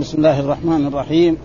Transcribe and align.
بسم 0.00 0.18
الله 0.18 0.40
الرحمن 0.40 0.86
الرحيم. 0.86 1.36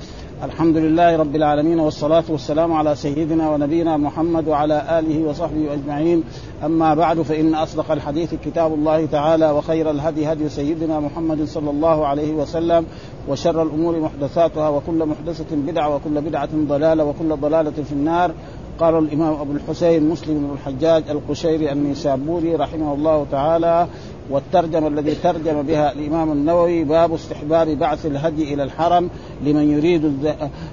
الحمد 0.44 0.78
لله 0.78 1.18
رب 1.18 1.36
العالمين 1.36 1.80
والصلاة 1.80 2.24
والسلام 2.30 2.74
على 2.74 2.96
سيدنا 2.96 3.50
ونبينا 3.50 3.98
محمد 3.98 4.48
وعلى 4.48 5.00
آله 5.00 5.30
وصحبه 5.30 5.74
أجمعين. 5.74 6.24
أما 6.66 6.94
بعد 6.94 7.22
فإن 7.22 7.56
أصدق 7.56 7.92
الحديث 7.92 8.34
كتاب 8.46 8.74
الله 8.74 9.06
تعالى 9.06 9.52
وخير 9.52 9.92
الهدي 9.92 10.32
هدي 10.32 10.50
سيدنا 10.50 11.00
محمد 11.00 11.44
صلى 11.44 11.70
الله 11.70 12.08
عليه 12.08 12.34
وسلم 12.34 12.86
وشر 13.30 13.64
الأمور 13.64 14.00
محدثاتها 14.00 14.70
وكل 14.70 15.06
محدثة 15.06 15.56
بدعة 15.56 15.96
وكل 15.96 16.22
بدعة 16.22 16.50
ضلالة 16.56 17.04
وكل 17.04 17.36
ضلالة 17.36 17.72
في 17.72 17.92
النار. 17.92 18.32
قال 18.80 18.98
الإمام 18.98 19.34
أبو 19.34 19.52
الحسين 19.52 20.10
مسلم 20.10 20.38
بن 20.38 20.54
الحجاج 20.54 21.04
القشيري 21.10 21.72
النيسابوري 21.72 22.56
رحمه 22.56 22.94
الله 22.94 23.26
تعالى 23.32 23.88
والترجمة 24.30 24.88
الذي 24.88 25.16
ترجم 25.16 25.62
بها 25.62 25.92
الإمام 25.92 26.32
النووي 26.32 26.84
باب 26.84 27.14
استحباب 27.14 27.68
بعث 27.68 28.06
الهدي 28.06 28.54
إلى 28.54 28.64
الحرم 28.64 29.10
لمن 29.44 29.72
يريد 29.72 30.06
الذ... 30.06 30.32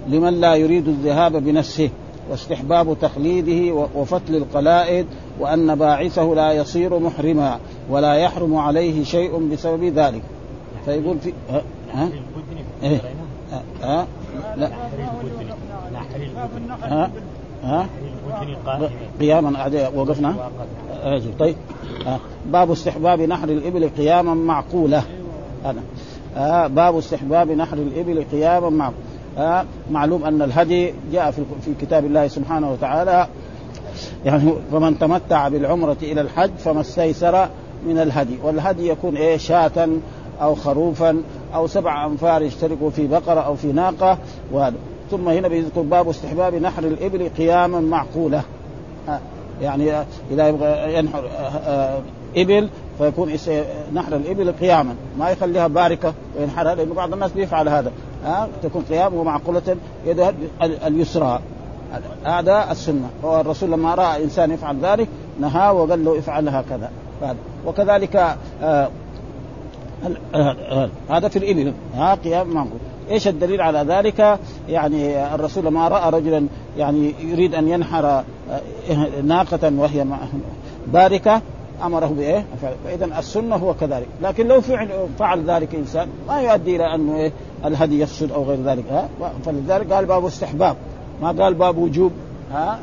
لمن 0.09 0.41
لا 0.41 0.55
يريد 0.55 0.89
الذهاب 0.89 1.33
بنفسه 1.33 1.91
واستحباب 2.31 2.97
تقليده 3.01 3.89
وفتل 3.95 4.37
القلائد 4.37 5.07
وأن 5.41 5.75
باعثه 5.75 6.35
لا 6.35 6.53
يصير 6.53 6.99
محرما 6.99 7.59
ولا 7.91 8.15
يحرم 8.15 8.57
عليه 8.57 9.05
شيء 9.05 9.49
بسبب 9.53 9.85
ذلك. 9.85 10.23
فيقول 10.85 11.19
في 11.19 11.33
ها؟ 11.51 11.63
ها؟ 11.93 12.09
إيه؟ 12.83 13.01
ها؟ 13.83 14.07
لا. 14.57 14.71
ها؟ 16.83 17.11
ها؟ 17.63 17.87
قياما 19.21 19.71
وقفنا؟ 19.95 20.35
طيب. 21.39 21.57
باب 22.47 22.71
استحباب 22.71 23.21
نحر 23.21 23.49
الإبل 23.49 23.89
قياما 23.89 24.35
معقولة. 24.35 25.03
هذا. 25.65 25.81
آه 26.37 26.67
باب 26.67 26.99
استحباب 26.99 27.51
نحر 27.51 27.77
الإبل 27.77 28.25
قياما 28.33 28.71
معقولة. 28.71 28.99
آه 29.39 29.65
معلوم 29.91 30.25
أن 30.25 30.43
الهدي 30.43 30.95
جاء 31.13 31.31
في, 31.31 31.43
في 31.65 31.75
كتاب 31.81 32.05
الله 32.05 32.29
سبحانه 32.29 32.73
وتعالى. 32.73 33.27
يعني 34.25 34.53
فمن 34.73 34.99
تمتع 34.99 35.49
بالعمرة 35.49 35.97
إلى 36.03 36.21
الحج 36.21 36.51
فما 36.59 36.81
استيسر 36.81 37.49
من 37.87 37.99
الهدي. 37.99 38.37
والهدي 38.43 38.89
يكون 38.89 39.17
إيه؟ 39.17 39.37
شاة 39.37 39.89
أو 40.43 40.55
خروفا 40.55 41.23
أو 41.55 41.67
سبع 41.67 42.07
أنفار 42.07 42.43
يشتركوا 42.43 42.91
في 42.91 43.07
بقرة 43.07 43.41
أو 43.41 43.55
في 43.55 43.73
ناقة. 43.73 44.19
وهذا. 44.53 44.77
ثم 45.13 45.29
هنا 45.29 45.49
بيذكر 45.49 45.81
باب 45.81 46.09
استحباب 46.09 46.55
نحر 46.55 46.85
الإبل 46.85 47.29
قياما 47.29 47.81
معقولة. 47.81 48.43
آه 49.09 49.21
يعني 49.63 49.93
إذا 50.31 50.49
يبغى 50.49 50.99
ينحر 50.99 51.25
إبل 52.37 52.69
فيكون 52.99 53.33
نحر 53.95 54.17
الإبل 54.17 54.53
قياما. 54.53 54.95
ما 55.19 55.31
يخليها 55.31 55.67
باركة 55.67 56.15
وينحرها 56.39 56.75
لأنه 56.75 56.95
بعض 56.95 57.13
الناس 57.13 57.33
بيفعل 57.33 57.69
هذا. 57.69 57.93
ها 58.25 58.49
تكون 58.63 58.83
قيام 58.91 59.15
ومعقوله 59.15 59.77
يدها 60.07 60.33
اليسرى. 60.63 61.41
هذا 62.25 62.71
السنة. 62.71 63.11
والرسول 63.23 63.71
لما 63.71 63.95
رأى 63.95 64.25
إنسان 64.25 64.51
يفعل 64.51 64.77
ذلك 64.83 65.09
نهى 65.41 65.71
وقال 65.71 66.05
له 66.05 66.19
افعل 66.19 66.49
هكذا. 66.49 66.91
وكذلك 67.67 68.37
هذا 71.11 71.29
في 71.29 71.37
الإبل. 71.37 71.73
ها 71.95 72.15
قيام 72.15 72.49
معقول. 72.49 72.79
إيش 73.11 73.29
الدليل 73.29 73.61
على 73.61 73.79
ذلك؟ 73.79 74.39
يعني 74.69 75.35
الرسول 75.35 75.65
لما 75.65 75.89
رأى 75.89 76.11
رجلا 76.11 76.47
يعني 76.79 77.15
يريد 77.21 77.55
أن 77.55 77.69
ينحر 77.69 78.25
ناقة 79.25 79.73
وهي 79.77 80.07
باركة 80.87 81.41
أمره 81.83 82.07
بإيه؟ 82.07 82.45
فاذا 82.85 83.19
السنة 83.19 83.57
هو 83.57 83.75
كذلك، 83.75 84.07
لكن 84.23 84.49
لو 84.49 84.61
فعل 84.61 84.89
فعل 85.19 85.51
ذلك 85.51 85.75
إنسان 85.75 86.09
ما 86.29 86.41
يؤدي 86.41 86.77
إلى 86.77 86.95
انه 86.95 87.17
إيه؟ 87.17 87.33
الهدي 87.65 88.01
يفسد 88.01 88.33
أو 88.33 88.45
غير 88.45 88.63
ذلك. 88.63 88.85
ها؟ 88.91 89.09
فلذلك 89.45 89.93
قال 89.93 90.05
باب 90.05 90.27
استحباب. 90.27 90.77
ما 91.23 91.33
قال 91.33 91.55
باب 91.55 91.79
وجوب؟ 91.79 92.13
ها؟ 92.53 92.79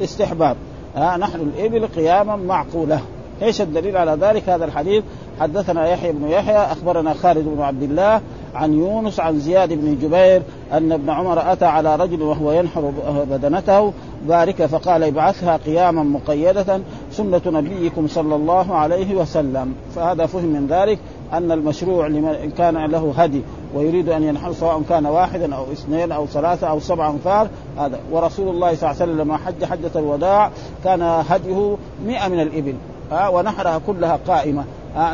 استحباب. 0.00 0.56
ها؟ 0.96 1.16
نحن 1.16 1.40
الإبل 1.40 1.86
قياما 1.86 2.36
معقولة. 2.36 3.00
إيش 3.42 3.60
الدليل 3.60 3.96
على 3.96 4.16
ذلك؟ 4.20 4.48
هذا 4.48 4.64
الحديث. 4.64 5.04
حدثنا 5.40 5.88
يحيى 5.88 6.12
بن 6.12 6.28
يحيى 6.28 6.56
أخبرنا 6.56 7.14
خالد 7.14 7.48
بن 7.48 7.62
عبد 7.62 7.82
الله 7.82 8.20
عن 8.54 8.72
يونس 8.72 9.20
عن 9.20 9.38
زياد 9.38 9.72
بن 9.72 9.98
جبير 10.02 10.42
أن 10.72 10.92
ابن 10.92 11.10
عمر 11.10 11.52
أتى 11.52 11.64
على 11.64 11.96
رجل 11.96 12.22
وهو 12.22 12.52
ينحر 12.52 12.92
بدنته. 13.30 13.92
بارك 14.28 14.66
فقال 14.66 15.02
ابعثها 15.02 15.56
قياما 15.56 16.02
مقيدة 16.02 16.80
سنة 17.10 17.40
نبيكم 17.46 18.08
صلى 18.08 18.34
الله 18.34 18.74
عليه 18.74 19.14
وسلم. 19.14 19.74
فهذا 19.94 20.26
فهم 20.26 20.44
من 20.44 20.66
ذلك 20.66 20.98
أن 21.32 21.52
المشروع 21.52 22.06
لمن 22.06 22.52
كان 22.58 22.90
له 22.90 23.14
هدي 23.16 23.42
ويريد 23.74 24.08
أن 24.08 24.22
ينحر 24.22 24.52
سواء 24.52 24.82
كان 24.88 25.06
واحدا 25.06 25.54
أو 25.54 25.64
اثنين 25.72 26.12
أو 26.12 26.26
ثلاثة 26.26 26.66
أو 26.66 26.80
سبع 26.80 27.10
أنفار. 27.10 27.48
هذا 27.78 27.98
ورسول 28.12 28.48
الله 28.48 28.74
صلى 28.74 28.90
الله 28.90 29.02
عليه 29.02 29.12
وسلم 29.12 29.20
لما 29.20 29.36
حج 29.36 29.64
حجة 29.64 29.90
الوداع 29.96 30.50
كان 30.84 31.02
هديه 31.02 31.76
مئة 32.06 32.28
من 32.28 32.40
الإبل. 32.40 32.74
ها 33.10 33.28
ونحرها 33.28 33.80
كلها 33.86 34.18
قائمة. 34.26 34.64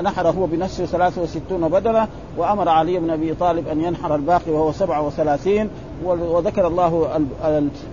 نحر 0.02 0.28
هو 0.28 0.46
بنفسه 0.46 0.86
63 0.86 1.68
بدنه 1.68 2.08
وأمر 2.36 2.68
علي 2.68 2.98
بن 2.98 3.10
أبي 3.10 3.34
طالب 3.34 3.68
أن 3.68 3.80
ينحر 3.80 4.14
الباقي 4.14 4.52
وهو 4.52 4.72
37 4.72 5.70
وذكر 6.04 6.66
الله 6.66 7.08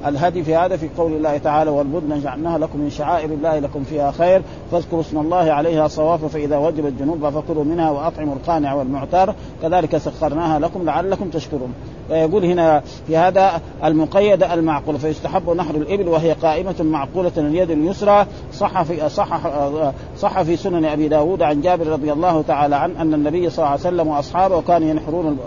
الهدي 0.08 0.44
في 0.44 0.56
هذا 0.56 0.78
في 0.78 0.90
قول 0.98 1.12
الله 1.14 1.38
تعالى 1.38 1.72
والبدن 1.72 2.22
جعلناها 2.22 2.58
لكم 2.58 2.80
من 2.80 2.90
شعائر 2.90 3.30
الله 3.30 3.60
لكم 3.60 3.84
فيها 3.84 4.12
خير 4.12 4.42
فاذكروا 4.72 5.02
اسم 5.02 5.20
الله 5.20 5.52
عليها 5.52 5.88
صواف 5.88 6.26
فإذا 6.26 6.58
وجبت 6.58 6.94
جنوبها 7.00 7.30
فكلوا 7.30 7.64
منها 7.64 7.92
وأطعموا 7.92 8.36
القانع 8.36 8.74
والمعتر 8.74 9.36
كذلك 9.62 9.98
سخرناها 9.98 10.60
لكم 10.60 10.86
لعلكم 10.86 11.30
تشكرون. 11.30 11.74
يقول 12.10 12.46
هنا 12.46 12.80
في 13.08 13.18
هذا 13.18 13.62
المقيد 13.84 14.44
المعقول 14.44 15.00
فيستحب 15.00 15.50
نحر 15.50 15.76
الإبل 15.76 16.08
وهي 16.08 16.32
قائمة 16.32 16.76
معقولة 16.80 17.32
اليد 17.38 17.72
اليسرى. 17.72 18.26
صح 18.54 18.84
في 18.84 19.10
صح 19.10 19.40
صح 20.18 20.42
في 20.42 20.56
سنن 20.56 20.86
أبي 20.86 21.08
داود 21.08 21.42
عن 21.42 21.62
جابر 21.62 21.88
رضي 21.88 22.12
الله 22.12 22.42
تعالى 22.42 22.76
عنه 22.76 23.02
أن 23.02 23.14
النبي 23.14 23.50
صلى 23.50 23.58
الله 23.58 23.70
عليه 23.70 23.82
وسلم 23.82 24.08
وأصحابه 24.08 24.62
كانوا 24.62 24.90
ينحرون 24.90 25.38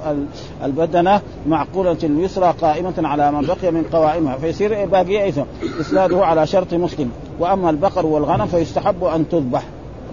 البدنه 0.64 1.20
معقولة 1.46 1.96
اليسرى 2.02 2.43
قائمة 2.50 2.94
على 2.98 3.32
من 3.32 3.40
بقي 3.40 3.72
من 3.72 3.82
قوائمها 3.92 4.36
فيصير 4.36 4.86
باقي 4.86 5.32
إسناده 5.80 6.26
على 6.26 6.46
شرط 6.46 6.74
مسلم. 6.74 7.10
وأما 7.40 7.70
البقر 7.70 8.06
والغنم 8.06 8.46
فيستحب 8.46 9.04
أن 9.04 9.28
تذبح. 9.28 9.62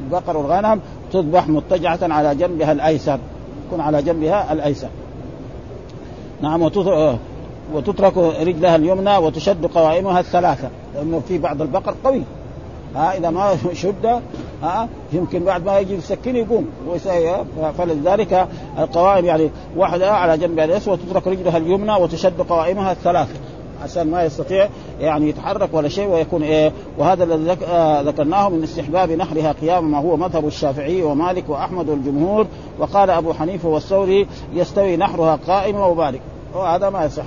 البقر 0.03 0.37
والغنم 0.37 0.79
تذبح 1.11 1.47
متجعة 1.47 1.99
على 2.01 2.35
جنبها 2.35 2.71
الأيسر. 2.71 3.19
تكون 3.67 3.81
على 3.81 4.01
جنبها 4.01 4.53
الأيسر. 4.53 4.89
نعم 6.41 6.61
وتترك 7.73 8.17
رجلها 8.17 8.75
اليمنى 8.75 9.17
وتشد 9.17 9.65
قوائمها 9.65 10.19
الثلاثة 10.19 10.69
لأنه 10.95 11.21
في 11.27 11.37
بعض 11.37 11.61
البقر 11.61 11.95
قوي. 12.03 12.21
ها 12.95 13.17
إذا 13.17 13.29
ما 13.29 13.57
شد 13.73 14.21
ها 14.63 14.89
يمكن 15.13 15.43
بعد 15.43 15.65
ما 15.65 15.79
يجي 15.79 15.93
يسكن 15.93 16.35
يقوم. 16.35 16.67
فلذلك 17.77 18.47
القوائم 18.79 19.25
يعني 19.25 19.49
واحدة 19.77 20.11
على 20.11 20.37
جنبها 20.37 20.65
اليسرى 20.65 20.93
وتترك 20.93 21.27
رجلها 21.27 21.57
اليمنى 21.57 21.91
وتشد 21.91 22.41
قوائمها 22.41 22.91
الثلاثه 22.91 23.33
عشان 23.83 24.11
ما 24.11 24.23
يستطيع 24.23 24.69
يعني 24.99 25.29
يتحرك 25.29 25.69
ولا 25.73 25.89
شيء 25.89 26.07
ويكون 26.07 26.43
إيه. 26.43 26.71
وهذا 26.97 27.23
الذي 27.23 27.57
ذكرناه 28.09 28.49
من 28.49 28.63
استحباب 28.63 29.11
نحرها 29.11 29.51
قياما 29.51 29.87
ما 29.87 29.97
هو 29.97 30.17
مذهب 30.17 30.47
الشافعي 30.47 31.03
ومالك 31.03 31.49
وأحمد 31.49 31.89
والجمهور. 31.89 32.47
وقال 32.79 33.09
أبو 33.09 33.33
حنيفة 33.33 33.69
والثوري 33.69 34.27
يستوي 34.53 34.97
نحرها 34.97 35.39
قائما 35.47 35.85
وبارك 35.85 36.21
وهذا 36.55 36.89
ما 36.89 37.05
يصح. 37.05 37.23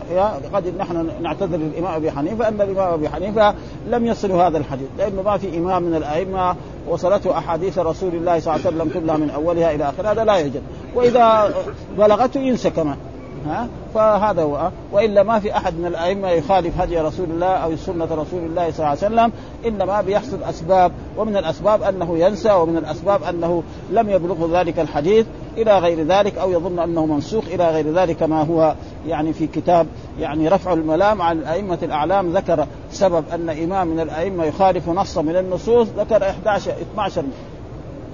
قد 0.55 0.75
نحن 0.79 1.11
نعتذر 1.23 1.57
للإمام 1.57 1.95
أبي 1.95 2.11
حنيفة 2.11 2.49
ان 2.49 2.61
الإمام 2.61 2.93
أبي 2.93 3.09
حنيفة 3.09 3.55
لم 3.89 4.07
يصل 4.07 4.33
هذا 4.33 4.59
الحديث 4.59 4.89
لأنه 4.99 5.23
ما 5.23 5.39
في 5.39 5.59
إمام 5.59 5.83
من 5.83 5.95
الأئمة 5.95 6.57
وصلته 6.89 7.39
أحاديث 7.39 7.79
رسول 7.79 8.15
الله 8.15 8.41
صلى 8.41 8.55
الله 8.55 8.67
عليه 8.67 8.77
وسلم 8.77 9.01
كلها 9.01 9.17
من 9.17 9.31
أولها 9.31 9.75
إلى 9.75 9.89
آخرها 9.89 10.13
هذا 10.13 10.25
لا 10.25 10.35
يوجد 10.35 10.63
وإذا 10.95 11.55
بلغته 11.99 12.41
ينسى 12.41 12.71
كمان 12.71 12.97
ها؟ 13.47 13.69
فهذا 13.95 14.43
هو. 14.43 14.71
وإلا 14.93 15.23
ما 15.23 15.39
في 15.39 15.57
أحد 15.57 15.79
من 15.79 15.87
الأئمة 15.87 16.31
يخالف 16.31 16.81
هدي 16.81 16.99
رسول 16.99 17.31
الله 17.31 17.47
أو 17.47 17.77
سنة 17.77 18.05
رسول 18.05 18.45
الله 18.45 18.71
صلى 18.71 18.79
الله 18.79 18.89
عليه 18.89 18.99
وسلم 18.99 19.33
إنما 19.67 20.01
بيحصل 20.01 20.43
أسباب 20.43 20.93
ومن 21.17 21.37
الأسباب 21.37 21.83
أنه 21.83 22.19
ينسى 22.19 22.53
ومن 22.53 22.77
الأسباب 22.77 23.23
أنه 23.23 23.63
لم 23.91 24.11
يبلغه 24.11 24.61
ذلك 24.61 24.79
الحديث. 24.79 25.27
إلى 25.57 25.79
غير 25.79 26.03
ذلك 26.07 26.39
أو 26.39 26.51
يظن 26.51 26.79
أنه 26.79 27.07
منسوخ 27.07 27.45
إلى 27.47 27.71
غير 27.71 27.93
ذلك 27.93 28.23
ما 28.23 28.43
هو 28.43 28.75
يعني 29.07 29.33
في 29.33 29.47
كتاب 29.47 29.87
يعني 30.21 30.49
رفع 30.49 30.73
الملام 30.73 31.23
عن 31.23 31.39
الائمه 31.39 31.79
الأعلام 31.83 32.37
ذكر 32.37 32.67
سبب 32.91 33.25
أن 33.33 33.49
إمام 33.49 33.89
من 33.89 34.01
الأئمة 34.01 34.45
يخالف 34.45 34.89
نصا 34.89 35.23
من 35.23 35.37
النصوص 35.37 35.89
ذكر 35.99 36.23
11 36.23 36.73
12 36.93 37.25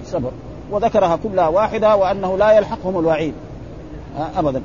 سبب 0.05 0.31
وذكرها 0.71 1.15
كلها 1.23 1.47
واحدة 1.47 1.95
وأنه 1.95 2.37
لا 2.37 2.51
يلحقهم 2.51 2.99
الوعيد 2.99 3.33
ابدا. 4.37 4.61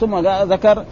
ثم 0.00 0.18
ذكر 0.52 0.84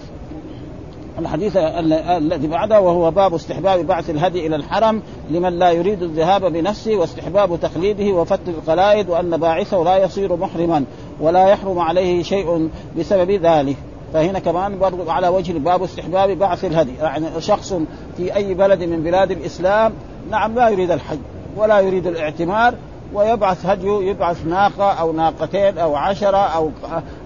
الحديث 1.18 1.56
الذي 1.56 2.46
بعده 2.46 2.80
وهو 2.80 3.10
باب 3.10 3.34
استحباب 3.34 3.86
بعث 3.86 4.10
الهدي 4.10 4.46
إلى 4.46 4.56
الحرم 4.56 5.02
لمن 5.30 5.58
لا 5.58 5.70
يريد 5.70 6.02
الذهاب 6.02 6.52
بنفسه 6.52 6.96
واستحباب 6.96 7.60
تقليده 7.60 8.14
وفتل 8.14 8.50
القلائد 8.50 9.08
وأن 9.08 9.36
باعثه 9.36 9.82
لا 9.82 9.96
يصير 9.96 10.36
محرما 10.36 10.84
ولا 11.20 11.48
يحرم 11.48 11.78
عليه 11.78 12.22
شيء 12.22 12.70
بسبب 12.98 13.30
ذلك. 13.30 13.76
فهنا 14.12 14.38
كمان 14.38 14.78
برضو 14.78 15.10
على 15.10 15.28
وجه 15.28 15.52
باب 15.52 15.82
استحباب 15.82 16.30
بعث 16.30 16.64
الهدي. 16.64 16.94
يعني 16.94 17.26
شخص 17.38 17.74
في 18.16 18.36
أي 18.36 18.54
بلد 18.54 18.82
من 18.82 19.02
بلاد 19.02 19.30
الإسلام 19.30 19.92
نعم 20.30 20.54
لا 20.54 20.68
يريد 20.68 20.90
الحج 20.90 21.18
ولا 21.56 21.80
يريد 21.80 22.06
الاعتمار 22.06 22.74
ويبعث 23.14 23.66
هديه 23.66 24.10
يبعث 24.10 24.46
ناقة 24.46 24.90
أو 24.92 25.12
ناقتين 25.12 25.78
أو 25.78 25.96
عشرة 25.96 26.36
أو 26.36 26.70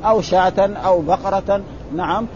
أو 0.05 0.21
شاة 0.21 0.71
أو 0.85 1.01
بقرة 1.01 1.61
نعم 1.95 2.27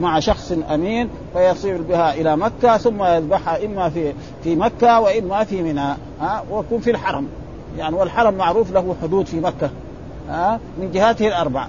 مع 0.00 0.20
شخص 0.20 0.52
أمين 0.74 1.08
فيصير 1.32 1.82
بها 1.82 2.14
إلى 2.14 2.36
مكة 2.36 2.76
ثم 2.76 3.04
يذبحها 3.04 3.64
إما 3.64 3.88
في 3.88 4.12
في 4.44 4.56
مكة 4.56 5.00
وإما 5.00 5.44
في 5.44 5.62
منى 5.62 5.96
ها؟ 6.20 6.44
ويكون 6.50 6.80
في 6.80 6.90
الحرم. 6.90 7.28
يعني 7.78 7.96
والحرم 7.96 8.34
معروف 8.34 8.72
له 8.72 8.94
حدود 9.02 9.26
في 9.26 9.40
مكة 9.40 9.70
ها؟ 10.28 10.60
من 10.78 10.90
جهاته 10.92 11.28
الأربع. 11.28 11.66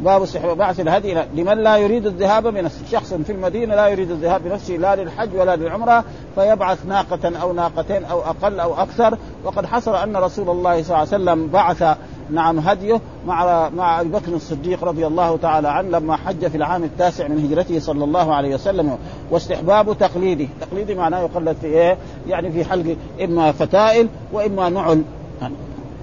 باب 0.00 0.26
بعث 0.58 0.80
الهدي 0.80 1.14
لمن 1.34 1.58
لا 1.58 1.76
يريد 1.76 2.06
الذهاب 2.06 2.46
بنفسه 2.46 2.86
شخص 2.92 3.14
في 3.14 3.32
المدينة 3.32 3.74
لا 3.74 3.88
يريد 3.88 4.10
الذهاب 4.10 4.42
بنفسه 4.44 4.74
لا 4.74 4.96
للحج 4.96 5.36
ولا 5.36 5.56
للعمرة 5.56 6.04
فيبعث 6.34 6.86
ناقة 6.86 7.38
أو 7.42 7.52
ناقتين 7.52 8.04
أو 8.04 8.20
أقل 8.20 8.60
أو 8.60 8.74
أكثر. 8.74 9.18
وقد 9.44 9.66
حصل 9.66 9.94
أن 9.94 10.16
رسول 10.16 10.50
الله 10.50 10.82
صلى 10.82 10.86
الله 10.86 10.98
عليه 10.98 11.08
وسلم 11.08 11.48
بعث 11.48 11.96
نعم 12.30 12.58
هديه 12.58 13.00
مع 13.26 13.68
مع 13.68 14.00
أبي 14.00 14.08
بكر 14.08 14.32
الصديق 14.34 14.84
رضي 14.84 15.06
الله 15.06 15.36
تعالى 15.36 15.68
عنه 15.68 15.88
لما 15.88 16.16
حج 16.16 16.46
في 16.46 16.56
العام 16.56 16.84
التاسع 16.84 17.28
من 17.28 17.44
هجرته 17.44 17.80
صلى 17.80 18.04
الله 18.04 18.34
عليه 18.34 18.54
وسلم 18.54 18.98
واستحباب 19.30 19.98
تقليده، 19.98 20.46
تقليدي 20.60 20.94
معناه 20.94 21.20
يقلد 21.20 21.56
في 21.60 21.66
إيه؟ 21.66 21.98
يعني 22.28 22.52
في 22.52 22.64
حلق 22.64 22.96
إما 23.24 23.52
فتائل 23.52 24.08
وإما 24.32 24.68
نعل. 24.68 25.02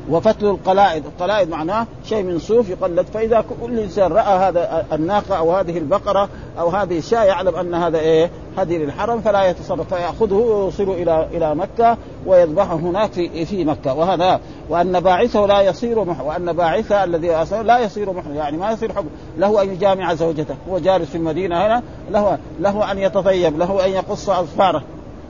وفتل 0.09 0.45
القلائد. 0.45 1.05
القلائد 1.05 1.49
معناه 1.49 1.87
شيء 2.05 2.23
من 2.23 2.39
صوف 2.39 2.69
يقلد. 2.69 3.05
فإذا 3.13 3.45
كل 3.61 3.79
إنسان 3.79 4.11
رأى 4.11 4.37
هذا 4.37 4.85
الناقة 4.93 5.37
أو 5.37 5.55
هذه 5.55 5.77
البقرة 5.77 6.29
أو 6.59 6.69
هذه 6.69 6.97
الشاة 6.97 7.23
يعلم 7.23 7.55
أن 7.55 7.73
هذا 7.73 7.99
إيه؟ 7.99 8.29
هدي 8.57 8.77
للحرم 8.77 9.21
فلا 9.21 9.43
يتصرف 9.43 9.93
فيأخذه 9.93 10.33
ويوصل 10.33 10.83
إلى 10.83 11.27
إلى 11.31 11.55
مكة 11.55 11.97
ويذبحه 12.25 12.75
هناك 12.75 13.11
في 13.11 13.45
في 13.45 13.65
مكة. 13.65 13.93
وهذا 13.93 14.39
وأن 14.69 14.99
باعثه 14.99 15.45
لا 15.45 15.61
يصير 15.61 16.03
محرم 16.03 16.27
وأن 16.27 16.53
باعثه 16.53 17.03
الذي 17.03 17.27
لا 17.63 17.79
يصير 17.79 18.13
محرم 18.13 18.35
يعني 18.35 18.57
ما 18.57 18.71
يصير 18.71 18.93
حكم. 18.93 19.07
له 19.37 19.61
أن 19.61 19.69
يجامع 19.69 20.13
زوجته. 20.13 20.55
هو 20.69 20.79
جالس 20.79 21.09
في 21.09 21.17
المدينة 21.17 21.65
هنا. 21.65 21.83
له 22.11 22.37
له 22.59 22.91
أن 22.91 22.97
يتطيب. 22.97 23.59
له 23.59 23.85
أن 23.85 23.91
يقص 23.91 24.29
أظفاره. 24.29 24.83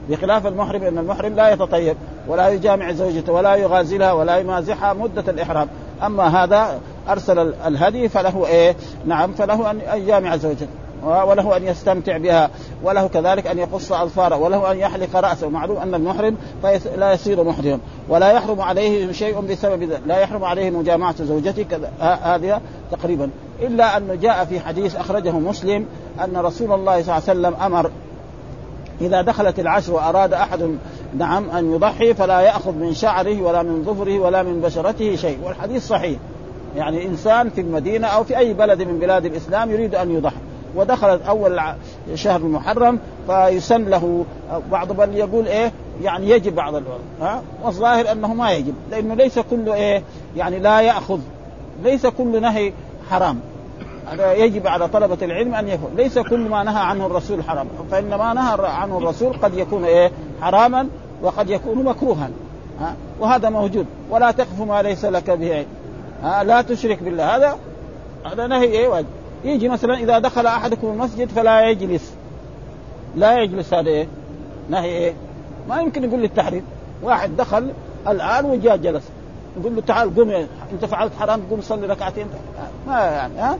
بخلاف 0.08 0.46
المحرم 0.46 0.82
إن 0.82 0.98
المحرم 0.98 1.34
لا 1.34 1.52
يتطيب 1.52 1.96
ولا 2.28 2.48
يجامع 2.48 2.92
زوجته 2.92 3.32
ولا 3.32 3.54
يغازلها 3.54 4.12
ولا 4.12 4.36
يمازحها 4.36 4.92
مدة 4.92 5.24
الإحرام. 5.28 5.68
أما 6.02 6.44
هذا 6.44 6.80
أرسل 7.08 7.38
الهدي 7.66 8.08
فله 8.08 8.46
إيه؟ 8.46 8.76
نعم 9.06 9.32
فله 9.32 9.70
أن 9.70 9.80
يجامع 9.94 10.36
زوجته. 10.36 10.83
وله 11.04 11.56
أن 11.56 11.64
يستمتع 11.64 12.16
بها 12.16 12.50
وله 12.82 13.06
كذلك 13.06 13.46
أن 13.46 13.58
يقص 13.58 13.92
أظفاره 13.92 14.36
وله 14.36 14.72
أن 14.72 14.78
يحلق 14.78 15.16
رأسه. 15.16 15.48
معلوم 15.48 15.76
أن 15.76 15.94
المحرم 15.94 16.36
لا 16.96 17.12
يصير 17.12 17.44
محرما 17.44 17.78
ولا 18.08 18.32
يحرم 18.32 18.60
عليه 18.60 19.12
شيء 19.12 19.40
بسبب 19.40 19.82
ذلك. 19.82 20.00
لا 20.06 20.18
يحرم 20.18 20.44
عليه 20.44 20.70
مجامعة 20.70 21.24
زوجته 21.24 21.66
هذه 22.00 22.60
تقريبا. 22.90 23.30
إلا 23.62 23.96
أنه 23.96 24.14
جاء 24.14 24.44
في 24.44 24.60
حديث 24.60 24.96
أخرجه 24.96 25.32
مسلم 25.32 25.86
أن 26.24 26.36
رسول 26.36 26.72
الله 26.72 27.02
صلى 27.02 27.02
الله 27.02 27.12
عليه 27.12 27.22
وسلم 27.22 27.54
أمر 27.54 27.90
إذا 29.00 29.22
دخلت 29.22 29.58
العشر 29.58 29.92
وأراد 29.92 30.32
أحد 30.32 30.76
نعم 31.18 31.50
أن 31.50 31.74
يضحي 31.74 32.14
فلا 32.14 32.40
يأخذ 32.40 32.72
من 32.72 32.94
شعره 32.94 33.42
ولا 33.42 33.62
من 33.62 33.84
ظفره 33.84 34.18
ولا 34.18 34.42
من 34.42 34.60
بشرته 34.60 35.16
شيء. 35.16 35.38
والحديث 35.44 35.86
صحيح. 35.86 36.18
يعني 36.76 37.06
إنسان 37.06 37.50
في 37.50 37.60
المدينة 37.60 38.06
أو 38.06 38.24
في 38.24 38.38
أي 38.38 38.54
بلد 38.54 38.82
من 38.82 38.98
بلاد 38.98 39.24
الإسلام 39.24 39.70
يريد 39.70 39.94
أن 39.94 40.10
يضحي. 40.10 40.36
ودخلت 40.76 41.22
أول 41.22 41.60
شهر 42.14 42.40
المحرم 42.40 42.98
فيسن 43.26 43.84
له 43.84 44.24
بعض 44.70 44.92
بل 44.92 45.14
يقول 45.14 45.46
إيه 45.46 45.72
يعني 46.02 46.30
يجب 46.30 46.54
بعض 46.54 46.74
الوقت 46.74 47.00
ها؟ 47.20 47.42
والظاهر 47.62 48.12
أنه 48.12 48.34
ما 48.34 48.52
يجب 48.52 48.74
لأنه 48.90 49.14
ليس 49.14 49.38
كل 49.38 49.68
إيه 49.68 50.02
يعني 50.36 50.58
لا 50.58 50.80
يأخذ 50.80 51.20
ليس 51.82 52.06
كل 52.06 52.42
نهي 52.42 52.72
حرام. 53.10 53.40
هذا 54.06 54.32
يجب 54.32 54.66
على 54.66 54.88
طلبة 54.88 55.18
العلم 55.22 55.54
أن 55.54 55.68
يكون 55.68 55.90
ليس 55.96 56.18
كل 56.18 56.48
ما 56.48 56.62
نهى 56.62 56.82
عنه 56.82 57.06
الرسول 57.06 57.44
حرام 57.44 57.66
فإن 57.90 58.14
ما 58.14 58.34
نهى 58.34 58.56
عنه 58.66 58.98
الرسول 58.98 59.32
قد 59.32 59.54
يكون 59.54 59.84
إيه 59.84 60.10
حراما 60.40 60.88
وقد 61.22 61.50
يكون 61.50 61.84
مكروها. 61.84 62.30
ها؟ 62.80 62.96
وهذا 63.20 63.50
موجود 63.50 63.86
ولا 64.10 64.30
تقف 64.30 64.60
ما 64.60 64.82
ليس 64.82 65.04
لك 65.04 65.30
به. 65.30 65.66
ها؟ 66.22 66.44
لا 66.44 66.62
تشرك 66.62 67.02
بالله 67.02 67.36
هذا 67.36 67.56
هذا 68.32 68.46
نهي 68.46 68.64
إيه 68.64 68.88
واجب. 68.88 69.06
يجي 69.44 69.68
مثلا 69.68 69.94
إذا 69.94 70.18
دخل 70.18 70.46
أحدكم 70.46 70.86
المسجد 70.86 71.28
فلا 71.28 71.70
يجلس. 71.70 72.14
لا 73.16 73.42
يجلس 73.42 73.74
هذا 73.74 73.88
إيه؟ 73.88 74.06
نهي 74.70 74.88
إيه؟ 74.88 75.12
ما 75.68 75.80
يمكن 75.80 76.04
يقول 76.04 76.20
للتحريم 76.20 76.62
واحد 77.02 77.36
دخل 77.36 77.70
الآن 78.08 78.44
وجاء 78.44 78.76
جلس. 78.76 79.04
يقول 79.60 79.76
له 79.76 79.82
تعال 79.82 80.14
قم 80.16 80.30
أنت 80.72 80.84
فعلت 80.84 81.12
حرام 81.20 81.42
قم 81.50 81.60
صلي 81.60 81.86
ركعتين. 81.86 82.26
ما 82.86 83.00
يعني 83.00 83.38
ها؟ 83.38 83.58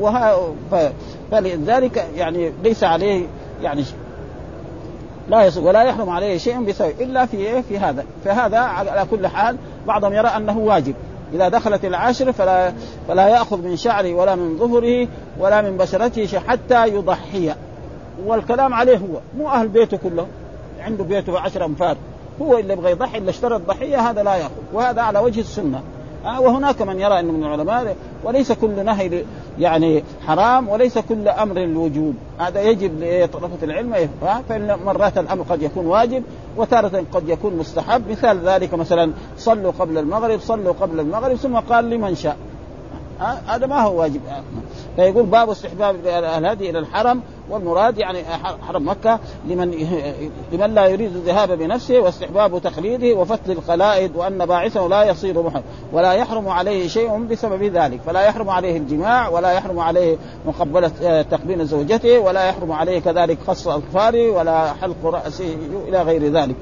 وها 0.00 0.38
فلذلك 1.30 2.08
يعني 2.16 2.52
ليس 2.64 2.84
عليه 2.84 3.26
يعني 3.62 3.84
لا 5.28 5.42
يصل 5.42 5.64
ولا 5.64 5.82
يحرم 5.82 6.10
عليه 6.10 6.38
شيء 6.38 6.64
بسبب 6.64 7.00
إلا 7.00 7.26
في 7.26 7.36
إيه؟ 7.36 7.60
في 7.60 7.78
هذا. 7.78 8.04
فهذا 8.24 8.58
على 8.58 9.06
كل 9.10 9.26
حال 9.26 9.56
بعضهم 9.86 10.12
يرى 10.12 10.28
أنه 10.28 10.58
واجب. 10.58 10.94
إذا 11.32 11.48
دخلت 11.48 11.84
العشر 11.84 12.32
فلا 12.32 12.72
فلا 13.08 13.28
يأخذ 13.28 13.62
من 13.62 13.76
شعره 13.76 14.14
ولا 14.14 14.34
من 14.34 14.58
ظهره 14.58 15.08
ولا 15.38 15.62
من 15.62 15.76
بشرته 15.76 16.38
حتى 16.38 16.88
يضحي. 16.88 17.54
والكلام 18.26 18.74
عليه 18.74 18.96
هو 18.96 19.20
مو 19.38 19.48
أهل 19.48 19.68
بيته 19.68 19.96
كله 19.96 20.26
عنده 20.80 21.04
بيته 21.04 21.40
عشر 21.40 21.64
أنفار. 21.64 21.96
هو 22.42 22.58
اللي 22.58 22.72
يبغى 22.72 22.90
يضحي 22.90 23.18
اللي 23.18 23.30
اشترى 23.30 23.56
الضحية 23.56 24.10
هذا 24.10 24.22
لا 24.22 24.34
يأخذ. 24.34 24.52
وهذا 24.72 25.02
على 25.02 25.18
وجه 25.18 25.40
السنة. 25.40 25.82
آه 26.24 26.40
وهناك 26.40 26.82
من 26.82 27.00
يرى 27.00 27.20
أنه 27.20 27.32
من 27.32 27.44
العلماء 27.44 27.96
وليس 28.24 28.52
كل 28.52 28.84
نهي 28.84 29.24
يعني 29.58 30.04
حرام 30.26 30.68
وليس 30.68 30.98
كل 30.98 31.28
أمر 31.28 31.56
الوجوب 31.56 32.14
هذا 32.38 32.62
يجب 32.62 32.92
لطلبة 33.00 33.58
العلم 33.62 34.08
فإن 34.48 34.78
مرات 34.86 35.18
الأمر 35.18 35.42
قد 35.42 35.62
يكون 35.62 35.86
واجب 35.86 36.22
وتارة 36.56 37.04
قد 37.12 37.28
يكون 37.28 37.56
مستحب. 37.56 38.10
مثال 38.10 38.38
ذلك 38.38 38.74
مثلا 38.74 39.12
صلوا 39.38 39.72
قبل 39.78 39.98
المغرب 39.98 40.40
صلوا 40.40 40.72
قبل 40.72 41.00
المغرب 41.00 41.36
ثم 41.36 41.56
قال 41.56 41.90
لمن 41.90 42.14
شاء. 42.14 42.36
هذا 43.20 43.66
ما 43.66 43.82
هو 43.82 44.00
واجب. 44.00 44.20
فيقول 44.96 45.26
باب 45.26 45.50
استحباب 45.50 45.96
الهدي 46.06 46.70
إلى 46.70 46.78
الحرم 46.78 47.22
والمراد 47.50 47.98
يعني 47.98 48.24
حرم 48.68 48.88
مكة 48.88 49.18
لمن 49.48 49.70
لمن 50.52 50.74
لا 50.74 50.86
يريد 50.86 51.16
الذهاب 51.16 51.52
بنفسه 51.52 52.00
واستحباب 52.00 52.62
تقليده 52.62 53.18
وفتل 53.18 53.50
القلائد 53.50 54.16
وأن 54.16 54.46
باعثه 54.46 54.86
لا 54.88 55.04
يصير 55.04 55.42
محرم. 55.42 55.62
ولا 55.92 56.12
يحرم 56.12 56.48
عليه 56.48 56.88
شيء 56.88 57.18
بسبب 57.18 57.62
ذلك. 57.62 58.00
فلا 58.06 58.20
يحرم 58.20 58.50
عليه 58.50 58.76
الجماع 58.76 59.28
ولا 59.28 59.52
يحرم 59.52 59.78
عليه 59.78 60.16
مقبلة 60.46 60.90
آه، 61.02 61.22
تقبيل 61.22 61.66
زوجته 61.66 62.18
ولا 62.18 62.48
يحرم 62.48 62.72
عليه 62.72 62.98
كذلك 62.98 63.38
خص 63.46 63.68
أظفاره 63.68 64.30
ولا 64.30 64.72
حلق 64.72 64.96
رأسه 65.04 65.56
إلى 65.88 66.02
غير 66.02 66.32
ذلك. 66.32 66.56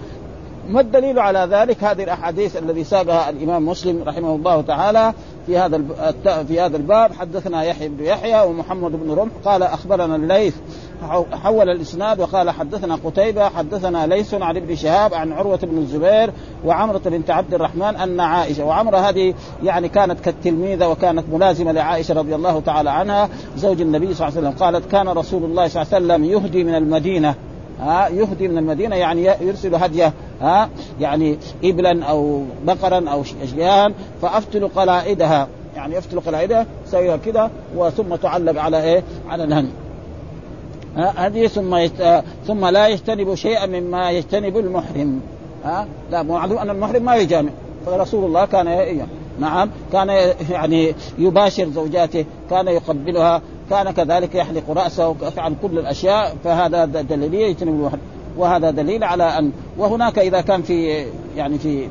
ما 0.70 0.80
الدليل 0.80 1.18
على 1.18 1.48
ذلك؟ 1.50 1.84
هذه 1.84 2.04
الأحاديث 2.04 2.56
الذي 2.56 2.84
ساقها 2.84 3.30
الإمام 3.30 3.66
مسلم 3.66 4.02
رحمه 4.02 4.34
الله 4.34 4.60
تعالى 4.60 5.12
في 5.46 5.58
هذا 5.58 5.82
في 6.48 6.60
هذا 6.60 6.76
الباب. 6.76 7.12
حدثنا 7.12 7.62
يحيى 7.62 7.88
بن 7.88 8.04
يحيى 8.04 8.42
ومحمد 8.42 8.92
بن 8.92 9.10
رمح. 9.10 9.32
قال 9.44 9.62
أخبرنا 9.62 10.16
الليث 10.16 10.54
حول 11.32 11.70
الإسناد 11.70 12.20
وقال 12.20 12.50
حدثنا 12.50 12.98
قتيبة 13.04 13.48
حدثنا 13.48 14.06
ليس 14.06 14.34
عن 14.34 14.56
ابن 14.56 14.76
شهاب 14.76 15.14
عن 15.14 15.32
عروة 15.32 15.56
بن 15.56 15.78
الزبير 15.78 16.30
وعمرة 16.64 17.00
بنت 17.04 17.30
عبد 17.30 17.54
الرحمن 17.54 17.96
أن 17.96 18.20
عائشة 18.20 18.64
وعمرة 18.64 18.96
هذه 18.96 19.34
يعني 19.62 19.88
كانت 19.88 20.20
كالتلميذة 20.20 20.88
وكانت 20.88 21.24
ملازمة 21.32 21.72
لعائشة 21.72 22.14
رضي 22.14 22.34
الله 22.34 22.60
تعالى 22.60 22.90
عنها 22.90 23.28
زوج 23.56 23.80
النبي 23.80 24.14
صلى 24.14 24.28
الله 24.28 24.38
عليه 24.38 24.48
وسلم. 24.48 24.64
قالت 24.64 24.90
كان 24.90 25.08
رسول 25.08 25.44
الله 25.44 25.68
صلى 25.68 25.82
الله 25.82 25.94
عليه 25.94 26.06
وسلم 26.06 26.24
يهدي 26.24 26.64
من 26.64 26.74
المدينة. 26.74 27.34
ها 27.80 28.08
يهدي 28.08 28.48
من 28.48 28.58
المدينة 28.58 28.96
يعني 28.96 29.24
يرسل 29.40 29.74
هدية 29.74 30.12
ها 30.40 30.68
يعني 31.00 31.38
ابلا 31.64 32.04
أو 32.04 32.42
بقرا 32.64 33.08
أو 33.10 33.22
اشياء 33.42 33.92
فأفتل 34.22 34.68
قلائدها 34.68 35.48
يعني 35.76 35.94
يفتل 35.96 36.20
قلائدها 36.20 36.66
سويها 36.86 37.16
كذا 37.16 37.50
وثم 37.76 38.14
تعلق 38.14 38.60
على 38.60 38.82
إيه؟ 38.82 39.02
على 39.28 39.44
الهن 39.44 39.68
هذه 40.96 41.46
ثم 41.46 41.74
يت... 41.74 42.22
ثم 42.46 42.66
لا 42.66 42.88
يجتنب 42.88 43.34
شيئا 43.34 43.66
مما 43.66 44.10
يجتنب 44.10 44.56
المحرم 44.56 45.20
ها 45.64 45.86
لا 46.10 46.22
معلوم 46.22 46.58
أن 46.58 46.70
المحرم 46.70 47.02
ما 47.02 47.16
يجامع 47.16 47.50
فرسول 47.86 48.24
الله 48.24 48.44
كان 48.44 48.68
إيه؟ 48.68 49.06
نعم 49.40 49.70
كان 49.92 50.08
يعني 50.50 50.94
يباشر 51.18 51.68
زوجاته 51.68 52.24
كان 52.50 52.68
يقبلها 52.68 53.42
كان 53.70 53.90
كذلك 53.90 54.34
يحلق 54.34 54.70
رأسه 54.70 55.08
ويفعل 55.08 55.54
كل 55.62 55.78
الأشياء 55.78 56.36
فهذا 56.44 56.84
دليل 56.84 57.34
يجتنب 57.34 57.74
الوحد 57.74 57.98
وهذا 58.38 58.70
دليل 58.70 59.04
على 59.04 59.24
ان 59.24 59.52
وهناك 59.78 60.18
إذا 60.18 60.40
كان 60.40 60.62
في 60.62 61.06
يعني 61.36 61.58
في 61.58 61.88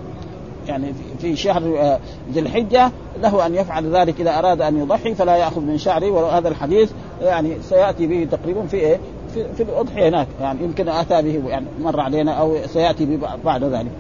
يعني 0.68 0.94
في 1.20 1.36
شهر 1.36 1.80
آه، 1.80 2.00
ذي 2.32 2.40
الحجة 2.40 2.92
له 3.22 3.46
أن 3.46 3.56
يفعل 3.56 3.96
ذلك 3.96 4.22
إذا 4.22 4.40
أراد 4.40 4.62
أن 4.62 4.78
يضحي 4.78 5.16
فلا 5.16 5.36
يأخذ 5.36 5.62
من 5.62 5.78
شعره 5.78 6.12
وهذا 6.12 6.48
الحديث 6.48 6.92
يعني 7.22 7.58
سيأتي 7.62 8.08
به 8.08 8.28
تقريبا 8.32 8.66
في 8.66 8.78
إيه؟ 8.78 9.00
في, 9.34 9.54
في 9.54 9.64
الأضحية 9.64 10.10
هناك 10.10 10.28
يعني 10.42 10.64
يمكن 10.64 10.90
آتى 10.90 11.22
به 11.22 11.50
يعني 11.50 11.66
مر 11.82 12.00
علينا 12.00 12.32
أو 12.32 12.58
سيأتي 12.66 13.06
به 13.06 13.28
بعد 13.46 13.64
ذلك 13.64 13.92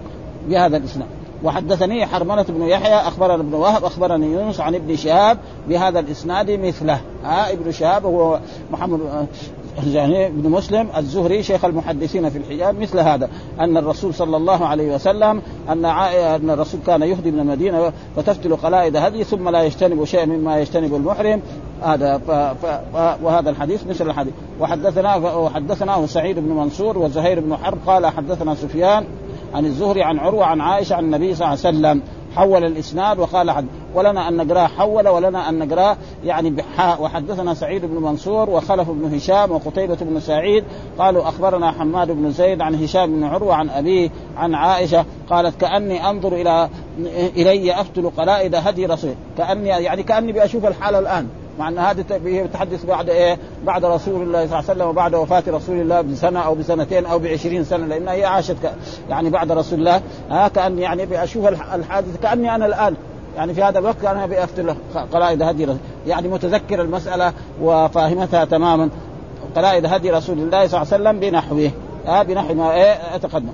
بهذا 0.49 0.77
الإسناد 0.77 1.07
وحدثني 1.43 2.05
حرملة 2.05 2.45
بن 2.49 2.61
يحيى 2.61 2.95
أخبرنا 2.95 3.35
ابن 3.35 3.53
وهب 3.53 3.85
أخبرني 3.85 4.33
يونس 4.33 4.59
عن 4.59 4.75
ابن 4.75 4.95
شهاب 4.95 5.37
بهذا 5.69 5.99
الإسناد 5.99 6.51
مثله. 6.51 7.01
ها 7.23 7.51
ابن 7.53 7.71
شهاب 7.71 8.05
هو 8.05 8.39
محمد 8.71 8.99
يعني 9.87 10.27
ابن 10.27 10.49
مسلم 10.49 10.87
الزهري 10.97 11.43
شيخ 11.43 11.65
المحدثين 11.65 12.29
في 12.29 12.37
الحجاب 12.37 12.79
مثل 12.79 12.99
هذا 12.99 13.29
أن 13.59 13.77
الرسول 13.77 14.13
صلى 14.13 14.37
الله 14.37 14.65
عليه 14.65 14.95
وسلم 14.95 15.41
أن 15.69 15.85
أن 15.85 16.49
الرسول 16.49 16.79
كان 16.87 17.01
يهدي 17.01 17.31
من 17.31 17.39
المدينة 17.39 17.93
فتفتل 18.15 18.55
قلائد 18.55 18.95
هدي 18.95 19.23
ثم 19.23 19.49
لا 19.49 19.63
يجتنب 19.63 20.05
شيئا 20.05 20.25
مما 20.25 20.59
يجتنب 20.59 20.95
المحرم. 20.95 21.41
هذا 21.83 22.17
ف... 22.17 22.31
ف... 22.31 22.81
وهذا 23.23 23.49
الحديث 23.49 23.87
مثل 23.87 24.09
الحديث. 24.09 24.33
وحدثنا 24.59 25.15
وحدثناه 25.15 26.05
سعيد 26.05 26.39
بن 26.39 26.49
منصور 26.49 26.97
وزهير 26.97 27.39
بن 27.39 27.57
حرب 27.57 27.77
قال 27.87 28.05
حدثنا 28.05 28.55
سفيان 28.55 29.05
عن 29.55 29.65
الزهري 29.65 30.03
عن 30.03 30.19
عروة 30.19 30.45
عن 30.45 30.61
عائشة 30.61 30.95
عن 30.95 31.03
النبي 31.03 31.35
صلى 31.35 31.47
الله 31.47 31.59
عليه 31.65 31.77
وسلم. 31.77 32.01
حول 32.35 32.65
الإسناد 32.65 33.19
وقال 33.19 33.51
حد 33.51 33.65
ولنا 33.93 34.27
أن 34.27 34.37
نقراه 34.37 34.67
حول 34.67 35.07
ولنا 35.07 35.49
أن 35.49 35.59
نقراه 35.59 35.97
يعني 36.23 36.49
بحاء 36.49 37.01
وحدثنا 37.01 37.53
سعيد 37.53 37.85
بن 37.85 37.95
منصور 37.95 38.49
وخلف 38.49 38.89
بن 38.89 39.15
هشام 39.15 39.51
وقتيبة 39.51 39.97
بن 40.01 40.19
سعيد. 40.19 40.63
قالوا 40.99 41.29
أخبرنا 41.29 41.71
حماد 41.71 42.11
بن 42.11 42.31
زيد 42.31 42.61
عن 42.61 42.83
هشام 42.83 43.15
بن 43.15 43.23
عروة 43.23 43.55
عن 43.55 43.69
أبيه 43.69 44.09
عن 44.37 44.55
عائشة. 44.55 45.05
قالت 45.29 45.61
كأني 45.61 46.09
أنظر 46.09 46.33
إلى 46.33 46.69
إلي 47.37 47.81
أفتل 47.81 48.09
قلائد 48.09 48.55
هدي 48.55 48.85
رسول 48.85 49.13
كأني 49.37 49.69
يعني 49.69 50.03
كأني 50.03 50.31
بأشوف 50.31 50.65
الحاله 50.65 50.99
الآن. 50.99 51.27
مع 51.59 51.67
أن 51.67 51.79
هذه 51.79 52.05
بتحدث 52.25 52.85
بعد 52.85 53.09
إيه؟ 53.09 53.37
بعد 53.65 53.85
رسول 53.85 54.21
الله 54.21 54.39
صلى 54.39 54.45
الله 54.45 54.55
عليه 54.55 54.65
وسلم 54.65 54.87
وبعد 54.87 55.15
وفاة 55.15 55.43
رسول 55.47 55.81
الله 55.81 56.01
بسنة 56.01 56.39
أو 56.39 56.55
بسنتين 56.55 57.05
أو 57.05 57.19
بعشرين 57.19 57.63
سنة 57.63 57.85
لانها 57.85 58.13
هي 58.13 58.25
عاشت 58.25 58.57
يعني 59.09 59.29
بعد 59.29 59.51
رسول 59.51 59.79
الله. 59.79 60.01
ها 60.29 60.47
كأني 60.47 60.81
يعني 60.81 61.05
بشوف 61.05 61.47
الحادث 61.47 62.21
كأني 62.23 62.55
أنا 62.55 62.65
الآن. 62.65 62.95
يعني 63.37 63.53
في 63.53 63.63
هذا 63.63 63.79
الوقت 63.79 64.05
أنا 64.05 64.25
بافتل 64.25 64.75
قلائد 65.13 65.41
هدي 65.41 65.67
يعني 66.07 66.27
متذكر 66.27 66.81
المسألة 66.81 67.33
وفاهمتها 67.61 68.45
تماما. 68.45 68.89
قلائد 69.55 69.85
هدي 69.85 70.11
رسول 70.11 70.39
الله 70.39 70.67
صلى 70.67 70.81
الله 70.81 70.93
عليه 70.93 71.03
وسلم 71.03 71.19
بنحوه. 71.19 71.71
ها 72.07 72.23
بنحو 72.23 72.53
ما 72.53 72.73
إيه؟ 72.73 73.15
أتقدم. 73.15 73.53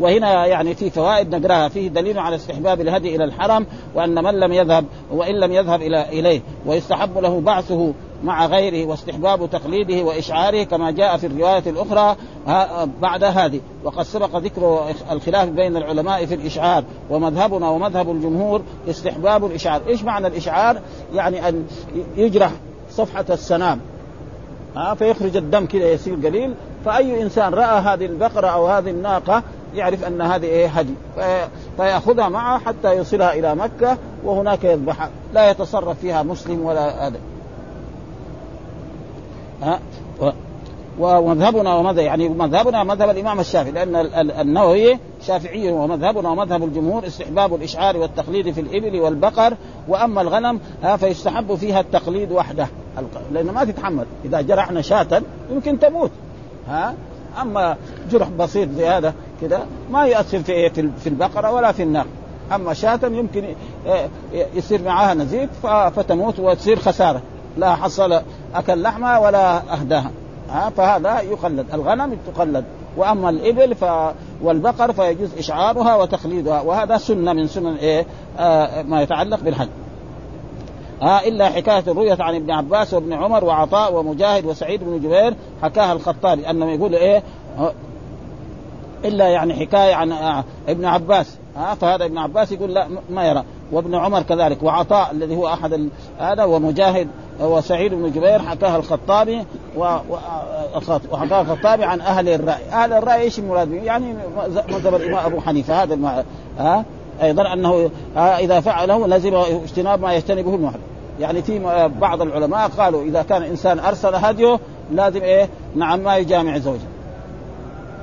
وهنا 0.00 0.46
يعني 0.46 0.74
في 0.74 0.90
فوائد 0.90 1.34
نقراها. 1.34 1.68
فيه 1.68 1.88
دليل 1.88 2.18
على 2.18 2.36
استحباب 2.36 2.80
الهدي 2.80 3.16
إلى 3.16 3.24
الحرم 3.24 3.66
وأن 3.94 4.24
من 4.24 4.40
لم 4.40 4.52
يذهب 4.52 4.84
وإن 5.12 5.34
لم 5.34 5.52
يذهب 5.52 5.82
إلى 5.82 6.08
إليه 6.08 6.40
ويستحب 6.66 7.18
له 7.18 7.40
بعثه 7.40 7.92
مع 8.24 8.46
غيره 8.46 8.88
واستحباب 8.88 9.50
تقليده 9.50 10.04
وإشعاره 10.04 10.62
كما 10.62 10.90
جاء 10.90 11.16
في 11.16 11.26
الرواية 11.26 11.62
الأخرى 11.66 12.16
بعد 13.00 13.24
هذه. 13.24 13.60
وقد 13.84 14.02
سبق 14.02 14.36
ذكر 14.36 14.90
الخلاف 15.12 15.48
بين 15.48 15.76
العلماء 15.76 16.26
في 16.26 16.34
الإشعار 16.34 16.84
ومذهبنا 17.10 17.68
ومذهب 17.68 18.10
الجمهور 18.10 18.62
استحباب 18.90 19.44
الإشعار، 19.46 19.80
إيش 19.88 20.02
معنى 20.02 20.26
الإشعار؟ 20.26 20.80
يعني 21.14 21.48
أن 21.48 21.66
يجرح 22.16 22.50
صفحة 22.90 23.24
السنام 23.30 23.80
ها 24.76 24.94
فيخرج 24.94 25.36
الدم 25.36 25.66
كذا 25.66 25.92
يسير 25.92 26.14
قليل. 26.14 26.54
فأي 26.84 27.22
إنسان 27.22 27.54
رأى 27.54 27.80
هذه 27.80 28.06
البقرة 28.06 28.46
أو 28.46 28.66
هذه 28.66 28.90
الناقة 28.90 29.42
يعرف 29.74 30.04
أن 30.04 30.20
هذه 30.20 30.44
إيه 30.44 30.66
هدي. 30.66 30.94
فيأخذها 31.76 32.28
معه 32.28 32.58
حتى 32.58 32.96
يوصلها 32.96 33.32
إلى 33.32 33.54
مكة 33.54 33.96
وهناك 34.24 34.64
يذبحها. 34.64 35.10
لا 35.34 35.50
يتصرف 35.50 36.00
فيها 36.00 36.22
مسلم 36.22 36.64
ولا 36.64 37.06
هذا 37.06 37.18
ها؟ 39.62 39.80
ومذهبنا 40.98 41.74
ومذهب 41.74 41.98
يعني 41.98 42.28
مذهبنا 42.28 42.84
مذهب 42.84 43.10
الإمام 43.10 43.40
الشافعي 43.40 43.72
لأن 43.72 43.96
النووي 44.40 44.98
شافعي 45.22 45.72
ومذهبنا 45.72 46.30
ومذهب 46.30 46.64
الجمهور 46.64 47.06
استحباب 47.06 47.54
الإشعار 47.54 47.96
والتقليد 47.96 48.50
في 48.50 48.60
الإبل 48.60 49.00
والبقر 49.00 49.54
وأما 49.88 50.20
الغنم 50.20 50.60
فيستحب 50.96 51.54
فيها 51.54 51.80
التقليد 51.80 52.32
وحده. 52.32 52.66
لأنه 53.32 53.52
ما 53.52 53.64
تتحمل. 53.64 54.06
إذا 54.24 54.40
جرحنا 54.40 54.82
شاة 54.82 55.22
يمكن 55.52 55.78
تموت. 55.78 56.10
ها؟ 56.68 56.94
أما 57.42 57.76
جرح 58.10 58.28
بسيط 58.28 58.68
زي 58.70 58.88
هذا 58.88 59.14
كذا 59.40 59.66
ما 59.90 60.04
يؤثر 60.04 60.38
في 60.38 60.70
في 60.70 61.06
البقرة 61.06 61.52
ولا 61.52 61.72
في 61.72 61.82
الناقه 61.82 62.08
أما 62.54 62.74
شاة 62.74 63.00
يمكن 63.02 63.44
يصير 64.54 64.82
معها 64.82 65.14
نزيف 65.14 65.66
فتموت 65.66 66.40
وتصير 66.40 66.78
خسارة. 66.78 67.22
لا 67.56 67.74
حصل 67.74 68.20
أكل 68.54 68.82
لحمها 68.82 69.18
ولا 69.18 69.56
أهداها. 69.56 70.10
ها 70.50 70.70
فهذا 70.70 71.20
يقلد. 71.20 71.66
الغنم 71.74 72.18
تقلد. 72.34 72.64
وأما 72.96 73.30
الإبل 73.30 73.74
ف 73.74 73.84
والبقر 74.42 74.92
فيجوز 74.92 75.28
إشعارها 75.38 75.96
وتقليدها 75.96 76.60
وهذا 76.60 76.96
سنة 76.96 77.32
من 77.32 77.46
سنن 77.46 77.74
إيه؟ 77.74 78.06
آه 78.38 78.82
ما 78.82 79.02
يتعلق 79.02 79.40
بالحج. 79.40 79.68
ها 81.02 81.24
آه 81.24 81.28
إلا 81.28 81.48
حكاية 81.48 81.84
الرؤية 81.86 82.16
عن 82.20 82.34
ابن 82.34 82.50
عباس 82.50 82.94
وابن 82.94 83.12
عمر 83.12 83.44
وعطاء 83.44 83.94
ومجاهد 83.94 84.46
وسعيد 84.46 84.84
بن 84.84 85.00
جبير 85.00 85.34
حكاها 85.62 85.92
الخطابي 85.92 86.50
انه 86.50 86.70
يقول 86.70 86.94
إيه؟ 86.94 87.22
إلا 89.04 89.28
يعني 89.28 89.54
حكاية 89.54 89.94
عن 89.94 90.12
آه 90.12 90.44
ابن 90.68 90.84
عباس 90.84 91.36
ها 91.56 91.72
آه 91.72 91.74
فهذا 91.74 92.04
ابن 92.04 92.18
عباس 92.18 92.52
يقول 92.52 92.74
لا 92.74 92.88
ما 93.10 93.24
يرى. 93.24 93.44
وابن 93.72 93.94
عمر 93.94 94.22
كذلك 94.22 94.62
وعطاء 94.62 95.10
الذي 95.12 95.36
هو 95.36 95.48
أحد 95.48 95.88
هذا 96.18 96.44
ومجاهد 96.44 97.08
وسعيد 97.40 97.94
بن 97.94 98.12
جبير 98.12 98.38
حكاها 98.38 98.76
الخطابي 98.76 99.44
وحكاها 99.76 101.40
الخطابي 101.40 101.84
عن 101.84 102.00
أهل 102.00 102.28
الرأي، 102.28 102.62
أهل 102.72 102.92
الرأي 102.92 103.20
إيش 103.20 103.38
المراد 103.38 103.72
يعني 103.72 104.14
مذهب 104.68 104.94
الإمام 104.94 105.26
أبو 105.26 105.40
حنيفة 105.40 105.82
هذا. 105.82 106.24
ها؟ 106.58 106.84
أيضا 107.22 107.52
أنه 107.52 107.90
إذا 108.16 108.60
فعله 108.60 109.06
لازم 109.06 109.34
اجتناب 109.34 110.00
ما 110.00 110.14
يجتنبه 110.14 110.54
المحرم 110.54 110.80
يعني 111.20 111.42
في 111.42 111.58
بعض 112.00 112.22
العلماء 112.22 112.68
قالوا 112.68 113.02
إذا 113.02 113.22
كان 113.22 113.42
إنسان 113.42 113.78
أرسل 113.78 114.14
هديه 114.14 114.58
لازم 114.92 115.22
إيه؟ 115.22 115.48
نعم 115.76 116.00
ما 116.00 116.16
يجامع 116.16 116.58
زوجه. 116.58 116.86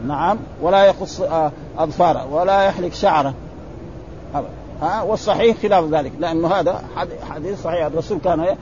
نعم 0.07 0.38
ولا 0.62 0.86
يقص 0.86 1.22
أظفاره 1.77 2.34
ولا 2.34 2.63
يحلق 2.63 2.93
شعره. 2.93 3.34
ها 4.81 5.01
والصحيح 5.01 5.57
خلاف 5.63 5.86
ذلك 5.86 6.12
لأنه 6.19 6.48
هذا 6.48 6.81
حديث 7.29 7.63
صحيح. 7.63 7.86
الرسول 7.86 8.19
كان 8.24 8.55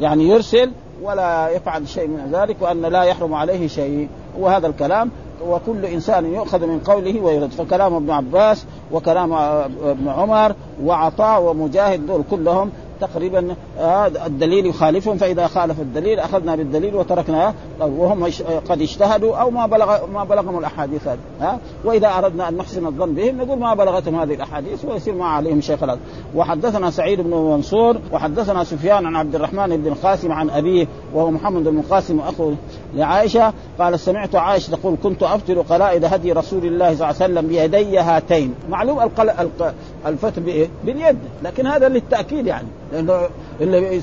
يعني 0.00 0.28
يرسل 0.28 0.70
ولا 1.02 1.48
يفعل 1.48 1.88
شيء 1.88 2.06
من 2.06 2.30
ذلك 2.32 2.56
وأن 2.60 2.82
لا 2.82 3.02
يحرم 3.02 3.34
عليه 3.34 3.68
شيء. 3.68 4.08
وهذا 4.38 4.66
الكلام 4.66 5.10
وكل 5.48 5.86
إنسان 5.86 6.34
يؤخذ 6.34 6.66
من 6.66 6.78
قوله 6.78 7.20
ويرد. 7.20 7.50
فكلام 7.50 7.94
ابن 7.94 8.10
عباس 8.10 8.64
وكلام 8.92 9.32
ابن 9.32 10.08
عمر 10.08 10.54
وعطاء 10.84 11.42
ومجاهد 11.42 12.06
دول 12.06 12.22
كلهم 12.30 12.70
تقريبا 13.02 13.54
الدليل 14.26 14.66
يخالفهم 14.66 15.16
فإذا 15.16 15.46
خالف 15.46 15.80
الدليل 15.80 16.18
أخذنا 16.18 16.56
بالدليل 16.56 16.94
وتركنا 16.96 17.54
وهم 17.80 18.24
قد 18.68 18.82
اجتهدوا 18.82 19.36
أو 19.36 19.50
ما 19.50 19.66
بلغ 19.66 20.06
ما 20.06 20.24
بلغهم 20.24 20.58
الأحاديث 20.58 21.08
هذه 21.08 21.18
ها؟ 21.40 21.58
وإذا 21.84 22.08
أردنا 22.08 22.48
أن 22.48 22.56
نحسن 22.56 22.86
الظن 22.86 23.14
بهم 23.14 23.36
نقول 23.36 23.58
ما 23.58 23.74
بلغتهم 23.74 24.20
هذه 24.20 24.34
الأحاديث 24.34 24.84
ويصير 24.84 25.14
ما 25.14 25.26
عليهم 25.26 25.60
شيء 25.60 25.76
خلاص 25.76 25.98
وحدثنا 26.34 26.90
سعيد 26.90 27.20
بن 27.20 27.30
منصور 27.30 27.96
وحدثنا 28.12 28.64
سفيان 28.64 29.06
عن 29.06 29.16
عبد 29.16 29.34
الرحمن 29.34 29.76
بن 29.76 29.92
القاسم 29.92 30.32
عن 30.32 30.50
أبيه 30.50 30.86
وهو 31.14 31.30
محمد 31.30 31.64
بن 31.64 31.78
القاسم 31.78 32.20
اخو 32.20 32.52
لعائشة 32.94 33.52
قال 33.78 34.00
سمعت 34.00 34.34
عائشة 34.34 34.70
تقول 34.70 34.96
كنت 35.02 35.22
أفطر 35.22 35.60
قلائد 35.60 36.04
هدي 36.04 36.32
رسول 36.32 36.64
الله 36.66 36.94
صلى 36.94 36.94
الله 36.94 37.06
عليه 37.06 37.16
وسلم 37.16 37.46
بيدي 37.48 37.98
هاتين. 37.98 38.54
معلوم 38.70 39.00
القل... 39.00 39.30
الفتر 40.06 40.40
بإيه؟ 40.40 40.68
باليد 40.84 41.18
لكن 41.42 41.66
هذا 41.66 41.88
للتأكيد 41.88 42.46
يعني. 42.46 42.68
لأنه 42.92 43.28
اللي 43.60 43.96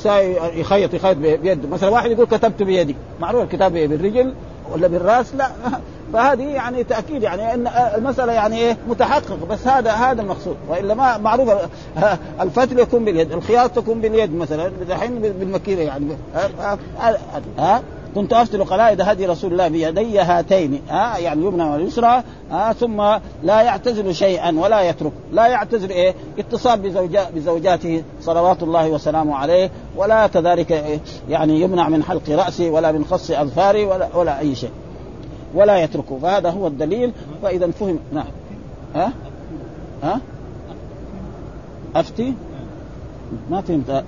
يخيط 0.60 0.94
يخيط 0.94 1.18
بيده. 1.18 1.70
مثلا 1.70 1.90
واحد 1.90 2.12
يقول 2.12 2.26
كتبت 2.26 2.64
بيدي. 2.64 2.96
معروف 3.20 3.44
الكتاب 3.44 3.72
بالرجل 3.72 4.34
ولا 4.72 4.88
بالرأس؟ 4.88 5.36
لا. 5.36 5.50
فهذه 6.14 6.44
يعني 6.44 6.84
تأكيد 6.84 7.24
يعني 7.24 7.54
إن 7.54 7.68
المسألة 7.96 8.34
يعني 8.34 8.58
إيه؟ 8.58 8.78
متحقق. 8.88 9.38
بس 9.50 9.68
هذا 9.68 9.92
هذا 9.92 10.22
المقصود. 10.22 10.56
وإلا 10.70 10.94
ما 10.94 11.18
معروف 11.18 11.50
الفتل 12.42 12.80
يكون 12.80 13.06
باليد 13.06 13.32
الخياط 13.32 13.72
تكون 13.72 14.02
باليد 14.02 14.36
مثلا. 14.36 14.72
دحين 14.90 15.20
بالمكينه 15.20 15.82
يعني. 15.82 16.06
ها, 16.36 16.78
ها, 16.98 17.18
ها؟ 17.58 17.82
كنت 18.16 18.34
افتل 18.34 18.64
قلائد 18.64 19.02
هدي 19.02 19.26
رسول 19.26 19.52
الله 19.52 19.68
بيدي 19.68 20.20
هاتين 20.20 20.82
ها 20.90 21.18
يعني 21.18 21.42
اليمنى 21.42 21.64
واليسرى 21.64 22.24
ها 22.52 22.74
ثم 22.74 23.02
لا 23.44 23.62
يعتزل 23.62 24.16
شيئا 24.16 24.60
ولا 24.60 24.82
يترك 24.82 25.12
لا 25.34 25.48
يعتزل 25.48 25.90
إيه؟ 25.90 26.16
اتصال 26.40 26.80
بزوجا 26.80 27.30
بزوجاته 27.36 28.04
صلوات 28.22 28.64
الله 28.64 28.90
وسلامه 28.90 29.36
عليه 29.36 29.72
ولا 29.98 30.28
كذلك 30.28 30.72
إيه؟ 30.72 31.00
يعني 31.30 31.62
يمنع 31.62 31.90
من 31.90 32.04
حلق 32.04 32.30
راسه 32.30 32.70
ولا 32.70 32.92
من 32.92 33.06
خص 33.06 33.32
اظفاره 33.32 33.86
ولا 33.86 34.08
ولا 34.16 34.40
أي 34.40 34.56
شيء 34.56 34.72
ولا 35.54 35.78
يتركه. 35.78 36.20
فهذا 36.22 36.50
هو 36.50 36.68
الدليل. 36.68 37.12
فإذا 37.44 37.72
فهم 37.72 38.00
نعم. 38.14 38.26
ها؟ 38.96 39.12
ها؟ 40.04 40.22
أفتي؟ 41.96 42.34
ما 43.50 43.62
فهمت. 43.62 44.04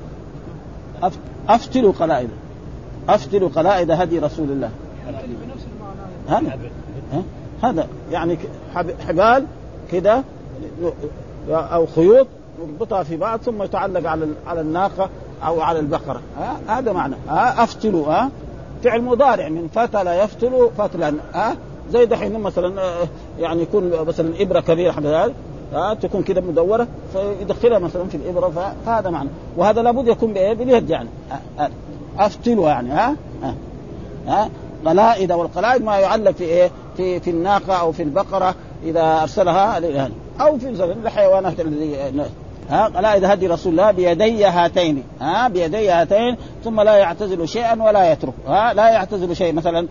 افتلوا 1.49 1.91
قلائد 1.91 2.29
افتلوا 3.09 3.49
قلائد 3.49 3.91
هدي 3.91 4.19
رسول 4.19 4.51
الله. 4.51 4.69
هذا. 6.27 6.59
هذا 7.63 7.87
يعني 8.11 8.37
حبال 9.07 9.45
كده 9.91 10.23
أو 11.49 11.85
خيوط 11.85 12.27
يربطها 12.59 13.03
في 13.03 13.17
بعض 13.17 13.39
ثم 13.39 13.63
يتعلق 13.63 14.09
على 14.09 14.27
على 14.47 14.61
الناقة 14.61 15.09
أو 15.45 15.61
على 15.61 15.79
البقرة. 15.79 16.21
هذا 16.67 16.91
معنى. 16.91 17.15
افتلوا 17.29 18.07
ها؟ 18.07 18.29
فعل 18.83 19.01
مضارع 19.01 19.49
من 19.49 19.67
فتل 19.67 20.07
يفتل 20.07 20.69
فتلا 20.77 21.13
ها؟ 21.33 21.55
زي 21.91 22.05
دحين 22.05 22.39
مثلا 22.39 22.81
آه، 22.81 23.07
يعني 23.39 23.61
يكون 23.61 23.91
مثلا 24.07 24.41
إبرة 24.41 24.59
كبيرة 24.59 24.91
هذا. 24.91 25.33
ها؟ 25.73 25.93
تكون 25.93 26.23
كده 26.23 26.41
مدورة 26.41 26.87
فيدخلها 27.13 27.79
مثلا 27.79 28.03
في 28.03 28.17
الإبرة 28.17 28.73
فهذا 28.85 29.09
معنى. 29.09 29.29
وهذا 29.57 29.81
لابد 29.81 30.07
يكون 30.07 30.33
بإيه؟ 30.33 30.53
باليد 30.53 30.89
يعني. 30.89 31.09
افتلوا 32.17 32.69
يعني 32.69 32.91
ها 32.91 33.15
ها, 33.43 33.55
ها؟ 34.27 34.49
قلائد 34.85 35.31
والقلائد 35.31 35.83
ما 35.83 35.97
يعلق 35.97 36.31
في 36.31 36.43
إيه؟ 36.43 36.71
في 36.97 37.19
في 37.19 37.29
الناقة 37.29 37.73
أو 37.73 37.91
في 37.91 38.03
البقرة 38.03 38.55
إذا 38.83 39.21
أرسلها 39.21 39.77
أو 40.41 40.57
في 40.57 40.69
الحيوانات 40.83 41.59
الذي 41.59 42.11
ها؟ 42.71 42.85
قلائد 42.85 43.23
هدي 43.25 43.47
رسول 43.47 43.71
الله 43.71 43.91
بيدي 43.91 44.45
هاتين 44.45 45.03
ها؟ 45.21 45.47
بيدي 45.47 45.89
هاتين 45.89 46.37
ثم 46.63 46.81
لا 46.81 46.95
يعتزل 46.95 47.47
شيئا 47.47 47.83
ولا 47.83 48.11
يترك 48.11 48.33
ها؟ 48.47 48.73
لا 48.73 48.89
يعتزل 48.89 49.35
شيء 49.35 49.53
مثلا 49.53 49.87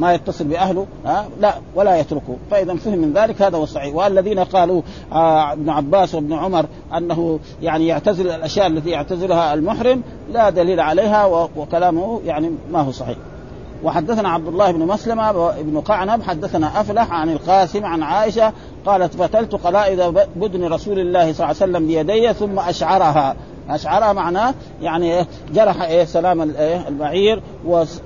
ما 0.00 0.14
يتصل 0.14 0.44
بأهله 0.44 0.86
ها؟ 1.06 1.26
لا 1.40 1.54
ولا 1.74 1.96
يتركه 1.96 2.36
فاذا 2.50 2.74
فهم 2.74 2.98
من 2.98 3.12
ذلك 3.12 3.42
هذا 3.42 3.56
هو 3.56 3.62
الصحيح. 3.62 3.94
والذين 3.94 4.38
قالوا 4.38 4.82
آه 5.12 5.52
ابن 5.52 5.70
عباس 5.70 6.14
وابن 6.14 6.32
عمر 6.32 6.66
أنه 6.96 7.40
يعني 7.62 7.86
يعتزل 7.86 8.30
الأشياء 8.30 8.66
التي 8.66 8.90
يعتزلها 8.90 9.54
المحرم 9.54 10.02
لا 10.32 10.50
دليل 10.50 10.80
عليها 10.80 11.48
وكلامه 11.56 12.20
يعني 12.24 12.50
ما 12.72 12.80
هو 12.80 12.92
صحيح. 12.92 13.16
وحدثنا 13.84 14.28
عبد 14.28 14.48
الله 14.48 14.70
بن 14.70 14.86
مسلمة 14.86 15.50
بن 15.60 15.80
قعنب 15.80 16.22
حدثنا 16.22 16.80
أفلح 16.80 17.12
عن 17.12 17.30
القاسم 17.30 17.84
عن 17.84 18.02
عائشة 18.02 18.52
قالت 18.86 19.14
فتلت 19.14 19.54
قلائد 19.54 20.00
بدن 20.36 20.64
رسول 20.64 20.98
الله 20.98 21.20
صلى 21.20 21.30
الله 21.30 21.44
عليه 21.46 21.56
وسلم 21.56 21.86
بيدي 21.86 22.32
ثم 22.32 22.58
أشعرها. 22.58 23.36
أشعرها 23.70 24.12
معناه 24.12 24.54
يعني 24.82 25.26
جرح 25.54 25.82
إيه؟ 25.82 26.04
سلام 26.04 26.40
إيه؟ 26.40 26.88
البعير 26.88 27.42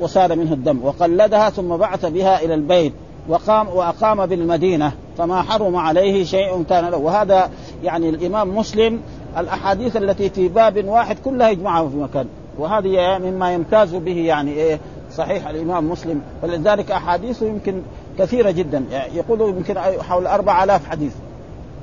وسال 0.01 0.39
منه 0.39 0.53
الدم 0.53 0.85
وقلدها 0.85 1.51
ثم 1.51 1.77
بعث 1.77 2.07
بها 2.07 2.45
إلى 2.45 2.55
البيت 2.55 2.93
وقام 3.29 3.69
وأقام 3.69 4.27
بالمدينة 4.27 4.93
فما 5.19 5.43
حرم 5.43 5.77
عليه 5.77 6.25
شيء 6.25 6.63
كان 6.63 6.85
له. 6.85 6.97
وهذا 6.97 7.51
يعني 7.85 8.09
الإمام 8.09 8.57
مسلم 8.57 9.01
الأحاديث 9.39 9.97
التي 9.97 10.31
في 10.31 10.49
باب 10.49 10.85
واحد 10.85 11.17
كلها 11.25 11.49
يجمعها 11.49 11.89
في 11.89 11.97
مكان. 11.97 12.27
وهذه 12.59 13.19
مما 13.19 13.55
يمتاز 13.55 13.95
به 13.95 14.17
يعني 14.17 14.51
إيه؟ 14.51 14.81
صحيح 15.17 15.49
الإمام 15.49 15.91
مسلم. 15.91 16.21
ولذلك 16.43 16.91
أحاديثه 16.91 17.47
يمكن 17.47 17.83
كثيرة 18.19 18.51
جدا. 18.51 18.85
يعني 18.91 19.17
يقولوا 19.17 19.49
يمكن 19.49 19.79
حول 19.79 20.27
4000 20.27 20.89
حديث. 20.89 21.13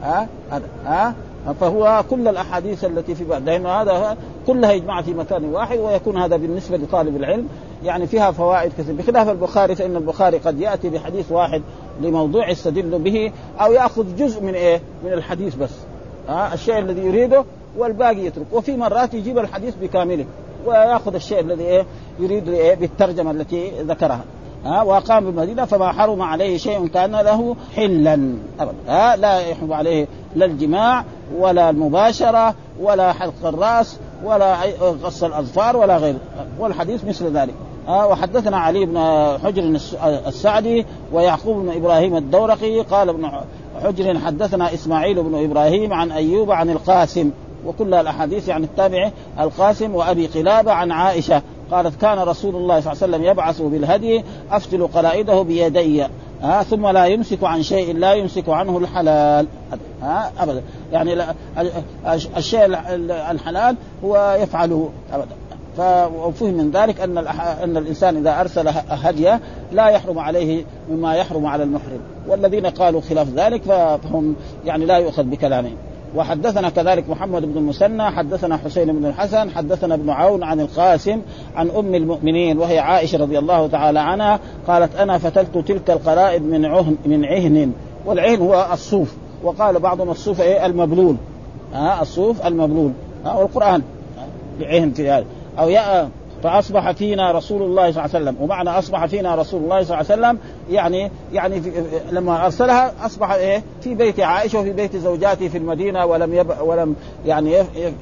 ها؟ 0.04 0.28
هذا 0.52 0.66
ها؟ 0.86 1.14
فهو 1.60 2.04
كل 2.10 2.28
الأحاديث 2.28 2.86
التي 2.86 3.16
في 3.16 3.24
بعد 3.24 3.46
لأنه 3.46 3.70
هذا 3.70 4.18
كلها 4.48 4.72
يجمع 4.72 5.02
في 5.02 5.14
مكان 5.14 5.46
واحد 5.46 5.78
ويكون 5.78 6.18
هذا 6.18 6.36
بالنسبة 6.36 6.78
لطالب 6.78 7.16
العلم. 7.16 7.48
يعني 7.84 8.08
فيها 8.08 8.32
فوائد 8.32 8.72
كثيرة. 8.78 8.96
بخلاف 8.96 9.30
البخاري 9.30 9.76
فإن 9.76 9.96
البخاري 9.96 10.38
قد 10.38 10.60
يأتي 10.60 10.90
بحديث 10.90 11.32
واحد 11.32 11.62
لموضوع 12.02 12.50
يستدل 12.50 13.00
به 13.00 13.32
أو 13.62 13.72
يأخذ 13.72 14.16
جزء 14.16 14.42
من 14.42 14.54
إيه؟ 14.54 14.82
من 15.06 15.14
الحديث 15.14 15.56
بس. 15.56 15.74
ها؟ 16.30 16.54
الشيء 16.54 16.80
الذي 16.80 17.02
يريده 17.02 17.46
والباقي 17.78 18.26
يترك. 18.26 18.46
وفي 18.52 18.78
مرات 18.78 19.14
يجيب 19.14 19.40
الحديث 19.40 19.76
بكامله. 19.82 20.26
ويأخذ 20.66 21.16
الشيء 21.16 21.40
الذي 21.40 21.64
إيه 21.64 21.86
يريد 22.20 22.50
إيه 22.50 22.76
بالترجمة 22.76 23.32
التي 23.32 23.72
ذكرها. 23.82 24.24
ها 24.66 24.82
وأقام 24.82 25.26
بالمدينة 25.26 25.66
فما 25.66 25.92
حرم 25.92 26.22
عليه 26.22 26.58
شيء 26.58 26.88
كان 26.88 27.12
له 27.12 27.56
حلا 27.76 28.14
ابدا. 28.60 28.76
ها 28.88 29.16
لا 29.16 29.40
يحرم 29.40 29.74
عليه 29.74 30.08
لا 30.36 30.46
الجماع 30.46 31.06
ولا 31.38 31.70
المباشرة 31.70 32.56
ولا 32.82 33.14
حلق 33.14 33.46
الرأس 33.46 33.98
ولا 34.24 34.56
قص 35.04 35.24
الأظفار 35.24 35.78
ولا 35.78 35.98
غيره. 35.98 36.20
والحديث 36.60 37.06
مثل 37.06 37.38
ذلك. 37.38 37.54
ها 37.88 38.06
وحدثنا 38.06 38.58
علي 38.58 38.86
بن 38.86 38.98
حجر 39.44 39.80
السعدي 40.28 40.86
ويعقوب 41.14 41.58
بن 41.58 41.70
إبراهيم 41.70 42.16
الدورقي 42.16 42.82
قال 42.82 43.10
ابن 43.10 43.32
حجر 43.84 44.20
حدثنا 44.20 44.74
إسماعيل 44.74 45.24
بن 45.24 45.44
إبراهيم 45.44 45.94
عن 45.94 46.12
أيوب 46.12 46.52
عن 46.52 46.70
القاسم. 46.70 47.32
وكل 47.66 47.94
الأحاديث 47.94 48.50
عن 48.50 48.64
التابع 48.64 49.12
القاسم 49.40 49.96
وأبي 49.96 50.28
قلابة 50.28 50.72
عن 50.72 50.92
عائشة. 50.92 51.42
قالت 51.72 52.02
كان 52.02 52.20
رسول 52.20 52.56
الله 52.56 52.80
صلى 52.80 52.94
الله 52.94 53.04
عليه 53.04 53.14
وسلم 53.14 53.24
يبعث 53.24 53.62
بالهدي 53.62 54.24
أفتل 54.52 54.88
قلائده 54.88 55.42
بيدي 55.42 56.04
ها 56.42 56.64
ثم 56.64 56.88
لا 56.88 57.06
يمسك 57.06 57.44
عن 57.44 57.64
شيء 57.64 57.98
لا 57.98 58.14
يمسك 58.14 58.50
عنه 58.50 58.78
الحلال. 58.78 59.48
ها 60.02 60.32
ابدا. 60.40 60.62
يعني 60.92 61.24
الشيء 62.38 62.66
الحلال 63.32 63.76
هو 64.04 64.38
يفعله. 64.42 64.90
ابدا. 65.14 65.36
ففهم 65.78 66.54
من 66.54 66.72
ذلك 66.72 67.02
أن 67.02 67.18
أن 67.64 67.78
الإنسان 67.78 68.18
إذا 68.18 68.42
أرسل 68.42 68.70
هدية 68.90 69.40
لا 69.72 69.88
يحرم 69.88 70.20
عليه 70.20 70.66
مما 70.92 71.16
يحرم 71.16 71.46
على 71.46 71.64
المحرم. 71.64 72.00
والذين 72.28 72.66
قالوا 72.66 73.02
خلاف 73.02 73.28
ذلك 73.36 73.64
فهم 74.04 74.36
يعني 74.66 74.86
لا 74.86 74.98
يؤخذ 74.98 75.24
بكلامهم. 75.24 75.76
وحدثنا 76.16 76.70
كذلك 76.70 77.10
محمد 77.10 77.42
بن 77.46 77.58
المثنى 77.58 78.12
حدثنا 78.12 78.58
حسين 78.58 79.00
بن 79.00 79.06
الحسن 79.06 79.50
حدثنا 79.50 79.96
ابن 79.96 80.10
عون 80.10 80.44
عن 80.44 80.60
القاسم 80.60 81.22
عن 81.56 81.70
أم 81.70 81.96
المؤمنين 81.96 82.58
وهي 82.58 82.80
عائشة 82.80 83.18
رضي 83.18 83.40
الله 83.40 83.68
تعالى 83.68 84.00
عنها 84.00 84.40
قالت 84.68 84.96
أنا 84.96 85.18
فتلت 85.18 85.58
تلك 85.58 85.90
القلائد 85.90 86.44
من 86.44 86.66
عهن 86.66 86.96
من 87.06 87.26
عهن 87.26 87.72
والعهن 88.06 88.42
هو 88.42 88.68
الصوف 88.74 89.16
وقال 89.44 89.80
بعضهم 89.80 90.10
الصوف 90.10 90.42
إيه؟ 90.42 90.66
المبلول. 90.66 91.16
ها؟ 91.74 92.02
الصوف 92.02 92.48
المبلول. 92.48 92.92
ها؟ 93.26 93.36
والقرآن. 93.36 93.82
بعهن 94.60 94.92
في 94.92 95.10
هذا. 95.10 95.26
أو 95.60 95.70
يا 95.70 96.10
فأصبح 96.44 96.92
فينا 96.92 97.32
رسول 97.32 97.62
الله 97.62 97.92
صلى 97.92 98.06
الله 98.06 98.16
عليه 98.16 98.26
وسلم. 98.26 98.36
ومعنى 98.40 98.70
أصبح 98.70 99.06
فينا 99.06 99.36
رسول 99.36 99.64
الله 99.64 99.84
صلى 99.84 100.02
الله 100.02 100.12
عليه 100.12 100.22
وسلم 100.22 100.40
يعني 100.72 101.12
يعني 101.34 101.62
في 101.62 101.72
لما 102.12 102.46
أرسلها 102.46 102.94
أصبح 103.06 103.32
إيه؟ 103.32 103.64
في 103.82 103.96
بيت 103.96 104.20
عائشة 104.20 104.60
وفي 104.60 104.72
بيت 104.72 104.96
زوجاته 104.96 105.48
في 105.48 105.58
المدينة 105.58 106.06
ولم 106.06 106.34
يب 106.34 106.54
ولم 106.62 106.96
يعني 107.26 107.54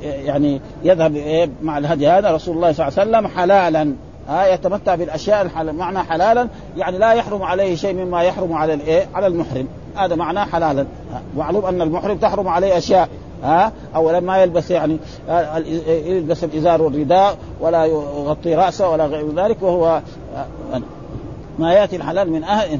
يعني 0.04 0.62
يذهب 0.84 1.16
إيه؟ 1.16 1.50
مع 1.62 1.78
الهدي 1.78 2.08
هذا 2.08 2.32
رسول 2.32 2.56
الله 2.56 2.72
صلى 2.72 2.88
الله 2.88 3.00
عليه 3.00 3.10
وسلم 3.10 3.40
حلالا. 3.40 3.94
ها 4.28 4.48
يتمتع 4.48 4.96
بالأشياء 4.96 5.42
الحلال 5.42 5.76
معنى 5.76 6.00
حلالا 6.00 6.48
يعني 6.78 6.98
لا 6.98 7.14
يحرم 7.14 7.44
عليه 7.44 7.76
شيء 7.76 7.94
مما 7.94 8.24
يحرم 8.24 8.54
على 8.54 8.74
الايه 8.74 9.06
على 9.14 9.28
المحرم. 9.28 9.68
هذا 9.96 10.16
معناه 10.16 10.46
حلالا. 10.46 10.86
معلوم 11.38 11.66
أن 11.66 11.82
المحرم 11.82 12.18
تحرم 12.18 12.48
عليه 12.48 12.78
أشياء. 12.78 13.10
ها؟ 13.44 13.72
اولا 13.96 14.20
ما 14.20 14.38
يلبس 14.38 14.72
يعني 14.72 14.98
يلبس 16.06 16.44
الإزار 16.44 16.82
والرداء 16.82 17.38
ولا 17.60 17.86
يغطي 17.86 18.56
رأسه 18.56 18.90
ولا 18.90 19.06
غير 19.06 19.36
ذلك 19.36 19.58
وهو 19.62 20.02
ما 21.60 21.74
يأتي 21.74 21.96
الحلال 21.96 22.32
من 22.32 22.44
أهل 22.44 22.80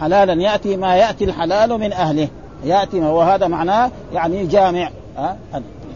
حلالا 0.00 0.42
يأتي 0.42 0.76
ما 0.76 0.96
يأتي 0.96 1.24
الحلال 1.24 1.78
من 1.80 1.92
أهله. 1.92 2.28
يأتي 2.64 3.00
وهذا 3.00 3.46
معناه 3.46 3.90
يعني 4.14 4.46
جامع 4.46 4.90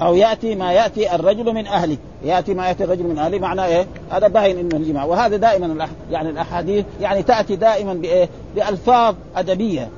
أو 0.03 0.15
يأتي 0.15 0.55
ما 0.55 0.73
يأتي 0.73 1.15
الرجل 1.15 1.55
من 1.55 1.67
أهله. 1.67 1.97
يأتي 2.25 2.55
ما 2.55 2.69
يأتي 2.69 2.85
الرجل 2.85 3.05
من 3.05 3.19
أهله 3.19 3.39
معناه 3.39 3.67
إيه؟ 3.67 3.87
هذا 4.11 4.29
باين 4.29 4.59
إنه 4.59 4.77
الجماع. 4.77 5.05
وهذا 5.05 5.37
دائما 5.37 5.89
يعني 6.11 6.31
الأحاديث 6.31 6.85
يعني 7.01 7.23
تأتي 7.23 7.57
دائما 7.57 7.95
بإيه؟ 7.95 8.29
بألفاظ 8.57 9.15
أدبية. 9.37 9.89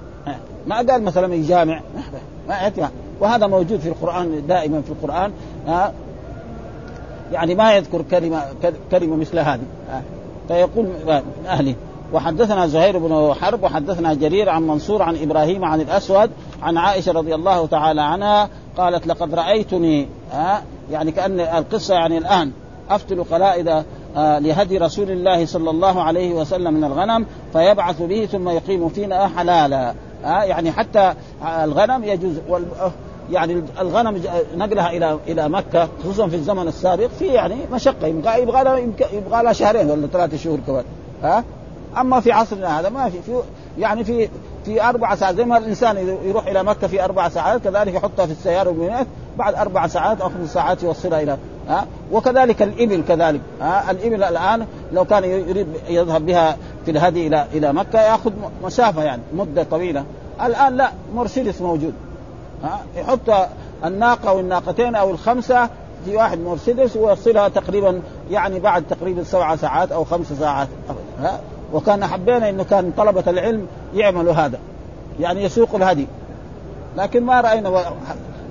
ما 0.67 0.77
قال 0.77 1.03
مثلا 1.03 1.35
يجامع 1.35 1.81
ما 2.49 2.55
يأتي. 2.55 2.89
وهذا 3.21 3.47
موجود 3.47 3.81
في 3.81 3.89
القرآن 3.89 4.47
دائما 4.49 4.83
في 4.83 4.91
القرآن. 4.91 5.33
ها 5.67 5.93
يعني 7.33 7.55
ما 7.55 7.77
يذكر 7.77 8.03
كلمة 8.11 8.43
كلمة 8.91 9.17
مثل 9.17 9.39
هذه. 9.39 9.61
فيقول 10.49 10.85
من 11.07 11.47
أهله 11.47 11.75
وحدثنا 12.13 12.67
زهير 12.67 12.99
بن 12.99 13.35
حرب 13.35 13.63
وحدثنا 13.63 14.15
جرير 14.15 14.49
عن 14.49 14.63
منصور 14.63 15.03
عن 15.03 15.17
إبراهيم 15.17 15.65
عن 15.65 15.81
الأسود 15.81 16.31
عن 16.63 16.77
عائشة 16.77 17.13
رضي 17.13 17.35
الله 17.35 17.67
تعالى 17.67 18.03
عنها 18.03 18.49
قالت 18.77 19.07
لقد 19.07 19.35
رأيتني. 19.35 20.09
ها 20.33 20.63
يعني 20.91 21.13
كأن 21.13 21.41
القصة 21.41 21.95
يعني 21.95 22.19
الآن 22.19 22.51
أفتل 22.91 23.25
قلائد 23.25 23.85
لهدي 24.17 24.79
رسول 24.79 25.11
الله 25.11 25.47
صلى 25.47 25.71
الله 25.71 26.03
عليه 26.03 26.35
وسلم 26.35 26.75
من 26.75 26.85
الغنم 26.85 27.27
فيبعث 27.53 28.03
به 28.03 28.27
ثم 28.27 28.49
يقيم 28.49 28.89
فينا 28.89 29.29
حلالا. 29.29 29.95
ها 30.25 30.45
يعني 30.45 30.73
حتى 30.73 31.15
الغنم 31.65 32.05
يجوز 32.05 32.37
يعني 33.31 33.63
الغنم 33.81 34.23
نقلها 34.57 34.91
إلى 34.91 35.19
إلى 35.27 35.49
مكة 35.49 35.89
خصوصا 36.01 36.29
في 36.29 36.37
الزمن 36.37 36.69
السابق 36.69 37.07
في 37.07 37.27
يعني 37.27 37.57
مشقة 37.73 38.07
يبغى 38.07 38.43
يبغى 38.43 38.65
لها 38.65 38.79
يبغى 39.13 39.43
لها 39.43 39.53
شهرين 39.53 39.91
ولا 39.91 40.07
ثلاثة 40.07 40.37
شهور 40.37 40.59
كمان. 40.67 40.85
ها؟ 41.23 41.45
أما 42.01 42.21
في 42.21 42.33
عصرنا 42.33 42.81
هذا 42.81 42.89
ما 42.89 43.11
في, 43.11 43.23
في 43.23 43.41
يعني 43.79 44.05
في 44.05 44.29
في 44.65 44.83
أربع 44.83 45.15
ساعات 45.15 45.35
زي 45.37 45.45
ما 45.45 45.59
الإنسان 45.59 46.19
يروح 46.25 46.47
إلى 46.47 46.63
مكة 46.63 46.87
في 46.87 47.05
أربع 47.05 47.29
ساعات 47.29 47.65
كذلك 47.65 47.95
يحطها 47.95 48.27
في 48.27 48.33
السيارة 48.33 49.07
بعد 49.39 49.55
أربع 49.55 49.87
ساعات 49.87 50.21
أو 50.21 50.29
خمس 50.29 50.53
ساعات 50.53 50.83
يوصلها 50.83 51.23
إلى 51.23 51.39
ها؟ 51.69 51.87
وكذلك 52.13 52.63
الإبل 52.63 53.03
كذلك 53.09 53.41
ها؟ 53.61 53.91
الإبل 53.91 54.25
الآن 54.25 54.67
لو 54.93 55.05
كان 55.05 55.25
يريد 55.25 55.67
يذهب 55.89 56.27
بها 56.27 56.57
في 56.85 56.91
الهدي 56.91 57.27
إلى 57.27 57.47
إلى 57.53 57.73
مكة 57.73 58.01
يأخذ 58.01 58.33
مسافة 58.65 59.03
يعني 59.03 59.23
مدة 59.35 59.63
طويلة. 59.63 60.05
الآن 60.45 60.77
لا 60.77 60.91
مرسيدس 61.15 61.61
موجود 61.61 61.95
ها؟ 62.63 62.81
يحط 62.97 63.49
الناقة 63.85 64.33
والناقتين 64.33 64.95
أو 64.95 65.11
الخمسة 65.11 65.69
في 66.05 66.17
واحد 66.17 66.39
مرسيدس 66.39 66.97
ويوصلها 66.97 67.49
تقريبا 67.49 68.01
يعني 68.31 68.61
بعد 68.61 68.85
تقريبا 68.91 69.25
سبع 69.25 69.57
ساعات 69.57 69.93
أو 69.93 70.05
خمس 70.05 70.33
ساعات 70.33 70.69
ها؟ 71.21 71.41
وكان 71.73 72.07
حبينا 72.07 72.51
انه 72.51 72.65
كان 72.65 72.93
طلبة 72.97 73.25
العلم 73.27 73.67
يعملوا 73.95 74.33
هذا 74.33 74.59
يعني 75.21 75.45
يسوقوا 75.45 75.79
الهدي. 75.79 76.07
لكن 76.97 77.23
ما 77.23 77.41
رأينا 77.41 77.85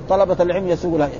طلبة 0.10 0.38
العلم 0.40 0.68
يسوقوا 0.68 0.98
الهدي. 0.98 1.20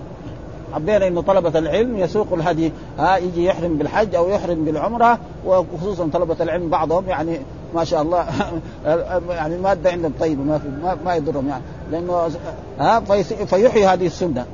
حبينا 0.74 1.08
انه 1.08 1.22
طلبة 1.22 1.60
العلم 1.60 1.98
يسوقوا 2.00 2.38
الهدي. 2.38 2.72
ها 3.00 3.18
يجي 3.18 3.46
يحرم 3.46 3.78
بالحج 3.78 4.16
أو 4.16 4.30
يحرم 4.30 4.66
بالعمرة 4.66 5.20
وخصوصا 5.46 6.10
طلبة 6.14 6.36
العلم 6.42 6.70
بعضهم 6.70 7.10
يعني 7.10 7.40
ما 7.76 7.84
شاء 7.84 8.02
الله 8.02 8.26
يعني 9.30 9.56
المادة 9.56 9.92
عندهم 9.92 10.14
طيبة 10.20 10.44
ما 10.44 10.58
في 10.58 10.68
ما, 11.06 11.16
يضرهم 11.16 11.48
يعني. 11.48 11.64
لأنه 11.92 12.30
ها 12.80 13.00
فيحيي 13.46 13.86
هذه 13.86 14.06
السنة. 14.06 14.46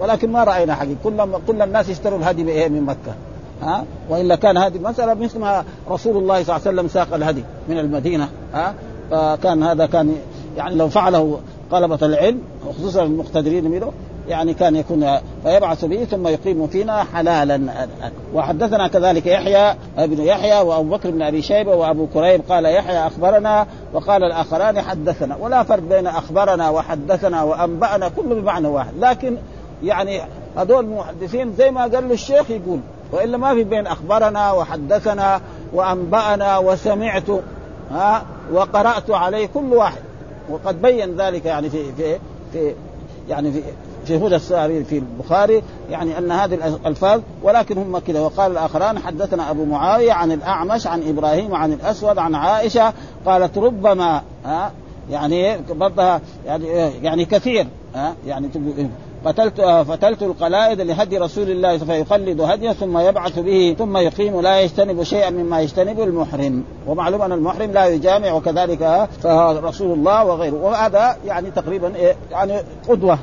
ولكن 0.00 0.32
ما 0.32 0.44
رأينا 0.44 0.74
حقيقة. 0.74 0.96
كل 1.04 1.26
كل 1.46 1.62
الناس 1.62 1.88
يشتروا 1.88 2.18
الهدي 2.18 2.68
من 2.68 2.82
مكة. 2.82 3.14
ها؟ 3.62 3.84
وإلا 4.08 4.36
كان 4.36 4.56
هذه 4.56 4.76
المسألة 4.76 5.14
مثل 5.14 5.38
ما 5.38 5.64
رسول 5.90 6.16
الله 6.16 6.42
صلى 6.42 6.56
الله 6.56 6.68
عليه 6.68 6.78
وسلم 6.78 6.88
ساق 6.88 7.14
الهدي 7.14 7.44
من 7.68 7.78
المدينة. 7.78 8.28
ها؟ 8.54 8.74
فكان 9.10 9.62
هذا 9.62 9.86
كان 9.86 10.14
يعني 10.56 10.74
لو 10.74 10.88
فعله 10.88 11.40
طلبة 11.70 11.98
العلم 12.02 12.38
وخصوصا 12.66 13.02
المقتدرين 13.02 13.70
منه 13.70 13.92
يعني 14.28 14.54
كان 14.54 14.76
يكون 14.76 15.06
فيبعث 15.42 15.84
به 15.84 16.04
ثم 16.04 16.28
يقيم 16.28 16.66
فينا 16.66 17.04
حلالا. 17.04 17.88
وحدثنا 18.34 18.88
كذلك 18.88 19.26
يحيى 19.26 19.74
ابن 19.98 20.20
يحيى 20.20 20.60
وأبو 20.60 20.96
بكر 20.96 21.10
بن 21.10 21.22
أبي 21.22 21.42
شيبة 21.42 21.74
وأبو 21.74 22.06
كريب. 22.06 22.40
قال 22.48 22.64
يحيى 22.64 23.06
أخبرنا 23.06 23.66
وقال 23.92 24.24
الآخران 24.24 24.80
حدثنا. 24.80 25.36
ولا 25.36 25.62
فرق 25.62 25.82
بين 25.82 26.06
أخبرنا 26.06 26.70
وحدثنا 26.70 27.42
وأنبأنا 27.42 28.08
كله 28.08 28.34
بمعنى 28.34 28.68
واحد. 28.68 28.92
لكن 29.00 29.36
يعني 29.82 30.20
هذول 30.56 30.84
المحدثين 30.84 31.54
زي 31.58 31.70
ما 31.70 31.80
قال 31.80 32.08
له 32.08 32.14
الشيخ 32.14 32.50
يقول 32.50 32.80
وإلا 33.12 33.36
ما 33.36 33.54
في 33.54 33.64
بين 33.64 33.86
أخبرنا 33.86 34.52
وحدثنا 34.52 35.40
وأنبأنا 35.72 36.58
وسمعت 36.58 37.30
ها 37.90 38.22
وقرأت 38.52 39.10
عليه 39.10 39.46
كل 39.46 39.72
واحد. 39.72 40.02
وقد 40.50 40.82
بين 40.82 41.16
ذلك 41.16 41.44
يعني 41.44 41.70
في 41.70 41.92
في 41.92 42.18
في 42.52 42.74
يعني 43.28 43.52
في 43.52 43.62
هدى 44.12 44.36
الساري 44.36 44.84
في 44.84 44.98
البخاري 44.98 45.62
يعني 45.90 46.18
أن 46.18 46.32
هذه 46.32 46.54
الألفاظ 46.54 47.20
ولكن 47.42 47.78
هم 47.78 47.98
كذا. 47.98 48.20
وقال 48.20 48.52
الآخران 48.52 48.98
حدثنا 48.98 49.50
أبو 49.50 49.64
معاوية 49.64 50.12
عن 50.12 50.32
الأعمش 50.32 50.86
عن 50.86 51.08
إبراهيم 51.08 51.54
عن 51.54 51.72
الأسود 51.72 52.18
عن 52.18 52.34
عائشة 52.34 52.92
قالت 53.26 53.58
ربما 53.58 54.22
ها 54.44 54.72
يعني 55.10 55.56
برضها 55.70 56.20
يعني 56.46 56.66
يعني 57.02 57.24
كثير 57.24 57.66
ها 57.94 58.14
يعني 58.26 58.48
فتلت 59.24 59.60
فتلت 59.60 60.22
القلائد 60.22 60.80
لهدي 60.80 61.18
رسول 61.18 61.50
الله 61.50 61.78
فيقلد 61.78 62.40
هديه 62.40 62.72
ثم 62.72 62.98
يبعث 62.98 63.38
به 63.38 63.76
ثم 63.78 63.96
يقيم 63.96 64.40
لا 64.40 64.60
يجتنب 64.60 65.02
شيئا 65.02 65.30
مما 65.30 65.60
يجتنب 65.60 66.00
المحرم. 66.00 66.64
ومعلوم 66.86 67.22
أن 67.22 67.32
المحرم 67.32 67.70
لا 67.70 67.86
يجامع 67.86 68.32
وكذلك 68.32 69.08
رسول 69.64 69.92
الله 69.92 70.24
وغيره. 70.24 70.54
وهذا 70.54 71.16
يعني 71.26 71.50
تقريبا 71.50 71.96
إيه؟ 71.96 72.16
يعني 72.30 72.52
قدوة 72.88 73.18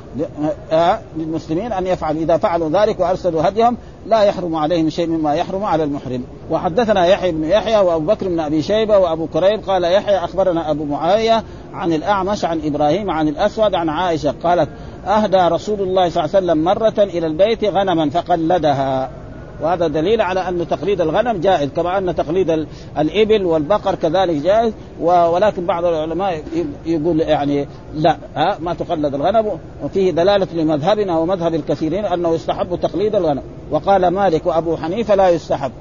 للمسلمين 1.16 1.72
أن 1.72 1.86
يفعل 1.86 2.16
إذا 2.16 2.36
فعلوا 2.36 2.68
ذلك 2.68 3.00
وأرسلوا 3.00 3.48
هديهم 3.48 3.76
لا 4.06 4.22
يحرم 4.22 4.56
عليهم 4.56 4.90
شيء 4.90 5.06
مما 5.06 5.34
يحرم 5.34 5.64
على 5.64 5.84
المحرم. 5.84 6.24
وحدثنا 6.50 7.06
يحيى 7.06 7.32
بن 7.32 7.44
يحيى 7.44 7.78
وأبو 7.78 8.06
بكر 8.06 8.28
بن 8.28 8.40
أبي 8.40 8.62
شيبة 8.62 8.98
وأبو 8.98 9.26
كريب 9.26 9.60
قال 9.66 9.84
يحيى 9.84 10.16
أخبرنا 10.16 10.70
أبو 10.70 10.84
معاوية 10.84 11.44
عن 11.72 11.92
الأعمش 11.92 12.44
عن 12.44 12.60
إبراهيم 12.64 13.10
عن 13.10 13.28
الأسود 13.28 13.74
عن 13.74 13.88
عائشة 13.88 14.34
قالت 14.44 14.68
أهدى 15.06 15.36
رسول 15.36 15.80
الله 15.80 16.08
صلى 16.08 16.24
الله 16.24 16.36
عليه 16.36 16.46
وسلم 16.46 16.64
مرة 16.64 16.94
إلى 16.98 17.26
البيت 17.26 17.64
غنما 17.64 18.10
فقلدها. 18.10 19.10
وهذا 19.62 19.88
دليل 19.88 20.20
على 20.20 20.48
أن 20.48 20.68
تقليد 20.68 21.00
الغنم 21.00 21.40
جائز 21.40 21.70
كما 21.70 21.98
أن 21.98 22.14
تقليد 22.14 22.66
الإبل 22.98 23.44
والبقر 23.44 23.94
كذلك 23.94 24.36
جائز. 24.36 24.72
ولكن 25.00 25.66
بعض 25.66 25.84
العلماء 25.84 26.42
يقول 26.86 27.20
يعني 27.20 27.68
لا 27.94 28.16
ها 28.36 28.56
ما 28.60 28.74
تقلد 28.74 29.14
الغنم. 29.14 29.58
وفيه 29.84 30.10
دلالة 30.10 30.46
لمذهبنا 30.54 31.18
ومذهب 31.18 31.54
الكثيرين 31.54 32.04
أنه 32.04 32.34
يستحب 32.34 32.80
تقليد 32.80 33.14
الغنم. 33.14 33.42
وقال 33.70 34.08
مالك 34.08 34.46
وأبو 34.46 34.76
حنيفة 34.76 35.14
لا 35.14 35.28
يستحب 35.28 35.72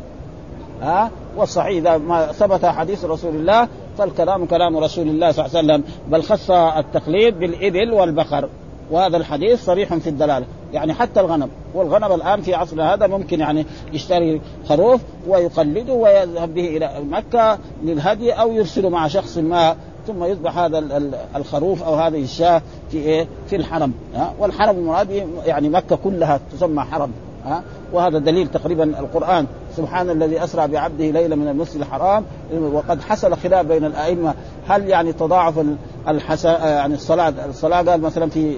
ها. 0.82 1.12
والصحيح 1.38 1.78
إذا 1.78 1.98
ما 1.98 2.32
ثبت 2.32 2.66
حديث 2.66 3.06
رسول 3.06 3.36
الله 3.36 3.68
فالكلام 3.98 4.46
كلام 4.46 4.78
رسول 4.78 5.08
الله 5.08 5.32
صلى 5.32 5.46
الله 5.46 5.58
عليه 5.58 5.68
وسلم 5.68 5.84
بل 6.08 6.24
خص 6.24 6.52
التقليد 6.52 7.40
بالإبل 7.40 7.94
والبقر. 7.94 8.50
وهذا 8.92 9.18
الحديث 9.18 9.66
صريح 9.66 9.96
في 9.96 10.10
الدلالة. 10.10 10.46
يعني 10.74 10.94
حتى 10.94 11.20
الغنم. 11.20 11.50
والغنم 11.74 12.14
الآن 12.14 12.42
في 12.42 12.56
عصرنا 12.56 12.94
هذا 12.94 13.08
ممكن 13.08 13.40
يعني 13.40 13.66
يشتري 13.94 14.42
خروف 14.70 15.02
ويقلده 15.28 15.94
ويذهب 15.94 16.54
به 16.54 16.78
إلى 16.78 16.92
مكة 17.10 17.58
للهدي 17.84 18.32
أو 18.32 18.52
يرسله 18.52 18.90
مع 18.90 19.08
شخص 19.08 19.38
ما 19.38 19.76
ثم 20.08 20.24
يذبح 20.24 20.58
هذا 20.58 21.02
الخروف 21.36 21.84
أو 21.84 21.96
هذه 21.96 22.24
الشاة 22.24 22.62
في 22.92 22.98
إيه؟ 22.98 23.28
في 23.48 23.56
الحرم. 23.56 23.94
ها؟ 24.16 24.34
والحرم 24.40 24.78
المراد 24.78 25.28
يعني 25.46 25.70
مكة 25.70 25.96
كلها 25.96 26.40
تسمى 26.54 26.84
حرم. 26.84 27.12
ها؟ 27.46 27.64
وهذا 27.94 28.20
دليل 28.20 28.48
تقريبا 28.48 28.84
القرآن. 28.84 29.48
سبحان 29.78 30.10
الذي 30.10 30.44
أسرى 30.44 30.68
بعبده 30.68 31.10
ليله 31.10 31.36
من 31.36 31.48
المسجد 31.48 31.82
الحرام. 31.82 32.24
وقد 32.54 33.02
حصل 33.02 33.38
خلاف 33.38 33.66
بين 33.66 33.86
الأئمة. 33.86 34.34
هل 34.68 34.88
يعني 34.90 35.14
تضاعف 35.14 35.66
الحسا 36.08 36.50
يعني 36.50 36.94
الصلاه 36.94 37.34
الصلاة؟ 37.50 37.82
قال 37.82 38.02
مثلا 38.02 38.30
في 38.30 38.56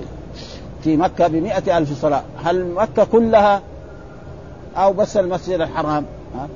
في 0.84 0.98
مكة 0.98 1.28
بمئة 1.28 1.78
ألف 1.78 2.02
صلاة. 2.02 2.24
هل 2.44 2.66
مكة 2.66 3.04
كلها 3.04 3.62
أو 4.78 4.94
بس 4.94 5.18
المسجد 5.18 5.62
الحرام؟ 5.62 6.06
ها؟ 6.36 6.48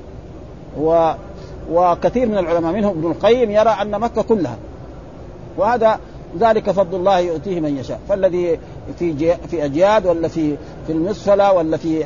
و 0.80 1.14
وكثير 1.72 2.28
من 2.28 2.38
العلماء 2.38 2.74
منهم 2.74 2.92
ابن 2.92 3.12
القيم 3.12 3.52
يرى 3.52 3.70
أن 3.70 4.00
مكة 4.00 4.22
كلها. 4.22 4.58
وهذا 5.58 6.00
ذلك 6.40 6.72
فضل 6.72 6.98
الله 6.98 7.20
يؤتيه 7.20 7.60
من 7.60 7.78
يشاء. 7.78 8.00
فالذي 8.10 8.60
في 9.00 9.36
في 9.48 9.66
أجياد 9.66 10.06
ولا 10.06 10.28
في 10.28 10.56
في 10.88 10.94
المسفله 10.94 11.54
ولا 11.54 11.78
في 11.78 12.06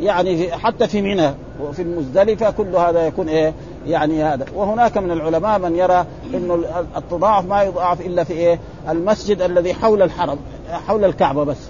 يعني 0.00 0.36
في 0.36 0.52
حتى 0.52 0.88
في 0.88 1.02
منى 1.02 1.30
وفي 1.62 1.82
المزدلفة 1.82 2.50
كل 2.50 2.76
هذا 2.76 3.06
يكون 3.06 3.28
إيه؟ 3.28 3.52
يعني 3.86 4.24
هذا. 4.24 4.46
وهناك 4.54 4.98
من 4.98 5.10
العلماء 5.10 5.58
من 5.58 5.76
يرى 5.76 6.04
إنه 6.34 6.64
التضاعف 6.96 7.44
ما 7.44 7.62
يضاعف 7.62 8.00
إلا 8.00 8.24
في 8.24 8.32
إيه؟ 8.32 8.58
المسجد 8.88 9.42
الذي 9.42 9.74
حول 9.74 10.02
الحرم. 10.02 10.38
حول 10.70 11.04
الكعبة 11.04 11.44
بس. 11.44 11.68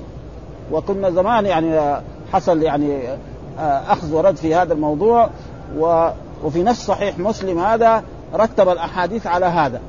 وكنا 0.72 1.10
زمان 1.10 1.46
يعني 1.46 2.00
حصل 2.32 2.62
يعني 2.62 3.16
أخذ 3.58 4.14
ورد 4.14 4.36
في 4.36 4.54
هذا 4.54 4.72
الموضوع 4.72 5.30
و 5.78 6.08
وفي 6.44 6.62
نفس 6.62 6.86
صحيح 6.86 7.18
مسلم 7.18 7.58
هذا 7.58 8.02
رتب 8.34 8.68
الأحاديث 8.68 9.26
على 9.26 9.46
هذا. 9.46 9.80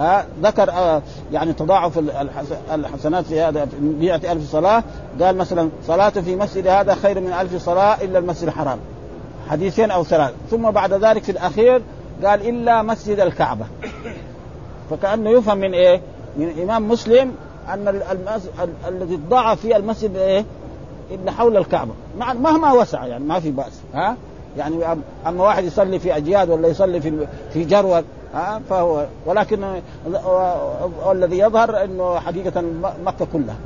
آه 0.00 0.24
ذكر 0.42 0.70
آه 0.70 1.02
يعني 1.32 1.52
تضاعف 1.52 1.98
الحسنات 2.72 3.24
في 3.24 3.40
هذا 3.40 3.68
مئة 3.80 4.32
ألف 4.32 4.50
صلاة. 4.50 4.82
قال 5.20 5.36
مثلا 5.36 5.70
صلاة 5.86 6.08
في 6.08 6.36
مسجد 6.36 6.66
هذا 6.66 6.94
خير 6.94 7.20
من 7.20 7.32
ألف 7.32 7.64
صلاة 7.64 7.96
إلا 8.02 8.18
المسجد 8.18 8.48
الحرام. 8.48 8.78
حديثين 9.48 9.90
أو 9.90 10.04
ثلاث. 10.04 10.32
ثم 10.50 10.70
بعد 10.70 10.92
ذلك 10.92 11.22
في 11.22 11.32
الأخير 11.32 11.82
قال 12.24 12.48
إلا 12.48 12.82
مسجد 12.82 13.20
الكعبة. 13.20 13.64
فكأنه 14.90 15.30
يفهم 15.30 15.58
من 15.58 15.74
إيه؟ 15.74 16.00
من 16.36 16.48
الإمام 16.48 16.88
مسلم 16.88 17.32
المس... 17.74 18.48
الذي 18.88 19.16
تضاعف 19.16 19.60
فيه 19.60 19.76
المسجد 19.76 20.16
إيه؟ 20.16 20.44
إلا 21.10 21.32
حول 21.32 21.56
الكعبة. 21.56 21.92
مهما 22.18 22.72
وسع 22.72 23.06
يعني 23.06 23.24
ما 23.24 23.40
في 23.40 23.50
بأس. 23.50 23.80
ها؟ 23.94 24.16
يعني 24.58 24.84
أما 25.26 25.44
واحد 25.44 25.64
يصلي 25.64 25.98
في 25.98 26.16
أجياد 26.16 26.50
ولا 26.50 26.68
يصلي 26.68 27.00
في 27.00 27.26
في 27.52 27.64
جرود 27.64 28.04
ها؟ 28.34 28.60
فهو 28.70 29.06
ولكن 29.26 29.64
والذي 31.04 31.38
يظهر 31.38 31.84
إنه 31.84 32.18
حقيقة 32.18 32.64
مكة 33.04 33.26
كلها. 33.32 33.56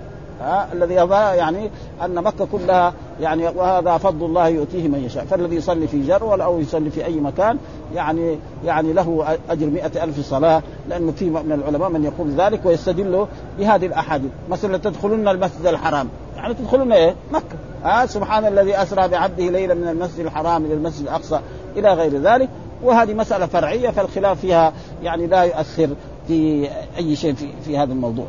ها 0.41 0.69
الذي 0.73 0.95
يعني 0.95 1.71
أن 2.05 2.15
مكة 2.15 2.47
كلها 2.53 2.93
يعني 3.21 3.49
وهذا 3.49 3.97
فضل 3.97 4.27
الله 4.27 4.49
يؤتيه 4.49 4.89
من 4.89 5.05
يشاء. 5.05 5.25
فالذي 5.25 5.57
يصلي 5.57 5.87
في 5.87 6.07
جرول 6.07 6.41
أو 6.41 6.61
يصلي 6.61 6.91
في 6.91 7.05
أي 7.05 7.21
مكان 7.21 7.59
يعني 7.95 8.39
يعني 8.65 8.93
له 8.93 9.39
أجر 9.51 9.67
مئة 9.67 10.05
ألف 10.05 10.21
صلاة 10.21 10.63
لأنه 10.89 11.13
في 11.13 11.31
من 11.31 11.53
العلماء 11.53 11.89
من 11.89 12.05
يقول 12.05 12.31
ذلك 12.31 12.67
ويستدل 12.67 13.27
بهذه 13.59 13.87
الأحاديث. 13.87 14.31
مثلا 14.51 14.77
تدخلون 14.77 15.29
المسجد 15.29 15.67
الحرام. 15.67 16.09
يعني 16.37 16.55
تدخلون 16.55 16.93
إيه؟ 16.93 17.15
مكة. 17.33 17.57
ها 17.85 18.07
سبحان 18.07 18.47
الذي 18.47 18.83
أسرى 18.83 19.09
بعبده 19.09 19.45
ليلا 19.45 19.75
من 19.75 19.89
المسجد 19.89 20.21
الحرام 20.21 20.65
إلى 20.65 20.75
المسجد 20.75 21.03
الأقصى 21.03 21.41
إلى 21.77 21.93
غير 21.95 22.21
ذلك. 22.21 22.49
وهذه 22.83 23.15
مسألة 23.15 23.47
فرعية 23.47 23.91
فالخلاف 23.91 24.41
فيها 24.41 24.73
يعني 25.03 25.27
لا 25.27 25.43
يؤثر 25.43 25.89
في 26.29 26.69
أي 26.97 27.17
شيء 27.17 27.35
في, 27.35 27.49
في 27.65 27.79
هذا 27.79 27.93
الموضوع. 27.93 28.27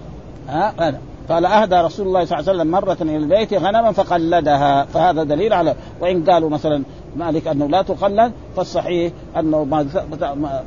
ها 0.50 0.74
هذا. 0.80 1.00
قال 1.30 1.46
أهدى 1.46 1.76
رسول 1.76 2.08
الله 2.08 2.26
صلى 2.26 2.40
الله 2.40 2.50
عليه 2.50 2.60
وسلم 2.60 2.72
مرة 2.72 2.98
إلى 3.02 3.18
البيت 3.18 3.54
غنما 3.54 3.92
فقلدها. 3.92 4.86
فهذا 4.86 5.24
دليل 5.24 5.54
على 5.54 5.76
وإن 6.02 6.24
قالوا 6.24 6.50
مثلا 6.50 6.84
مالك 7.16 7.48
أنه 7.48 7.68
لا 7.68 7.82
تقلد 7.82 8.32
فالصحيح 8.56 9.14
أنه 9.40 9.64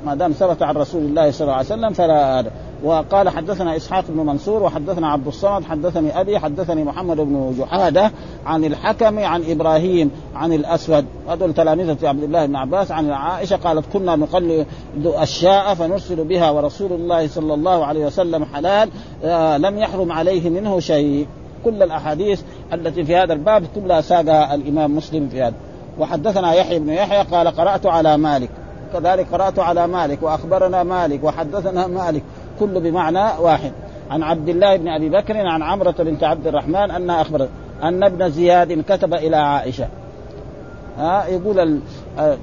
ما 0.05 0.15
دام 0.15 0.33
ثبت 0.33 0.63
عن 0.63 0.75
رسول 0.75 1.03
الله 1.03 1.31
صلى 1.31 1.45
الله 1.45 1.55
عليه 1.55 1.67
وسلم 1.67 1.93
فلا 1.93 2.45
وقال 2.85 3.29
حدثنا 3.29 3.77
إسحاق 3.77 4.05
بن 4.09 4.27
منصور 4.27 4.63
وحدثنا 4.63 5.09
عبد 5.09 5.27
الصمد 5.27 5.65
حدثني 5.65 6.21
أبي 6.21 6.39
حدثني 6.39 6.85
محمد 6.85 7.17
بن 7.17 7.55
جحادة 7.59 8.11
عن 8.47 8.65
الحكم 8.65 9.19
عن 9.19 9.43
إبراهيم 9.49 10.11
عن 10.35 10.53
الأسود. 10.53 11.05
هذول 11.29 11.55
تلامذه 11.55 12.09
عبد 12.09 12.23
الله 12.23 12.47
بن 12.47 12.57
عباس 12.57 12.91
عن 12.91 13.11
عائشة 13.11 13.57
قالت 13.57 13.85
كنا 13.93 14.17
نقلد 14.17 14.67
الشاء 15.23 15.75
فنرسل 15.75 16.25
بها 16.25 16.51
ورسول 16.51 16.93
الله 16.93 17.29
صلى 17.29 17.55
الله 17.55 17.87
عليه 17.87 18.07
وسلم 18.07 18.45
حلال 18.45 18.91
آه 19.25 19.57
لم 19.57 19.79
يحرم 19.79 20.13
عليه 20.13 20.51
منه 20.51 20.81
شيء. 20.81 21.27
كل 21.65 21.83
الأحاديث 21.83 22.43
التي 22.73 23.05
في 23.05 23.17
هذا 23.17 23.33
الباب 23.33 23.65
كلها 23.75 24.01
ساقها 24.01 24.55
الإمام 24.55 24.97
مسلم 24.97 25.29
في 25.29 25.43
هذا. 25.43 25.55
وحدثنا 25.99 26.55
يحيى 26.55 26.79
بن 26.79 26.89
يحيى 26.89 27.23
قال 27.23 27.49
قرأت 27.49 27.87
على 27.87 28.17
مالك. 28.17 28.51
كذلك 28.93 29.27
قرأت 29.33 29.59
على 29.59 29.87
مالك 29.87 30.23
وأخبرنا 30.23 30.83
مالك 30.83 31.25
وحدثنا 31.25 31.87
مالك. 31.87 32.23
كل 32.61 32.81
بمعنى 32.81 33.41
واحد. 33.41 33.73
عن 34.11 34.23
عبد 34.23 34.49
الله 34.49 34.77
بن 34.77 34.89
أبي 34.89 35.09
بكر 35.09 35.37
عن 35.37 35.63
عمرة 35.63 35.95
بنت 35.99 36.25
عبد 36.25 36.47
الرحمن 36.47 36.91
أنها 36.91 37.21
اخبرت 37.21 37.49
أن 37.83 38.05
ابن 38.05 38.31
زياد 38.31 38.85
كتب 38.89 39.15
إلى 39.15 39.37
عائشة. 39.37 39.89
ها 40.99 41.27
يقول 41.27 41.59
ال 41.59 41.81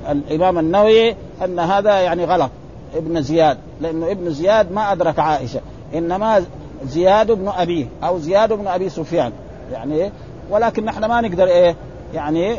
الإمام 0.10 0.60
النووي 0.60 1.15
أن 1.45 1.60
هذا 1.60 2.00
يعني 2.00 2.26
غلط 2.26 2.52
ابن 2.95 3.21
زياد 3.21 3.58
لأنه 3.82 4.12
ابن 4.12 4.30
زياد 4.30 4.71
ما 4.71 4.91
أدرك 4.91 5.19
عائشة 5.19 5.62
إنما 5.95 6.43
زياد 6.86 7.32
بن 7.32 7.47
ابيه 7.47 7.86
أو 8.04 8.19
زياد 8.19 8.54
بن 8.54 8.67
أبي 8.67 8.89
سفيان. 8.89 9.32
يعني 9.71 10.12
ولكن 10.50 10.86
نحن 10.86 11.06
ما 11.06 11.21
نقدر 11.21 11.47
إيه؟ 11.47 11.76
يعني 12.13 12.56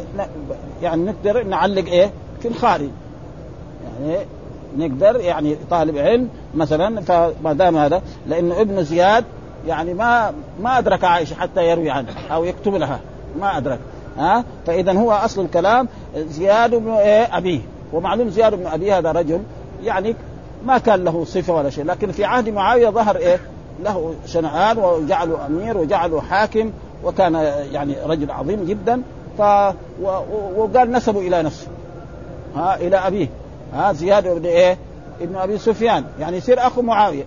يعني 0.83 1.03
نقدر 1.03 1.43
نعلق 1.43 1.87
إيه؟ 1.87 2.11
في 2.41 2.49
الخارج. 2.49 2.91
يعني 4.01 4.19
نقدر 4.77 5.21
يعني 5.21 5.57
طالب 5.71 5.99
علم 5.99 6.29
مثلا 6.55 7.01
فما 7.01 7.53
دام 7.53 7.77
هذا 7.77 8.03
لأنه 8.27 8.61
ابن 8.61 8.85
زياد 8.85 9.25
يعني 9.67 9.95
ما 9.95 10.33
ما 10.61 10.79
أدرك 10.79 11.05
عائشة 11.05 11.35
حتى 11.35 11.71
يروي 11.71 11.91
عنها 11.91 12.29
أو 12.31 12.45
يكتب 12.45 12.75
لها 12.75 13.01
ما 13.41 13.57
أدرك. 13.57 13.79
ها؟ 14.19 14.45
فاذا 14.67 14.93
هو 14.93 15.13
أصل 15.13 15.45
الكلام 15.45 15.89
زياد 16.17 16.75
بن 16.75 16.91
إيه؟ 16.91 17.39
أبيه. 17.39 17.61
ومعلوم 17.93 18.29
زياد 18.29 18.55
بن 18.55 18.67
أبيه 18.67 18.99
هذا 18.99 19.13
رجل 19.13 19.41
يعني 19.83 20.17
ما 20.67 20.79
كان 20.79 21.05
له 21.05 21.25
صفة 21.25 21.55
ولا 21.55 21.71
شيء 21.71 21.85
لكن 21.85 22.13
في 22.13 22.25
عهد 22.25 22.49
معاوية 22.49 22.89
ظهر 22.89 23.17
إيه؟ 23.17 23.41
له 23.85 24.15
شنعان 24.27 24.79
وجعله 24.79 25.47
أمير 25.47 25.79
وجعله 25.79 26.21
حاكم 26.21 26.71
وكان 27.05 27.35
يعني 27.73 27.97
رجل 28.07 28.31
عظيم 28.31 28.65
جدا 28.65 29.03
ف 29.39 29.41
وقال 30.57 30.93
نسبه 30.93 31.21
إلى 31.21 31.43
نفسه 31.43 31.67
ها 32.57 32.77
إلى 32.77 32.97
أبيه. 32.97 33.29
ها 33.75 33.93
زياد 33.93 34.29
بن 34.29 34.47
إيه؟ 34.47 34.79
ابن 35.21 35.37
أبي 35.37 35.59
سفيان. 35.59 36.05
يعني 36.21 36.37
يصير 36.37 36.67
أخو 36.67 36.83
معاوية. 36.83 37.25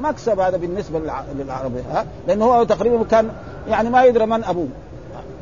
مكسب 0.00 0.40
هذا 0.40 0.56
بالنسبة 0.56 0.98
للعرب 1.34 1.72
ها؟ 1.92 2.06
لأنه 2.28 2.44
هو 2.44 2.64
تقريبا 2.64 3.04
كان 3.04 3.30
يعني 3.68 3.90
ما 3.90 4.04
يدري 4.04 4.26
من 4.26 4.44
أبوه. 4.44 4.68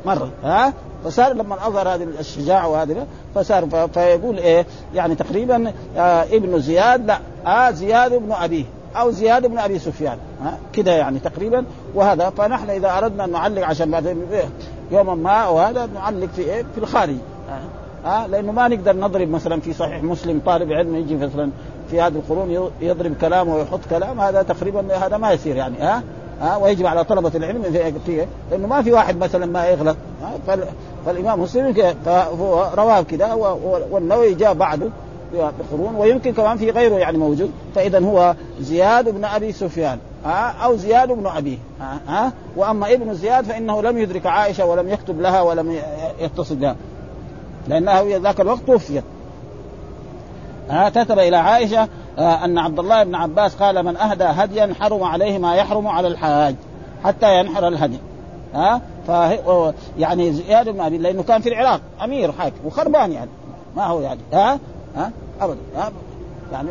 مرة 0.06 0.30
ها؟ 0.44 0.72
فصار 1.04 1.32
لما 1.32 1.66
أظهر 1.66 1.88
هذه 1.88 2.08
الشجاعه 2.18 2.68
وهذه 2.68 3.06
فصار 3.34 3.88
فيقول 3.94 4.38
إيه؟ 4.38 4.66
يعني 4.94 5.14
تقريبا 5.14 5.72
آه 5.96 6.22
ابن 6.22 6.60
زياد 6.60 7.06
لا 7.06 7.18
آه 7.46 7.70
زياد 7.70 8.12
ابن 8.12 8.32
أبيه 8.32 8.64
أو 8.96 9.10
زياد 9.10 9.46
بن 9.46 9.58
أبي 9.58 9.78
سفيان 9.78 10.18
ها؟ 10.44 10.58
كده 10.72 10.92
يعني 10.92 11.18
تقريبا. 11.18 11.64
وهذا 11.94 12.30
فنحن 12.30 12.70
إذا 12.70 12.98
أردنا 12.98 13.24
أن 13.24 13.32
نعلق 13.32 13.66
عشان 13.66 13.90
بعد 13.90 14.16
يوما 14.90 15.14
ما 15.14 15.48
وهذا 15.48 15.86
نعلق 15.86 16.28
في 16.36 16.42
إيه؟ 16.42 16.62
في 16.74 16.78
الخارج 16.78 17.16
ها 18.04 18.26
لأنه 18.28 18.52
ما 18.52 18.68
نقدر 18.68 18.96
نضرب 18.96 19.28
مثلا 19.28 19.60
في 19.60 19.72
صحيح 19.72 20.02
مسلم 20.02 20.40
طالب 20.46 20.72
علم 20.72 20.96
يجي 20.96 21.16
مثلا 21.16 21.50
في 21.90 22.00
هذه 22.00 22.12
القرون 22.14 22.70
يضرب 22.80 23.14
كلام 23.20 23.48
ويحط 23.48 23.80
كلام 23.90 24.20
هذا 24.20 24.42
تقريبا 24.42 24.96
هذا 24.96 25.16
ما 25.16 25.32
يصير 25.32 25.56
يعني 25.56 25.78
ها؟ 25.78 26.02
ها؟ 26.40 26.56
ويجب 26.56 26.86
على 26.86 27.04
طلبة 27.04 27.32
العلم 27.34 27.62
في 27.62 28.26
لأنه 28.50 28.66
ما 28.66 28.82
في 28.82 28.92
واحد 28.92 29.16
مثلا 29.18 29.46
ما 29.46 29.66
يغلط 29.66 29.96
فالإمام 31.06 31.40
مسلم 31.40 31.92
رواه 32.74 33.02
كده 33.02 33.36
والنووي 33.90 34.34
جاء 34.34 34.54
بعده 34.54 34.90
بقرون 35.34 35.94
ويمكن 35.94 36.32
كمان 36.32 36.56
في 36.56 36.70
غيره 36.70 36.94
يعني 36.94 37.18
موجود 37.18 37.50
فاذا 37.74 38.04
هو 38.04 38.34
زياد 38.60 39.08
بن 39.08 39.24
أبي 39.24 39.52
سفيان 39.52 39.98
أو 40.64 40.76
زياد 40.76 41.12
بن 41.12 41.26
أبيه 41.26 41.58
ها؟ 42.08 42.32
وأما 42.56 42.92
ابن 42.92 43.14
زياد 43.14 43.44
فإنه 43.44 43.82
لم 43.82 43.98
يدرك 43.98 44.26
عائشة 44.26 44.66
ولم 44.66 44.88
يكتب 44.88 45.20
لها 45.20 45.42
ولم 45.42 45.78
يتصل 46.20 46.54
بها. 46.54 46.76
لأنها 47.68 48.02
في 48.02 48.16
ذاك 48.16 48.40
الوقت 48.40 48.60
توفيت. 48.66 49.04
ها 50.70 50.88
كتب 50.88 51.18
إلى 51.18 51.36
عائشة 51.36 51.88
آه 52.18 52.44
أن 52.44 52.58
عبد 52.58 52.78
الله 52.78 53.04
بن 53.04 53.14
عباس 53.14 53.54
قال 53.54 53.82
من 53.82 53.96
أهدى 53.96 54.24
هديا 54.24 54.74
حرم 54.80 55.02
عليه 55.02 55.38
ما 55.38 55.54
يحرم 55.54 55.86
على 55.86 56.08
الحاج 56.08 56.54
حتى 57.04 57.38
ينحر 57.38 57.68
الهدي. 57.68 57.98
ها 58.54 58.80
ف 59.06 59.10
يعني 59.98 60.32
زياد 60.32 60.68
بن 60.68 60.80
أبي 60.80 60.98
لأنه 60.98 61.22
كان 61.22 61.40
في 61.40 61.48
العراق 61.48 61.80
أمير 62.04 62.32
حاكم 62.32 62.56
وخربان 62.64 63.12
يعني. 63.12 63.30
ما 63.76 63.84
هو 63.84 64.00
يعني؟ 64.00 64.20
ها 64.32 64.58
ها 64.96 65.10
ابدا 65.40 65.60
ها 65.76 65.92
يعني 66.52 66.68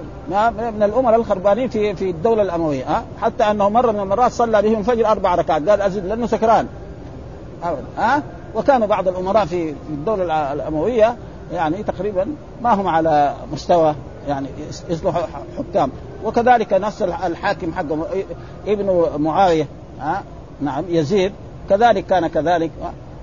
من 0.71 0.83
الأمراء 0.83 1.15
الخربانين 1.15 1.69
في 1.69 1.95
في 1.95 2.09
الدولة 2.09 2.41
الأموية 2.41 2.83
ها 2.83 3.03
حتى 3.21 3.43
أنه 3.43 3.69
مرة 3.69 3.91
من 3.91 3.99
المرات 3.99 4.31
صلى 4.31 4.61
بهم 4.61 4.79
الفجر 4.79 5.07
أربع 5.07 5.35
ركعات 5.35 5.69
قال 5.69 5.81
أزيد 5.81 6.05
لأنه 6.05 6.27
سكران. 6.27 6.67
ابدا 7.63 7.83
ها 7.97 8.23
وكان 8.55 8.87
بعض 8.87 9.07
الأمراء 9.07 9.45
في 9.45 9.73
الدولة 9.89 10.53
الأموية 10.53 11.15
يعني 11.53 11.83
تقريبا 11.83 12.27
ما 12.61 12.73
هم 12.73 12.87
على 12.87 13.33
مستوى 13.53 13.95
يعني 14.27 14.47
يصلحوا 14.89 15.21
حكام. 15.57 15.91
وكذلك 16.23 16.73
نفس 16.73 17.01
الحاكم 17.01 17.73
حقه 17.73 18.05
ابن 18.67 19.09
معاوية 19.17 19.67
ها؟ 19.99 20.23
نعم 20.61 20.83
يزيد. 20.89 21.31
كذلك 21.69 22.05
كان 22.05 22.27
كذلك. 22.27 22.71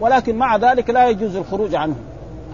ولكن 0.00 0.36
مع 0.36 0.56
ذلك 0.56 0.90
لا 0.90 1.08
يجوز 1.08 1.36
الخروج 1.36 1.74
عنه 1.74 1.94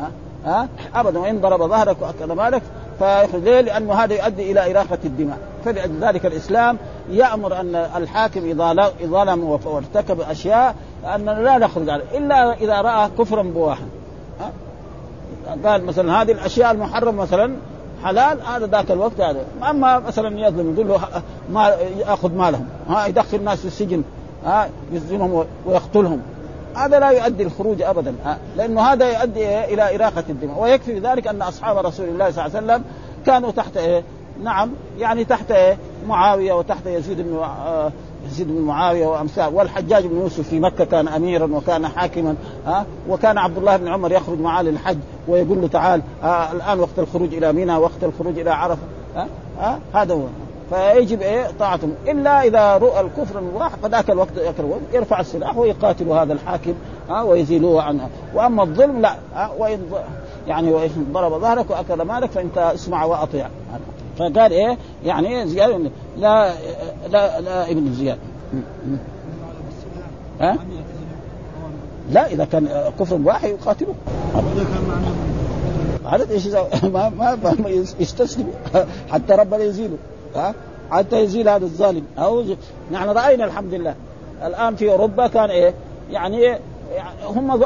ها؟ 0.01 0.11
ها؟ 0.45 0.69
ابدا. 0.95 1.19
وإن 1.19 1.41
ضرب 1.41 1.63
ظهرك 1.63 1.97
وأكل 2.01 2.33
مالك 2.33 2.63
فيخرج 2.99 3.43
ليه؟ 3.43 3.61
لأنه 3.61 3.93
هذا 3.93 4.15
يؤدي 4.15 4.53
إلى 4.53 4.71
اراقه 4.71 4.99
الدماء، 5.05 5.39
فلذلك 5.65 6.27
الإسلام 6.27 6.79
يأمر 7.11 7.61
أن 7.61 7.75
الحاكم 7.97 8.41
إذا 8.45 8.93
ظلم 9.05 9.45
وارتكب 9.65 10.21
أشياء 10.21 10.75
أن 11.05 11.25
لا 11.25 11.59
نخرج 11.59 11.91
عليه 11.91 12.05
إلا 12.19 12.53
إذا 12.53 12.81
رأى 12.81 13.11
كفرا 13.19 13.43
بواحا. 13.43 13.87
قال 15.65 15.85
مثلا 15.85 16.23
هذه 16.23 16.33
الأشياء 16.33 16.71
المحرمة 16.71 17.23
مثلا 17.23 17.57
حلال 18.05 18.39
هذا 18.43 18.67
ذاك 18.67 18.91
الوقت 18.91 19.21
هذا. 19.21 19.45
أما 19.71 19.99
مثلا 19.99 20.49
يظلم 20.49 20.75
يقول 20.75 20.89
له 20.89 21.01
ما 21.51 21.69
يأخذ 21.99 22.35
مالهم 22.35 22.67
ها؟ 22.89 23.07
يدخل 23.07 23.37
الناس 23.37 23.59
في 23.61 23.67
السجن 23.67 24.03
ها؟ 24.45 24.69
يسجنهم 24.93 25.45
ويقتلهم. 25.67 26.21
هذا 26.77 26.99
لا 27.01 27.11
يؤدي 27.11 27.43
الخروج 27.43 27.83
ابدا 27.83 28.15
لأنه 28.57 28.81
هذا 28.81 29.19
يؤدي 29.19 29.65
إلى 29.65 29.95
إراقة 29.95 30.25
الدماء. 30.29 30.63
ويكفي 30.63 30.99
ذلك 30.99 31.27
أن 31.27 31.43
أصحاب 31.43 31.77
رسول 31.87 32.09
الله 32.09 32.31
صلى 32.31 32.47
الله 32.47 32.57
عليه 32.57 32.67
وسلم 32.67 32.85
كانوا 33.27 33.51
تحت 33.51 33.77
إيه؟ 33.77 34.03
نعم 34.43 34.71
يعني 34.99 35.25
تحت 35.25 35.51
إيه؟ 35.51 35.79
معاوية 36.09 36.53
وتحت 36.53 36.87
يزيد 36.87 37.21
بن 37.21 37.45
يزيد 38.27 38.49
بن 38.49 38.61
معاوية 38.61 39.07
وأمثال. 39.07 39.55
والحجاج 39.55 40.07
بن 40.07 40.17
يوسف 40.21 40.49
في 40.49 40.61
مكة 40.61 40.85
كان 40.85 41.09
اميرا 41.09 41.47
وكان 41.53 41.89
حاكما 41.89 42.35
ها؟ 42.67 42.87
وكان 43.09 43.39
عبد 43.39 43.59
الله 43.59 43.77
بن 43.77 43.89
عمر 43.89 44.13
يخرج 44.13 44.41
معاه 44.41 44.63
للحج 44.63 44.99
ويقول 45.29 45.61
له 45.61 45.69
تعال 45.69 46.03
آه 46.23 46.53
الآن 46.53 46.81
وقت 46.81 46.99
الخروج 46.99 47.35
إلى 47.35 47.53
منى 47.53 47.77
وقت 47.77 48.05
الخروج 48.05 48.39
إلى 48.39 48.51
عرفة 48.51 48.83
ها؟ 49.17 49.29
ها؟ 49.61 49.79
هذا 49.95 50.15
هو. 50.15 50.23
فيجب 50.71 51.23
إيه؟ 51.23 51.47
طاعتهم 51.59 51.95
إلا 52.09 52.43
إذا 52.43 52.77
رؤى 52.77 53.01
الكفر 53.01 53.39
المباح 53.39 53.77
فذاك 53.83 54.11
الوقت 54.11 54.31
يرفع 54.93 55.21
السلاح 55.21 55.57
ويقاتل 55.57 56.09
هذا 56.09 56.33
الحاكم 56.33 56.75
ها؟ 57.09 57.23
ويزيلوه 57.23 57.83
عنه. 57.83 58.09
وأما 58.35 58.63
الظلم 58.63 59.01
لا 59.01 59.17
ها؟ 59.35 59.51
وإن 59.59 59.81
يعني 60.49 60.73
وإن 60.73 61.07
ضرب 61.13 61.41
ظهرك 61.41 61.71
وأكل 61.71 62.03
مالك 62.03 62.31
فانت 62.31 62.59
اسمع 62.59 63.05
وأطيع. 63.05 63.49
فقال 64.19 64.53
إيه؟ 64.53 64.79
يعني 65.05 65.47
زياد 65.47 65.91
لا 66.19 66.53
لا 67.11 67.41
لا 67.41 67.71
ابن 67.71 67.93
زياد. 67.93 68.19
ها؟ 70.41 70.57
لا 72.11 72.27
إذا 72.27 72.45
كان 72.45 72.69
كفر 73.01 73.19
اذا 74.57 74.65
كان 74.65 75.15
هذا 76.07 76.31
إيش 76.31 76.47
ما 76.95 77.09
ما, 77.09 77.35
ما 77.43 77.71
يستسلم. 78.01 78.47
حتى 79.11 79.33
ربنا 79.33 79.65
يزيله. 79.65 79.97
ها؟ 80.37 80.55
حتى 80.91 81.21
يزيل 81.21 81.49
هذا 81.49 81.65
الظالم. 81.65 82.05
أو 82.19 82.45
نحن 82.93 83.09
رأينا 83.09 83.45
الحمد 83.45 83.75
لله. 83.75 83.95
الآن 84.45 84.77
في 84.77 84.93
أوروبا 84.93 85.27
كان 85.27 85.51
إيه؟ 85.51 85.75
يعني 86.11 86.39
إيه؟ 86.39 86.61
هم 87.25 87.65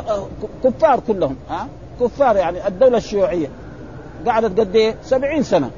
كفار 0.64 1.00
كلهم. 1.08 1.36
ها؟ 1.50 1.68
كفار 2.00 2.36
يعني 2.36 2.68
الدولة 2.68 2.96
الشيوعية. 2.96 3.48
قعدت 4.26 4.60
قد 4.60 4.76
إيه؟ 4.76 4.94
70 5.02 5.42
سنة. 5.42 5.70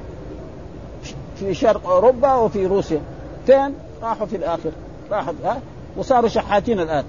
في 1.45 1.53
شرق 1.53 1.89
أوروبا 1.89 2.33
وفي 2.33 2.65
روسيا. 2.65 3.01
فين؟ 3.45 3.73
راحوا 4.03 4.25
في 4.25 4.35
الآخر. 4.35 4.71
راحوا 5.11 5.33
ها؟ 5.43 5.61
وصاروا 5.97 6.29
شحاتين 6.29 6.79
الآن. 6.79 7.03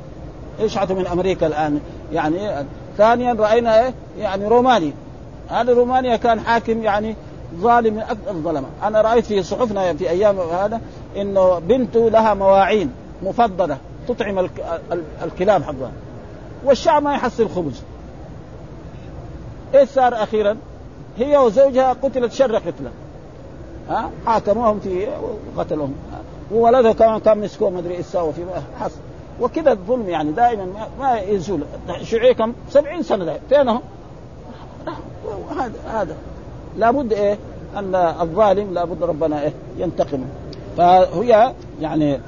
يشحتوا 0.60 0.96
من 0.96 1.06
أمريكا 1.06 1.46
الآن. 1.46 1.80
يعني 2.12 2.66
ثانيا 2.98 3.32
رأينا 3.32 3.84
إيه؟ 3.84 3.94
يعني 4.18 4.48
روماني. 4.48 4.92
هذا 5.48 5.72
رومانيا 5.72 6.16
كان 6.16 6.40
حاكم 6.40 6.82
يعني 6.82 7.16
ظالم 7.60 7.94
من 7.94 8.00
أكثر 8.00 8.30
الظلمة، 8.30 8.66
أنا 8.82 9.00
رأيت 9.00 9.26
في 9.26 9.42
صحفنا 9.42 9.94
في 9.94 10.10
أيام 10.10 10.38
هذا 10.38 10.80
إنه 11.16 11.58
بنته 11.58 12.10
لها 12.10 12.34
مواعين 12.34 12.92
مفضلة 13.22 13.78
تطعم 14.08 14.48
الكلاب 15.22 15.62
حقها. 15.62 15.92
والشعب 16.64 17.02
ما 17.02 17.14
يحصل 17.14 17.48
خبز. 17.48 17.82
إيش 19.74 19.88
صار 19.88 20.22
أخيرا؟ 20.22 20.56
هي 21.18 21.36
وزوجها 21.36 21.92
قتلت 21.92 22.32
شر 22.32 22.56
قتلة. 22.56 22.90
ها؟ 23.88 24.10
حاكموهم 24.26 24.80
في 24.80 25.06
قتلهم. 25.58 25.94
وولدها 26.52 26.92
كمان 26.92 27.20
كان 27.20 27.38
مسكوه 27.38 27.70
ما 27.70 27.78
أدري 27.78 27.96
إيش 27.96 28.06
سوى 28.06 28.32
في 28.32 28.44
حصل 28.80 28.98
وكذا 29.40 29.72
الظلم 29.72 30.08
يعني 30.08 30.32
دائما 30.32 30.66
ما 31.00 31.18
يزول. 31.18 31.60
شيوعيه 32.02 32.32
كم 32.32 32.52
70 32.70 33.02
سنه 33.02 33.38
فينهم؟ 33.48 33.80
هذا 35.58 35.72
هذا. 35.86 36.16
لابد 36.78 37.12
إيه؟ 37.12 37.38
أن 37.76 37.94
الظالم 37.94 38.74
لابد 38.74 39.02
ربنا 39.02 39.42
إيه؟ 39.42 39.52
ينتقم 39.78 40.24
فهي 40.76 41.52
يعني 41.80 42.20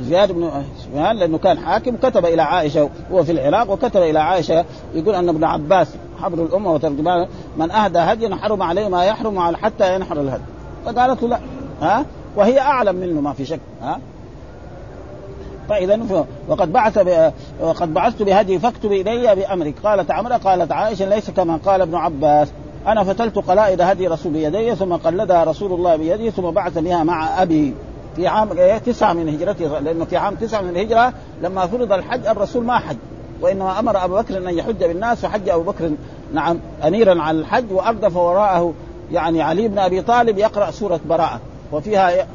زياد 0.00 0.32
بن 0.32 0.50
سفيان 0.78 1.16
لأنه 1.16 1.38
كان 1.38 1.58
حاكم 1.58 1.96
كتب 1.96 2.26
إلى 2.26 2.42
عائشة 2.42 2.90
هو 3.12 3.24
في 3.24 3.32
العراق 3.32 3.70
وكتب 3.70 4.02
إلى 4.02 4.18
عائشة 4.18 4.64
يقول 4.94 5.14
أن 5.14 5.28
ابن 5.28 5.44
عباس 5.44 5.88
حبر 6.22 6.42
الأمة 6.42 6.72
وترجمان 6.72 7.26
من 7.56 7.70
أهدى 7.70 7.98
هديا 7.98 8.36
حرم 8.36 8.62
عليه 8.62 8.88
ما 8.88 9.04
يحرم 9.04 9.56
حتى 9.56 9.94
ينحر 9.94 10.20
الهدي. 10.20 10.42
فقالت 10.86 11.22
له 11.22 11.28
لا 11.28 11.40
ها؟ 11.82 12.04
وهي 12.36 12.60
أعلم 12.60 12.96
منه 12.96 13.20
ما 13.20 13.32
في 13.32 13.44
شك 13.44 13.60
ها؟ 13.82 14.00
فاذا 15.68 16.24
وقد 16.48 16.72
بعث 16.72 16.98
وقد 17.60 17.94
بعثت 17.94 18.22
بهدي 18.22 18.58
فاكتب 18.58 18.92
إلي 18.92 19.34
بأمرك. 19.34 19.74
قالت 19.84 20.10
عمره 20.10 20.36
قالت 20.36 20.72
عائشة 20.72 21.04
ليس 21.04 21.30
كما 21.30 21.56
قال 21.56 21.80
ابن 21.80 21.94
عباس. 21.94 22.48
أنا 22.86 23.04
فتلت 23.04 23.38
قلائد 23.38 23.80
هدي 23.80 24.06
رسول 24.06 24.32
بيدي 24.32 24.74
ثم 24.74 24.92
قلدها 24.92 25.44
رسول 25.44 25.72
الله 25.72 25.96
بيده 25.96 26.30
ثم 26.30 26.50
بعث 26.50 26.78
بها 26.78 27.04
مع 27.04 27.42
أبي. 27.42 27.74
في 28.16 28.26
عام 28.26 28.48
تسعة 28.86 29.12
من 29.12 29.28
هجرته 29.28 29.78
لأنه 29.78 30.04
في 30.04 30.16
عام 30.16 30.34
تسعة 30.34 30.60
من 30.60 30.68
الهجرة 30.68 31.12
لما 31.42 31.66
فرض 31.66 31.92
الحج 31.92 32.26
الرسول 32.26 32.64
ما 32.64 32.78
حج. 32.78 32.96
وإنما 33.40 33.78
أمر 33.78 34.04
أبو 34.04 34.14
بكر 34.14 34.36
أن 34.36 34.58
يحج 34.58 34.84
بالناس 34.84 35.18
فحج 35.18 35.48
أبو 35.48 35.62
بكر 35.62 35.90
نعم 36.32 36.58
أميرا 36.86 37.22
على 37.22 37.38
الحج 37.38 37.72
وأردف 37.72 38.16
وراءه 38.16 38.74
يعني 39.12 39.42
علي 39.42 39.68
بن 39.68 39.78
أبي 39.78 40.02
طالب 40.02 40.38
يقرأ 40.38 40.70
سورة 40.70 41.00
براءة. 41.08 41.40
وفيها 41.72 42.10
يا, 42.10 42.26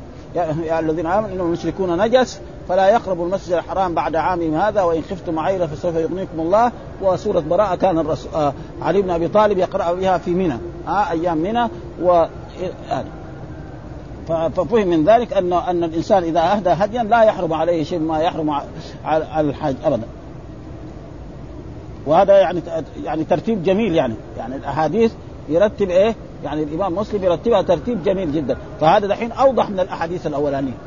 يا 0.66 0.80
الذين 0.80 1.06
آمنوا 1.06 1.30
إنهم 1.30 1.48
المشركون 1.48 2.02
نجس 2.02 2.40
فلا 2.70 2.90
يقربوا 2.90 3.26
المسجد 3.26 3.54
الحرام 3.54 3.94
بعد 3.94 4.16
عامهم 4.16 4.56
هذا 4.56 4.82
وإن 4.82 5.02
خفتم 5.02 5.40
عيرة 5.40 5.66
فسوف 5.66 5.96
يغنيكم 5.96 6.40
الله. 6.40 6.72
وسورة 7.02 7.40
براءة 7.40 7.76
كان 7.76 8.00
الرسول 8.00 8.32
آه 8.36 8.54
علي 8.82 9.02
بن 9.02 9.10
أبي 9.10 9.28
طالب 9.28 9.58
يقرأ 9.58 9.94
بها 9.94 10.18
في 10.18 10.32
منى 10.32 10.58
آه 10.88 11.12
أيام 11.12 11.38
منى. 11.38 11.68
و 12.02 12.26
آه 12.92 13.04
ففهم 14.50 14.88
من 14.88 15.04
ذلك 15.06 15.34
ان 15.34 15.54
أن 15.54 15.84
الإنسان 15.84 16.24
إذا 16.24 16.40
أهدى 16.40 16.70
هديا 16.70 17.04
لا 17.04 17.24
يحرم 17.24 17.54
عليه 17.54 17.84
شيء 17.84 18.00
ما 18.00 18.20
يحرم 18.20 18.50
على 19.06 19.50
الحاج 19.50 19.76
ابدا. 19.86 20.08
وهذا 22.06 22.38
يعني 22.40 22.62
يعني 23.04 23.24
ترتيب 23.24 23.64
جميل 23.64 23.96
يعني. 23.96 24.16
يعني 24.38 24.56
الأحاديث 24.56 25.12
يرتب 25.50 25.90
إيه؟ 25.90 26.16
يعني 26.44 26.64
الإمام 26.64 26.96
مسلم 26.96 27.24
يرتبها 27.24 27.62
ترتيب 27.62 28.04
جميل 28.04 28.32
جدا، 28.32 28.58
فهذا 28.82 29.08
دحين 29.08 29.32
أوضح 29.32 29.70
من 29.70 29.80
الأحاديث 29.80 30.28
الأولانية. 30.28 30.78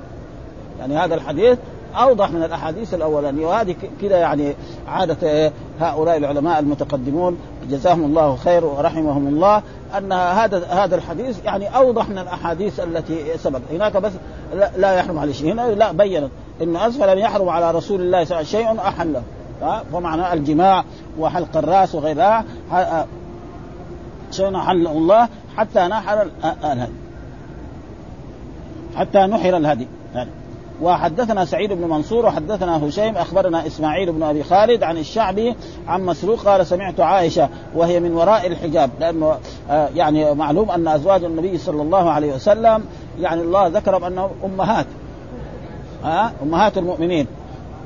يعني 0.80 0.96
هذا 0.96 1.14
الحديث 1.14 1.58
أوضح 1.94 2.30
من 2.30 2.42
الأحاديث 2.42 2.94
الأولانية. 2.94 3.46
وهذه 3.46 3.74
كذا 4.02 4.16
يعني 4.16 4.54
عادة 4.88 5.28
إيه؟ 5.28 5.52
هؤلاء 5.80 6.16
العلماء 6.16 6.58
المتقدمون 6.58 7.38
جزاهم 7.70 8.04
الله 8.04 8.36
خير 8.36 8.64
ورحمهم 8.64 9.26
الله 9.26 9.62
أن 9.98 10.12
هذا 10.12 10.66
هذا 10.66 10.96
الحديث 10.96 11.44
يعني 11.44 11.76
أوضح 11.76 12.08
من 12.08 12.18
الأحاديث 12.18 12.80
التي 12.80 13.38
سبق. 13.38 13.60
هناك 13.72 13.96
بس 13.96 14.12
لا 14.76 14.92
يحرم 14.92 15.18
عليه 15.18 15.32
شيء. 15.32 15.52
هنا 15.52 15.62
لا 15.74 15.92
بينت. 15.92 16.30
إن 16.62 16.76
أسفل 16.76 17.08
أن 17.08 17.18
يحرم 17.18 17.48
على 17.48 17.70
رسول 17.70 18.00
الله 18.00 18.24
صلى 18.24 18.40
الله 18.40 18.48
عليه 18.48 18.48
وسلم 18.48 18.76
شيء 18.76 18.88
احله 18.88 19.22
فمعنى 19.92 20.32
الجماع 20.32 20.84
وحلق 21.18 21.56
الرأس 21.56 21.94
وغيرها 21.94 22.44
شيء 24.30 24.56
احله 24.56 24.92
الله 24.92 25.28
حتى 25.56 25.80
نحر 25.80 26.28
الهدي. 26.64 26.92
حتى 28.96 29.18
نحر 29.18 29.56
الهدي. 29.56 29.88
يعني 30.14 30.30
وحدثنا 30.82 31.44
سعيد 31.44 31.72
بن 31.72 31.88
منصور 31.88 32.26
وحدثنا 32.26 32.88
هشيم 32.88 33.16
أخبرنا 33.16 33.66
إسماعيل 33.66 34.12
بن 34.12 34.22
أبي 34.22 34.42
خالد 34.42 34.82
عن 34.82 34.98
الشعبي 34.98 35.54
عن 35.88 36.06
مسروق 36.06 36.40
قال 36.40 36.66
سمعت 36.66 37.00
عائشة 37.00 37.48
وهي 37.74 38.00
من 38.00 38.12
وراء 38.12 38.46
الحجاب 38.46 38.90
لأنه 39.00 39.36
يعني 39.70 40.34
معلوم 40.34 40.70
أن 40.70 40.88
أزواج 40.88 41.24
النبي 41.24 41.58
صلى 41.58 41.82
الله 41.82 42.10
عليه 42.10 42.34
وسلم 42.34 42.84
يعني 43.20 43.40
الله 43.40 43.66
ذكر 43.66 43.98
بانهم 43.98 44.30
أمهات 44.44 44.86
ها 46.04 46.32
أمهات 46.42 46.78
المؤمنين. 46.78 47.26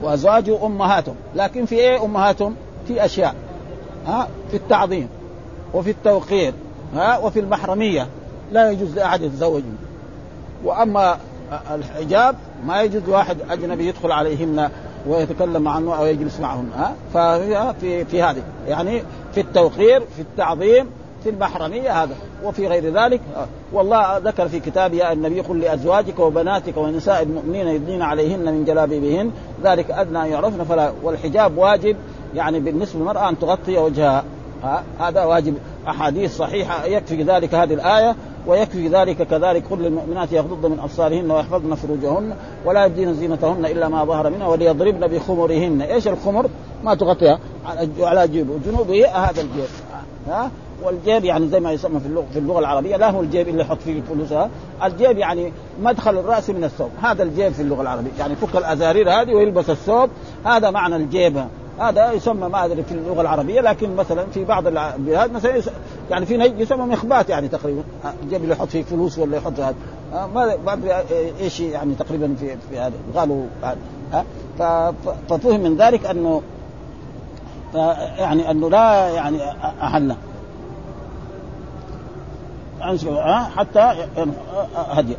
وازواجه 0.02 0.66
أمهاتهم. 0.66 1.14
لكن 1.34 1.64
في 1.64 1.74
إيه 1.74 2.04
أمهاتهم؟ 2.04 2.56
في 2.88 3.04
أشياء. 3.04 3.34
ها؟ 4.06 4.28
في 4.50 4.56
التعظيم 4.56 5.08
وفي 5.74 5.90
التوقير 5.90 6.52
ها؟ 6.94 7.18
وفي 7.18 7.40
المحرمية. 7.40 8.06
لا 8.52 8.70
يجوز 8.70 8.94
لأحد 8.94 9.22
يتزوج. 9.22 9.62
وأما 10.64 11.16
الحجاب 11.74 12.36
ما 12.66 12.82
يجوز 12.82 13.08
واحد 13.08 13.36
أجنبي 13.50 13.88
يدخل 13.88 14.12
عليهن 14.12 14.70
ويتكلم 15.06 15.68
عنه 15.68 15.98
أو 15.98 16.06
يجلس 16.06 16.40
معهن 16.40 16.70
ها؟ 16.76 16.94
ففي 17.14 17.74
في 17.80 18.04
في 18.04 18.22
هذه. 18.22 18.42
يعني 18.68 19.02
في 19.34 19.40
التوقير 19.40 20.00
في 20.16 20.22
التعظيم 20.22 20.86
في 21.22 21.30
المحرمية 21.30 22.02
هذا 22.02 22.14
وفي 22.44 22.66
غير 22.66 23.02
ذلك 23.02 23.20
والله 23.72 24.18
ذكر 24.18 24.48
في 24.48 24.61
كتابه 24.61 24.96
يا 24.96 25.12
النبي 25.12 25.40
قل 25.40 25.61
لأزواجك 25.61 26.18
وبناتك 26.18 26.76
ونساء 26.76 27.22
المؤمنين 27.22 27.68
يدنين 27.68 28.02
عليهن 28.02 28.44
من 28.44 28.64
جلابيبهن 28.64 29.30
ذلك 29.64 29.90
أدنى 29.90 30.22
أن 30.22 30.26
يعرفن 30.26 30.64
فلا 30.64 30.92
والحجاب 31.02 31.59
واجب 31.59 31.96
يعني 32.35 32.61
بالنسبة 32.61 32.98
للمرأة 32.98 33.28
أن 33.28 33.38
تغطي 33.38 33.78
وجهها 33.78 34.24
هذا 34.98 35.24
واجب 35.24 35.54
أحاديث 35.88 36.37
صحيحة 36.37 36.85
يكفي 36.85 37.22
ذلك 37.22 37.54
هذه 37.54 37.74
الآية 37.74 38.16
ويكفي 38.46 38.88
ذلك 38.88 39.22
كذلك 39.22 39.62
كل 39.70 39.87
المؤمنات 39.87 40.33
يغضضن 40.33 40.70
من 40.70 40.78
أبصارهن 40.78 41.30
ويحفظن 41.30 41.74
فروجهن 41.74 42.35
ولا 42.64 42.85
يبدين 42.85 43.14
زينتهن 43.14 43.66
إلا 43.66 43.88
ما 43.88 44.04
ظهر 44.04 44.30
منها 44.30 44.46
وليضربن 44.46 45.06
بخمرهن، 45.06 45.83
إيش 45.83 46.09
الخمر؟ 46.09 46.50
ما 46.85 46.94
تغطيها 46.94 47.38
على 48.00 48.28
جيبه، 48.28 48.59
جنوبه 48.66 49.09
هذا 49.09 49.40
الجيب 49.40 49.68
ها 50.28 50.50
والجيب 50.82 51.24
يعني 51.24 51.48
زي 51.48 51.60
ما 51.60 51.72
يسمى 51.72 52.00
في 52.00 52.06
اللغة 52.06 52.26
في 52.32 52.38
اللغة 52.38 52.58
العربية 52.58 52.96
لا 52.96 53.10
هو 53.10 53.20
الجيب 53.20 53.48
اللي 53.48 53.62
يحط 53.62 53.78
فيه 53.78 53.98
الفلوس 53.98 54.48
الجيب 54.84 55.18
يعني 55.18 55.52
مدخل 55.82 56.18
الرأس 56.18 56.50
من 56.50 56.64
الثوب. 56.64 56.90
هذا 57.02 57.22
الجيب 57.22 57.52
في 57.52 57.62
اللغة 57.62 57.82
العربية. 57.82 58.10
يعني 58.18 58.36
فك 58.36 58.56
الأزارير 58.56 59.10
هذه 59.10 59.34
ويلبس 59.34 59.70
الثوب. 59.70 60.10
هذا 60.44 60.70
معنى 60.70 60.96
الجيب. 60.96 61.44
هذا 61.78 62.12
يسمى 62.12 62.48
ما 62.48 62.64
أدري 62.64 62.82
في 62.82 62.92
اللغة 62.92 63.20
العربية 63.20 63.60
لكن 63.60 63.96
مثلا 63.96 64.26
في 64.34 64.44
بعض 64.44 64.66
البلاد 64.66 65.32
مثلا 65.32 65.62
يعني 66.10 66.26
في 66.26 66.36
نجد 66.36 66.60
يسمى 66.60 66.84
مخبات 66.84 67.28
يعني 67.28 67.48
تقريبا. 67.48 67.82
الجيب 68.22 68.42
اللي 68.42 68.52
يحط 68.52 68.68
فيه 68.68 68.82
فلوس 68.82 69.18
ولا 69.18 69.36
يحط 69.36 69.60
هذا. 69.60 69.74
ما 70.34 70.56
بعد 70.66 71.04
إيش 71.40 71.60
يعني 71.60 71.94
تقريبا 71.94 72.34
في 72.40 72.56
في 72.70 72.78
هذا. 72.78 72.94
قالوا 73.16 73.44
ففهم 75.28 75.60
من 75.60 75.76
ذلك 75.76 76.06
انه 76.06 76.42
يعني 78.18 78.50
أنه 78.50 78.70
لا 78.70 79.08
يعني 79.08 79.38
احلنا 79.82 80.16
حتى 83.56 84.06
هدي. 84.74 85.16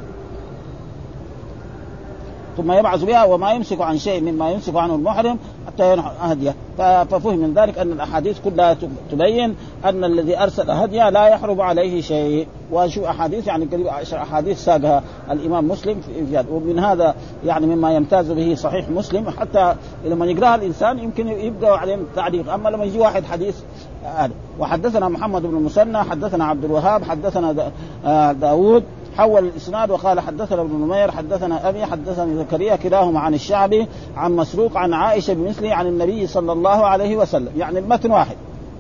ثم 2.58 2.72
يبعث 2.72 3.04
بها 3.04 3.24
وما 3.24 3.52
يمسك 3.54 3.82
عن 3.82 3.98
شيء 3.98 4.22
مما 4.22 4.52
يمسك 4.52 4.76
عنه 4.76 4.96
المحرم 4.96 5.40
حتى 5.74 5.94
ينحر 5.94 6.12
هدية. 6.20 6.56
ففهم 6.78 7.38
من 7.38 7.54
ذلك 7.54 7.78
أن 7.78 7.92
الأحاديث 7.92 8.40
كلها 8.40 8.78
تبين 9.12 9.56
أن 9.86 10.04
الذي 10.04 10.38
أرسل 10.38 10.72
هدية 10.72 11.10
لا 11.10 11.28
يحرم 11.28 11.62
عليه 11.62 12.02
شيء. 12.02 12.48
وشو 12.72 13.06
أحاديث 13.06 13.48
يعني 13.48 13.66
قريب 13.66 13.88
عشر 13.88 14.18
أحاديث 14.18 14.64
ساقها 14.64 15.04
الإمام 15.32 15.68
مسلم 15.68 16.02
في 16.02 16.44
ومن 16.52 16.80
هذا 16.80 17.16
يعني 17.46 17.66
مما 17.66 17.96
يمتاز 17.96 18.32
به 18.32 18.56
صحيح 18.56 18.90
مسلم. 18.90 19.30
حتى 19.30 19.76
لما 20.06 20.26
يقرأها 20.26 20.56
الإنسان 20.56 21.00
يمكن 21.00 21.28
يبقى 21.28 21.80
عليه 21.80 22.00
تعليق. 22.16 22.54
أما 22.54 22.70
لما 22.70 22.84
يجي 22.84 23.00
واحد 23.00 23.24
حديث 23.26 23.56
هذا 24.06 24.32
وحدثنا 24.60 25.10
محمد 25.10 25.42
بن 25.42 25.58
المثنى 25.58 26.04
حدثنا 26.04 26.46
عبد 26.46 26.66
الوهاب 26.66 27.04
حدثنا 27.04 27.72
داود 28.34 28.84
حول 29.18 29.46
الإسناد 29.46 29.92
وقال 29.92 30.20
حدثنا 30.20 30.62
ابن 30.62 30.76
نمير 30.76 31.12
حدثنا 31.12 31.70
أبي 31.70 31.86
حدثني 31.86 32.36
زكريا 32.36 32.76
كلاهما 32.76 33.20
عن 33.20 33.34
الشعبي 33.34 33.88
عن 34.18 34.36
مسروق 34.36 34.78
عن 34.78 34.94
عائشة 34.94 35.34
بمثله 35.34 35.74
عن 35.74 35.88
النبي 35.88 36.28
صلى 36.28 36.52
الله 36.52 36.86
عليه 36.86 37.16
وسلم. 37.16 37.50
يعني 37.58 37.80
المتن 37.80 38.12
واحد. 38.12 38.36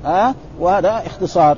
ها؟ 0.05 0.29
أه؟ 0.29 0.33
وهذا 0.59 1.03
اختصار. 1.05 1.57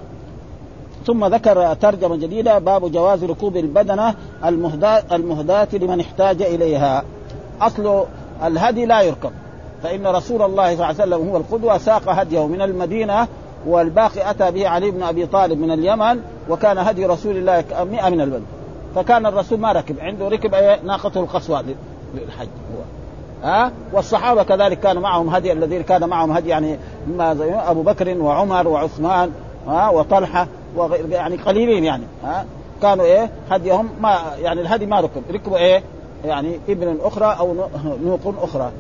ثم 1.05 1.25
ذكر 1.25 1.73
ترجمة 1.73 2.15
جديدة 2.15 2.59
باب 2.59 2.91
جواز 2.91 3.23
ركوب 3.23 3.57
البدنة 3.57 4.15
المهداة 4.45 5.03
المهداة 5.11 5.67
لمن 5.73 5.99
احتاج 5.99 6.41
إليها. 6.41 7.03
أصل 7.61 8.03
الهدي 8.43 8.85
لا 8.85 9.01
يركب. 9.01 9.31
فإن 9.83 10.07
رسول 10.07 10.41
الله 10.41 10.65
صلى 10.65 10.73
الله 10.73 10.85
عليه 10.85 10.95
وسلم 10.95 11.29
هو 11.29 11.37
القدوة 11.37 11.77
ساق 11.77 12.09
هديه 12.09 12.47
من 12.47 12.61
المدينة 12.61 13.27
والباقي 13.67 14.29
أتى 14.29 14.51
به 14.51 14.67
علي 14.67 14.91
بن 14.91 15.03
أبي 15.03 15.25
طالب 15.25 15.59
من 15.59 15.71
اليمن 15.71 16.19
وكان 16.49 16.77
هدي 16.77 17.05
رسول 17.05 17.37
الله 17.37 17.63
100 17.83 18.09
من 18.09 18.21
البدن. 18.21 18.43
فكان 18.95 19.25
الرسول 19.25 19.59
ما 19.59 19.71
ركب 19.71 19.99
عنده 19.99 20.27
ركب 20.27 20.55
ناقته 20.85 21.19
القصوى 21.19 21.63
للحج 22.15 22.47
هو. 22.47 22.81
ها؟ 23.43 23.71
والصحابة 23.93 24.43
كذلك 24.43 24.79
كان 24.79 24.97
معهم 24.97 25.29
هدي 25.29 25.51
الذين 25.51 25.83
كان 25.83 26.09
معهم 26.09 26.31
هدي 26.31 26.49
يعني 26.49 26.77
ما 27.07 27.33
زي 27.33 27.53
أبو 27.53 27.81
بكر 27.81 28.17
وعمر 28.17 28.67
وعثمان 28.67 29.31
ها؟ 29.67 29.89
وطلحة 29.89 30.47
وغير 30.75 31.09
يعني 31.09 31.35
قليلين 31.35 31.83
يعني 31.83 32.03
ها؟ 32.23 32.45
كانوا 32.81 33.05
إيه؟ 33.05 33.29
هديهم 33.51 33.89
ما 34.01 34.19
يعني 34.41 34.61
الهدي 34.61 34.85
ما 34.85 34.99
ركب 34.99 35.21
ركبوا 35.31 35.57
إيه؟ 35.57 35.83
يعني 36.25 36.59
ابن 36.69 36.97
أخرى 37.01 37.35
أو 37.39 37.55
نوق 38.03 38.35
أخرى. 38.41 38.71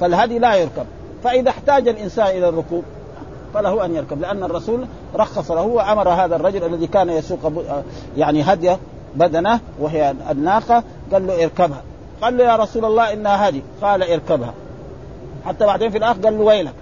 فالهدي 0.00 0.38
لا 0.38 0.54
يركب. 0.54 0.86
فإذا 1.24 1.50
احتاج 1.50 1.88
الإنسان 1.88 2.26
إلى 2.26 2.48
الركوب 2.48 2.84
فله 3.54 3.84
أن 3.84 3.94
يركب 3.94 4.20
لأن 4.20 4.44
الرسول 4.44 4.86
رخص 5.14 5.50
له 5.50 5.62
وأمر 5.62 6.08
هذا 6.08 6.36
الرجل 6.36 6.64
الذي 6.64 6.86
كان 6.86 7.10
يسوق 7.10 7.52
يعني 8.16 8.42
هديه 8.42 8.78
بدنه 9.14 9.60
وهي 9.80 10.14
الناقة 10.30 10.82
قال 11.12 11.26
له 11.26 11.44
اركبها. 11.44 11.82
قال 12.22 12.36
له 12.36 12.44
يا 12.44 12.56
رسول 12.56 12.84
الله 12.84 13.12
إنها 13.12 13.48
هدي. 13.48 13.62
قال 13.82 14.12
اركبها. 14.12 14.54
حتى 15.46 15.66
بعدين 15.66 15.90
في 15.90 15.98
الآخر 15.98 16.20
قال 16.20 16.38
له 16.38 16.44
ويلك؟ 16.44 16.74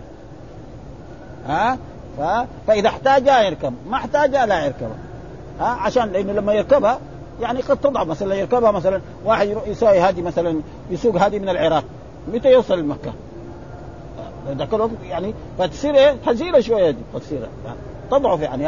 ها؟ 1.47 1.79
ف... 2.19 2.21
فإذا 2.67 2.89
احتاج 2.89 3.27
يركب 3.27 3.75
ما 3.91 3.97
احتاج 3.97 4.31
لا 4.31 4.65
يركبها 4.65 4.97
ها؟ 5.61 5.65
عشان 5.65 6.13
لأنه 6.13 6.33
لما 6.33 6.53
يركبها 6.53 6.99
يعني 7.41 7.61
قد 7.61 7.77
تضعف 7.77 8.07
مثلا 8.07 8.35
يركبها 8.35 8.71
مثلا 8.71 9.01
واحد 9.25 9.57
يسوي 9.67 9.99
هدي 9.99 10.23
مثلا 10.23 10.61
يسوق 10.91 11.17
هدي 11.17 11.39
من 11.39 11.49
العراق. 11.49 11.85
متى 12.33 12.53
يوصل 12.53 12.79
لمكة؟ 12.79 13.13
ذاك 14.51 14.75
الوقت 14.75 14.91
يعني 15.09 15.35
فتصير 15.59 15.95
إيه 15.95 16.17
هزيله 16.27 16.61
شوية 16.61 16.91
دي 16.91 17.03
فتصير 17.15 17.49
تضعف 18.11 18.41
يعني 18.41 18.67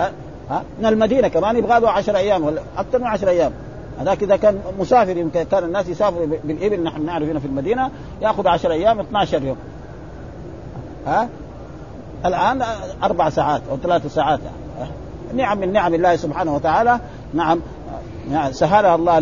ها 0.50 0.62
من 0.78 0.86
المدينة 0.86 1.28
كمان 1.28 1.56
يبغى 1.56 1.80
له 1.80 1.90
10 1.90 2.16
أيام 2.16 2.44
ولا 2.44 2.60
أكثر 2.78 2.98
من 2.98 3.06
10 3.06 3.30
أيام. 3.30 3.52
هذاك 4.00 4.22
إذا 4.22 4.36
كان 4.36 4.60
مسافر 4.78 5.16
يمكن 5.16 5.42
كان 5.42 5.64
الناس 5.64 5.88
يسافروا 5.88 6.26
بالإبل 6.44 6.82
نحن 6.82 7.06
نعرف 7.06 7.28
هنا 7.28 7.40
في 7.40 7.46
المدينة 7.46 7.90
يأخذ 8.22 8.48
10 8.48 8.72
أيام 8.72 9.00
12 9.00 9.42
يوم. 9.42 9.56
ها؟ 11.06 11.28
الآن 12.26 12.62
أربع 13.02 13.30
ساعات 13.30 13.62
أو 13.70 13.76
ثلاث 13.76 14.14
ساعات. 14.14 14.40
نعم 15.34 15.58
من 15.58 15.72
نعم 15.72 15.94
الله 15.94 16.16
سبحانه 16.16 16.54
وتعالى 16.54 17.00
نعم 17.34 17.60
سهلها 18.50 18.94
الله 18.94 19.18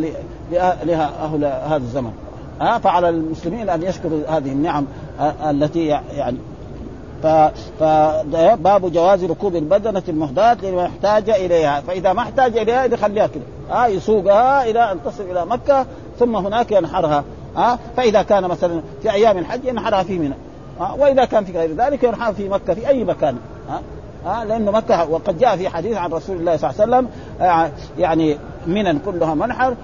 لها 0.84 1.24
أهل 1.24 1.44
هذا 1.44 1.76
الزمن. 1.76 2.12
ها 2.61 2.78
فعلى 2.78 3.09
المسلمين 3.09 3.70
أن 3.70 3.82
يشكروا 3.82 4.20
هذه 4.28 4.52
النعم. 4.52 4.86
التي 5.21 5.87
يعني 5.87 6.37
فباب 7.81 8.93
جواز 8.93 9.25
ركوب 9.25 9.57
البدنة 9.57 10.03
المهداة 10.09 10.57
لمن 10.62 10.79
احتاج 10.79 11.31
إليها. 11.31 11.81
فإذا 11.81 12.12
ما 12.12 12.23
احتاج 12.23 12.59
إليها 12.59 12.85
يخليها 12.85 13.27
كده. 13.27 13.45
آه 13.71 13.87
يسوقها 13.87 14.71
إلى 14.71 14.93
أن 14.93 14.99
تصل 15.05 15.23
إلى 15.23 15.47
مكة 15.47 15.87
ثم 16.19 16.37
هناك 16.37 16.73
ينحرها. 16.73 17.25
آه 17.57 17.79
فإذا 17.97 18.23
كان 18.23 18.45
مثلا 18.49 18.81
في 19.03 19.12
أيام 19.12 19.39
الحج 19.39 19.65
ينحرها 19.65 20.03
في 20.03 20.19
منى. 20.19 20.35
آه 20.81 20.95
وإذا 20.95 21.25
كان 21.25 21.45
في 21.45 21.53
غير 21.53 21.75
ذلك 21.75 22.03
ينحر 22.03 22.33
في 22.33 22.49
مكة 22.49 22.75
في 22.75 22.89
أي 22.89 23.05
مكان. 23.05 23.37
آه 23.71 23.81
آه 24.31 24.45
لأنه 24.45 24.71
مكة 24.71 25.11
وقد 25.11 25.39
جاء 25.39 25.57
في 25.57 25.69
حديث 25.69 25.97
عن 25.97 26.12
رسول 26.12 26.37
الله 26.37 26.57
صلى 26.57 26.71
الله 26.71 26.97
عليه 26.97 27.07
وسلم 27.07 27.11
آه 27.41 27.71
يعني 27.99 28.39
منن 28.67 28.99
كلها 28.99 29.35
منحر 29.35 29.75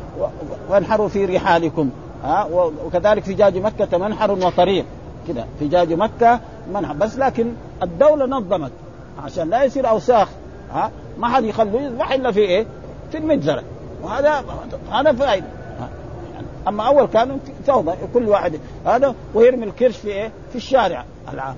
وانحروا 0.71 1.09
في 1.09 1.25
رحالكم. 1.25 1.91
آه 2.25 2.73
وكذلك 2.87 3.25
في 3.25 3.35
جاج 3.35 3.59
مكة 3.59 3.99
منحر 3.99 4.31
وطريق. 4.31 4.85
كده 5.33 5.45
في 5.59 5.69
جاج 5.69 5.93
مكة 5.93 6.41
منحر 6.75 6.95
بس 6.95 7.19
لكن 7.19 7.53
الدولة 7.83 8.27
نظمت 8.27 8.73
عشان 9.25 9.51
لا 9.51 9.65
يصير 9.65 9.89
أوساخ 9.89 10.29
ها؟ 10.73 10.91
ما 11.19 11.29
حد 11.29 11.45
يخلوه 11.45 11.83
يذبح 11.83 12.13
إلا 12.13 12.33
في 12.33 12.41
إيه؟ 12.41 12.67
في 13.11 13.19
المجزرة. 13.19 13.63
وهذا 14.03 14.45
هذا 14.93 15.13
فائدة. 15.13 15.47
أما 16.69 16.87
أول 16.87 17.07
كانوا 17.07 17.37
فوضى 17.67 17.93
كل 18.15 18.29
واحد 18.29 18.61
هذا 18.87 19.15
ويرمي 19.35 19.65
الكرش 19.65 19.97
في 19.97 20.09
إيه؟ 20.09 20.31
في 20.51 20.57
الشارع 20.57 21.05
العام 21.33 21.55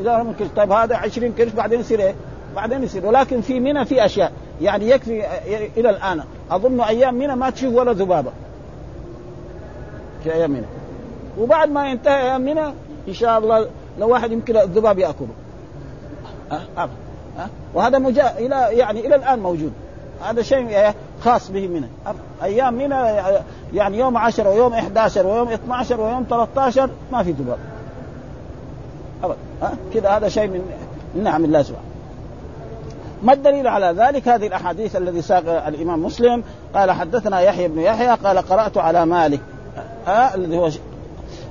إذا 0.00 0.18
رمي 0.18 0.30
الكرش 0.30 0.48
طيب 0.56 0.72
هذا 0.72 0.96
20 0.96 1.32
كرش 1.32 1.52
بعدين 1.52 1.80
يصير 1.80 2.00
إيه؟ 2.00 2.14
بعدين 2.56 2.82
يصير. 2.82 3.06
ولكن 3.06 3.40
في 3.40 3.60
منى 3.60 3.84
في 3.84 4.04
أشياء. 4.04 4.32
يعني 4.60 4.90
يكفي 4.90 5.24
إلى 5.76 5.90
الآن. 5.90 6.22
أظن 6.50 6.80
أيام 6.80 7.14
منى 7.14 7.36
ما 7.36 7.50
تشوف 7.50 7.74
ولا 7.74 7.92
ذبابة. 7.92 8.30
في 10.24 10.34
أيام 10.34 10.50
منى. 10.50 10.66
وبعد 11.38 11.70
ما 11.70 11.88
ينتهي 11.88 12.22
أيام 12.22 12.40
منى 12.40 12.74
إن 13.08 13.14
شاء 13.14 13.38
الله 13.38 13.68
لو 13.98 14.08
واحد 14.08 14.32
يمكن 14.32 14.56
الذباب 14.56 14.98
يأكله. 14.98 15.28
أه؟ 16.52 16.60
أه؟ 16.78 16.88
أه؟ 17.38 17.48
وهذا 17.74 17.98
مجا... 17.98 18.38
إلى 18.38 18.68
يعني 18.78 19.06
إلى 19.06 19.14
الآن 19.14 19.38
موجود. 19.38 19.72
هذا 20.22 20.42
شيء 20.42 20.92
خاص 21.20 21.50
به 21.50 21.68
منى 21.68 21.88
أيام 22.42 22.74
منى 22.74 22.94
يعني 23.74 23.98
يوم 23.98 24.16
10 24.16 24.48
ويوم 24.50 24.72
11 24.72 25.26
ويوم 25.26 25.48
12 25.48 26.00
ويوم 26.00 26.26
13 26.30 26.90
ما 27.12 27.22
في 27.22 27.30
ذباب. 27.30 27.58
ابدا 29.24 29.36
كذا 29.94 30.10
هذا 30.10 30.28
شيء 30.28 30.46
من 30.46 30.62
نعم 31.22 31.44
الله 31.44 31.62
سبحانه. 31.62 31.86
ما 33.22 33.32
الدليل 33.32 33.68
على 33.68 33.86
ذلك؟ 33.86 34.28
هذه 34.28 34.46
الأحاديث 34.46 34.96
الذي 34.96 35.22
ساق 35.22 35.66
الإمام 35.66 36.04
مسلم. 36.04 36.42
قال 36.74 36.90
حدثنا 36.90 37.40
يحيى 37.40 37.68
بن 37.68 37.80
يحيى 37.80 38.14
قال 38.14 38.38
قرأت 38.38 38.76
على 38.76 39.06
مالك. 39.06 39.40
ها؟ 40.06 40.34
الذي 40.34 40.58
هو 40.58 40.70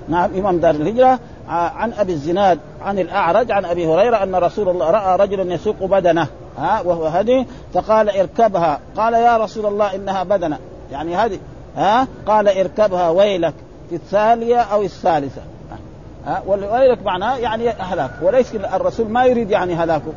نعم 0.07 0.29
إمام 0.35 0.57
دار 0.57 0.75
الهجرة. 0.75 1.19
عن 1.49 1.93
أبي 1.93 2.13
الزناد 2.13 2.59
عن 2.81 2.99
الأعرج 2.99 3.51
عن 3.51 3.65
أبي 3.65 3.87
هريرة 3.87 4.23
أن 4.23 4.35
رسول 4.35 4.69
الله 4.69 4.91
رأى 4.91 5.17
رجلا 5.17 5.53
يسوق 5.53 5.83
بدنه 5.83 6.27
ها 6.57 6.81
وهو 6.81 7.05
هدي 7.05 7.45
فقال 7.73 8.09
اركبها 8.09 8.79
قال 8.97 9.13
يا 9.13 9.37
رسول 9.37 9.65
الله 9.65 9.95
إنها 9.95 10.23
بدنة 10.23 10.57
يعني 10.91 11.15
هذه 11.15 11.39
ها 11.77 12.07
قال 12.25 12.47
اركبها 12.47 13.09
ويلك 13.09 13.53
في 13.89 13.95
الثانية 13.95 14.57
أو 14.57 14.81
الثالثة 14.81 15.41
ها 16.25 16.43
ويلك 16.47 17.03
معناه 17.05 17.37
يعني 17.37 17.69
هلاك 17.69 18.11
وليس 18.21 18.55
الرسول 18.55 19.09
ما 19.09 19.25
يريد 19.25 19.51
يعني 19.51 19.75
هلاكه 19.75 20.13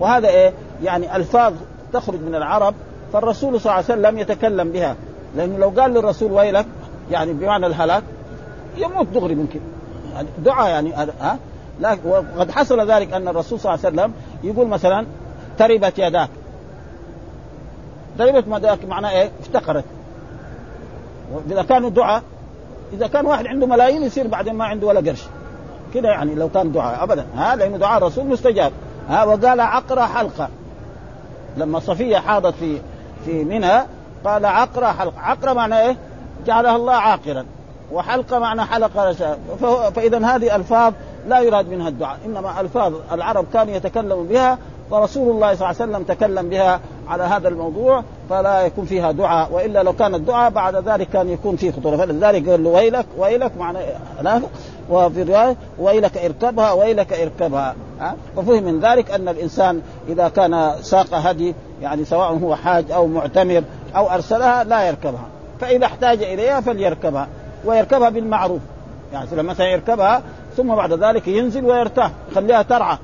وهذا 0.00 0.28
إيه؟ 0.28 0.52
يعني 0.82 1.16
ألفاظ 1.16 1.54
تخرج 1.92 2.20
من 2.20 2.34
العرب 2.34 2.74
فالرسول 3.12 3.60
صلى 3.60 3.72
الله 3.72 3.84
عليه 3.84 4.00
وسلم 4.00 4.18
يتكلم 4.18 4.72
بها 4.72 4.96
لأنه 5.36 5.58
لو 5.58 5.68
قال 5.68 5.94
للرسول 5.94 6.32
ويلك 6.32 6.66
يعني 7.10 7.32
بمعنى 7.32 7.66
الهلاك 7.66 8.02
يموت 8.76 9.06
دغري 9.06 9.34
ممكن 9.34 9.60
دعاء 10.38 10.70
يعني 10.70 10.92
ها 11.20 11.38
لكن 11.80 12.08
وقد 12.08 12.50
حصل 12.50 12.90
ذلك 12.90 13.12
أن 13.12 13.28
الرسول 13.28 13.60
صلى 13.60 13.74
الله 13.74 13.86
عليه 13.86 13.96
وسلم 13.96 14.12
يقول 14.44 14.68
مثلا 14.68 15.06
تربت 15.58 15.98
يداك. 15.98 16.30
تربت 18.18 18.44
يداك 18.46 18.84
معناه 18.84 19.10
إيه؟ 19.10 19.30
افتقرت. 19.40 19.84
اذا 21.50 21.62
كانوا 21.62 21.90
دعاء 21.90 22.22
إذا 22.92 23.06
كان 23.06 23.26
واحد 23.26 23.46
عنده 23.46 23.66
ملايين 23.66 24.02
يصير 24.02 24.26
بعدين 24.26 24.54
ما 24.54 24.64
عنده 24.64 24.86
ولا 24.86 25.00
قرش. 25.10 25.24
كده 25.94 26.08
يعني 26.08 26.34
لو 26.34 26.48
كان 26.48 26.72
دعاء 26.72 27.02
ابدا. 27.02 27.26
ها 27.36 27.56
لأنه 27.56 27.76
دعاء 27.76 27.98
الرسول 27.98 28.26
مستجاب. 28.26 28.72
ها 29.08 29.24
وقال 29.24 29.60
عقرة 29.60 30.00
حلقة. 30.00 30.48
لما 31.56 31.80
صفية 31.80 32.16
حاضت 32.16 32.54
في 32.54 32.78
في 33.24 33.44
منى 33.44 33.80
قال 34.24 34.46
عقرة 34.46 34.86
حلقة. 34.86 35.20
عقرة 35.20 35.52
معناه 35.52 35.80
إيه؟ 35.80 35.96
جعلها 36.46 36.76
الله 36.76 36.94
عاقرا 36.94 37.44
وحلقة 37.92 38.38
معنى 38.38 38.64
حلقة 38.64 39.12
فإذا 39.94 40.26
هذه 40.26 40.56
ألفاظ 40.56 40.92
لا 41.28 41.40
يراد 41.40 41.68
منها 41.68 41.88
الدعاء. 41.88 42.18
إنما 42.26 42.60
ألفاظ 42.60 42.92
العرب 43.12 43.46
كانوا 43.52 43.74
يتكلموا 43.74 44.24
بها 44.24 44.58
ورسول 44.90 45.30
الله 45.30 45.54
صلى 45.54 45.70
الله 45.70 45.82
عليه 45.82 45.92
وسلم 45.92 46.02
تكلم 46.02 46.48
بها 46.48 46.80
على 47.08 47.22
هذا 47.22 47.48
الموضوع 47.48 48.02
فلا 48.30 48.62
يكون 48.62 48.84
فيها 48.84 49.12
دعاء. 49.12 49.52
وإلا 49.52 49.82
لو 49.82 49.92
كان 49.92 50.14
الدعاء 50.14 50.50
بعد 50.50 50.76
ذلك 50.88 51.08
كان 51.08 51.28
يكون 51.28 51.56
فيه 51.56 51.70
خطورة. 51.70 51.96
فلذلك 51.96 52.48
قال 52.48 52.64
له 52.64 52.70
ويلك 52.70 53.06
ويلك 53.18 53.52
معنى 53.58 53.78
وفي 54.90 55.22
الرواية 55.22 55.56
ويلك 55.78 56.18
اركبها 56.18 56.72
ويلك 56.72 57.12
اركبها. 57.12 57.74
ها؟ 58.00 58.16
ففهم 58.36 58.64
من 58.64 58.80
ذلك 58.80 59.10
أن 59.10 59.28
الإنسان 59.28 59.82
إذا 60.08 60.28
كان 60.28 60.72
ساق 60.82 61.14
هدي 61.14 61.54
يعني 61.82 62.04
سواء 62.04 62.32
هو 62.32 62.54
حاج 62.54 62.90
أو 62.90 63.06
معتمر 63.06 63.62
أو 63.96 64.10
أرسلها 64.10 64.64
لا 64.64 64.88
يركبها. 64.88 65.26
فإذا 65.60 65.86
احتاج 65.86 66.22
إليها 66.22 66.60
فليركبها. 66.60 67.28
ويركبها 67.64 68.08
بالمعروف. 68.08 68.60
يعني 69.12 69.42
مثلا 69.42 69.66
يركبها 69.66 70.22
ثم 70.56 70.74
بعد 70.74 70.92
ذلك 70.92 71.28
ينزل 71.28 71.64
ويرتاح 71.64 72.10
يخليها 72.30 72.62
ترعى. 72.62 72.98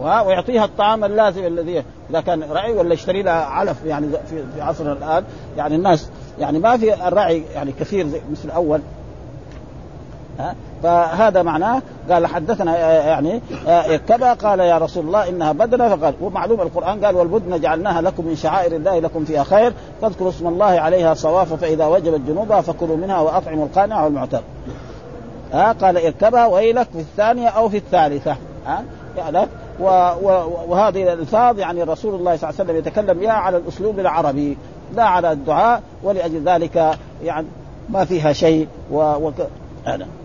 ويعطيها 0.00 0.64
الطعام 0.64 1.04
اللازم 1.04 1.46
الذي 1.46 1.84
إذا 2.10 2.20
كان 2.20 2.42
رعي 2.42 2.72
ولا 2.72 2.94
يشتري 2.94 3.22
لها 3.22 3.44
علف 3.44 3.84
يعني 3.84 4.08
في 4.10 4.62
عصرنا 4.62 4.92
الآن 4.92 5.24
يعني 5.56 5.74
الناس 5.74 6.10
يعني 6.38 6.58
ما 6.58 6.76
في 6.76 7.08
الرعي 7.08 7.44
يعني 7.54 7.72
كثير 7.72 8.06
مثل 8.06 8.44
الأول. 8.44 8.80
ها؟ 10.38 10.54
فهذا 10.82 11.42
معناه 11.42 11.82
قال 12.10 12.26
حدثنا 12.26 12.78
يعني 13.06 13.40
اركبها 13.66 14.34
قال 14.34 14.60
يا 14.60 14.78
رسول 14.78 15.06
الله 15.06 15.28
إنها 15.28 15.52
بدنة 15.52 15.96
فقال 15.96 16.14
ومعلوم 16.20 16.60
القرآن 16.60 17.04
قال 17.04 17.16
والبدن 17.16 17.60
جعلناها 17.60 18.00
لكم 18.00 18.26
من 18.26 18.36
شعائر 18.36 18.76
الله 18.76 18.98
لكم 18.98 19.24
فيها 19.24 19.44
خير 19.44 19.72
فاذكروا 20.02 20.30
اسم 20.30 20.46
الله 20.46 20.66
عليها 20.80 21.14
صواف 21.14 21.52
فإذا 21.52 21.86
وجبت 21.86 22.20
جنوبها 22.20 22.60
فكلوا 22.60 22.96
منها 22.96 23.20
وأطعموا 23.20 23.66
القانع 23.66 24.04
والمعتر 24.04 24.40
ها 25.52 25.72
قال 25.72 26.04
اركبها 26.04 26.46
ويلك 26.46 26.88
في 26.92 27.00
الثانية 27.00 27.48
أو 27.48 27.68
في 27.68 27.76
الثالثة 27.76 28.36
ها 28.66 28.84
يعني 29.16 29.46
وهذه 30.68 31.02
الألفاظ 31.02 31.58
يعني 31.58 31.82
رسول 31.82 32.14
الله 32.14 32.36
صلى 32.36 32.50
الله 32.50 32.60
عليه 32.60 32.70
وسلم 32.70 32.76
يتكلم 32.76 33.20
بها 33.20 33.32
على 33.32 33.56
الأسلوب 33.56 33.98
العربي 33.98 34.56
لا 34.94 35.04
على 35.04 35.32
الدعاء 35.32 35.82
ولأجل 36.02 36.42
ذلك 36.44 36.98
يعني 37.24 37.46
ما 37.88 38.04
فيها 38.04 38.32
شيء. 38.32 38.68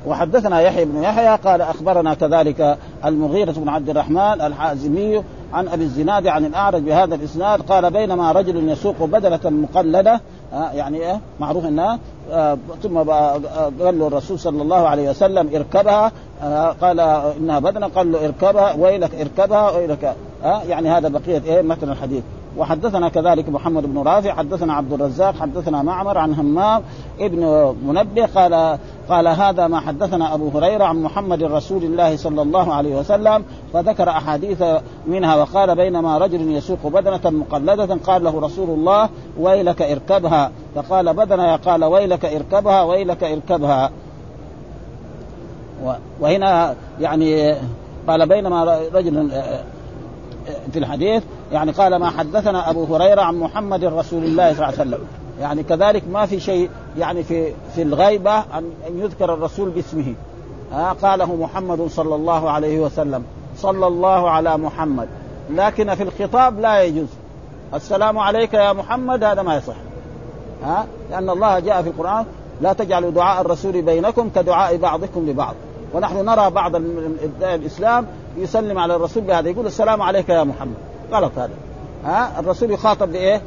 وحدثنا 0.08 0.62
يحيى 0.62 0.86
بن 0.86 1.04
يحيى 1.04 1.36
قال 1.36 1.62
أخبرنا 1.62 2.14
كذلك 2.14 2.78
المغيرة 3.06 3.52
بن 3.52 3.70
عبد 3.70 3.90
الرحمن 3.90 4.42
الحازمي 4.42 5.24
عن 5.54 5.68
أبي 5.68 5.84
الزناد 5.84 6.28
عن 6.28 6.46
الأعرج 6.46 6.82
بهذا 6.82 7.16
الإسناد 7.16 7.62
قال 7.62 7.92
بينما 7.92 8.32
رجل 8.32 8.70
يسوق 8.70 9.04
بدنة 9.04 9.40
مقلدة 9.50 10.22
آه 10.54 10.72
يعني 10.72 10.98
إيه 10.98 11.20
معروف 11.40 11.66
إنها 11.66 12.00
آه 12.32 12.58
ثم 12.84 12.98
قال 12.98 14.00
له 14.00 14.08
الرسول 14.08 14.40
صلى 14.40 14.62
الله 14.62 14.88
عليه 14.88 15.10
وسلم 15.10 15.50
اركبها 15.56 16.12
آه 16.44 16.70
قال 16.82 17.00
إنها 17.40 17.60
بدنة 17.60 17.88
قال 17.88 18.12
له 18.12 18.26
اركبها 18.26 18.74
ويلك 18.74 19.16
اركبها 19.16 19.72
ويلك 19.72 20.16
آه 20.44 20.62
يعني 20.64 20.90
هذا 20.90 21.08
بقية 21.08 21.42
إيه 21.46 21.62
متن 21.62 21.90
الحديث. 21.90 22.24
وحدثنا 22.58 23.10
كذلك 23.10 23.50
محمد 23.50 23.84
بن 23.84 23.98
رافع 23.98 24.34
حدثنا 24.34 24.74
عبد 24.74 24.94
الرزاق 24.94 25.36
حدثنا 25.36 25.82
معمر 25.82 26.18
عن 26.18 26.34
همام 26.34 26.82
ابن 27.20 27.76
منبه 27.88 28.26
قال 28.26 28.78
قال 29.10 29.28
هذا 29.28 29.68
ما 29.68 29.80
حدثنا 29.80 30.34
أبو 30.34 30.50
هريرة 30.50 30.84
عن 30.84 31.04
محمد 31.04 31.44
رسول 31.44 31.84
الله 31.84 32.18
صلى 32.18 32.42
الله 32.42 32.74
عليه 32.74 32.96
وسلم 32.96 33.44
فذكر 33.74 34.10
أحاديث 34.10 34.64
منها 35.08 35.36
وقال 35.36 35.76
بينما 35.76 36.18
رجل 36.18 36.52
يسوق 36.52 36.88
بدنة 36.88 37.30
مقلدة 37.30 37.96
قال 37.96 38.24
له 38.24 38.40
رسول 38.40 38.70
الله 38.70 39.10
ويلك 39.40 39.82
اركبها 39.82 40.52
فقال 40.76 41.14
بدنة 41.14 41.56
قال 41.56 41.84
ويلك 41.86 42.26
اركبها 42.26 42.84
ويلك 42.84 43.24
اركبها. 43.24 43.92
وهنا 46.22 46.76
يعني 47.00 47.56
قال 48.08 48.28
بينما 48.28 48.80
رجل 48.94 49.32
في 50.74 50.80
الحديث 50.80 51.24
يعني 51.52 51.72
قال 51.72 51.96
ما 51.96 52.10
حدثنا 52.10 52.70
أبو 52.70 52.96
هريرة 52.96 53.22
عن 53.22 53.36
محمد 53.36 53.84
رسول 53.84 54.24
الله 54.24 54.54
صلى 54.54 54.54
الله 54.54 54.66
عليه 54.66 54.90
وسلم. 54.90 55.00
يعني 55.40 55.64
كذلك 55.64 56.04
ما 56.12 56.26
في 56.26 56.40
شيء 56.40 56.70
يعني 56.98 57.24
في 57.24 57.54
في 57.76 57.82
الغيبة 57.82 58.38
أن 58.40 58.72
يذكر 58.96 59.34
الرسول 59.34 59.70
باسمه. 59.70 60.14
آه 60.74 60.92
قاله 60.92 61.36
محمد 61.36 61.88
صلى 61.88 62.16
الله 62.16 62.50
عليه 62.50 62.80
وسلم 62.80 63.24
صلى 63.58 63.88
الله 63.88 64.30
على 64.30 64.58
محمد. 64.58 65.08
لكن 65.50 65.96
في 65.96 66.04
الخطاب 66.04 66.60
لا 66.60 66.84
يجوز. 66.84 67.08
السلام 67.74 68.18
عليك 68.18 68.54
يا 68.54 68.74
محمد 68.74 69.24
هذا 69.24 69.42
ما 69.42 69.58
يصح. 69.58 69.76
ها 70.64 70.86
لأن 71.12 71.30
الله 71.30 71.60
جاء 71.60 71.82
في 71.82 71.90
القرآن 71.90 72.26
لا 72.62 72.74
تجعلوا 72.74 73.12
دعاء 73.12 73.42
الرسول 73.42 73.82
بينكم 73.82 74.30
كدعاء 74.36 74.78
بعضكم 74.78 75.30
لبعض. 75.30 75.56
ونحن 75.94 76.26
نرى 76.26 76.50
بعض 76.50 76.76
الإسلام 77.42 78.08
يسلم 78.38 78.80
على 78.80 78.96
الرسول 78.96 79.24
بهذا 79.24 79.50
يقول 79.50 79.66
السلام 79.66 80.02
عليك 80.02 80.30
يا 80.30 80.44
محمد. 80.44 80.76
غلط 81.12 81.32
هذا. 81.38 81.54
ها؟ 82.06 82.40
الرسول 82.40 82.72
يخاطب 82.72 83.12
بإيه؟ 83.12 83.42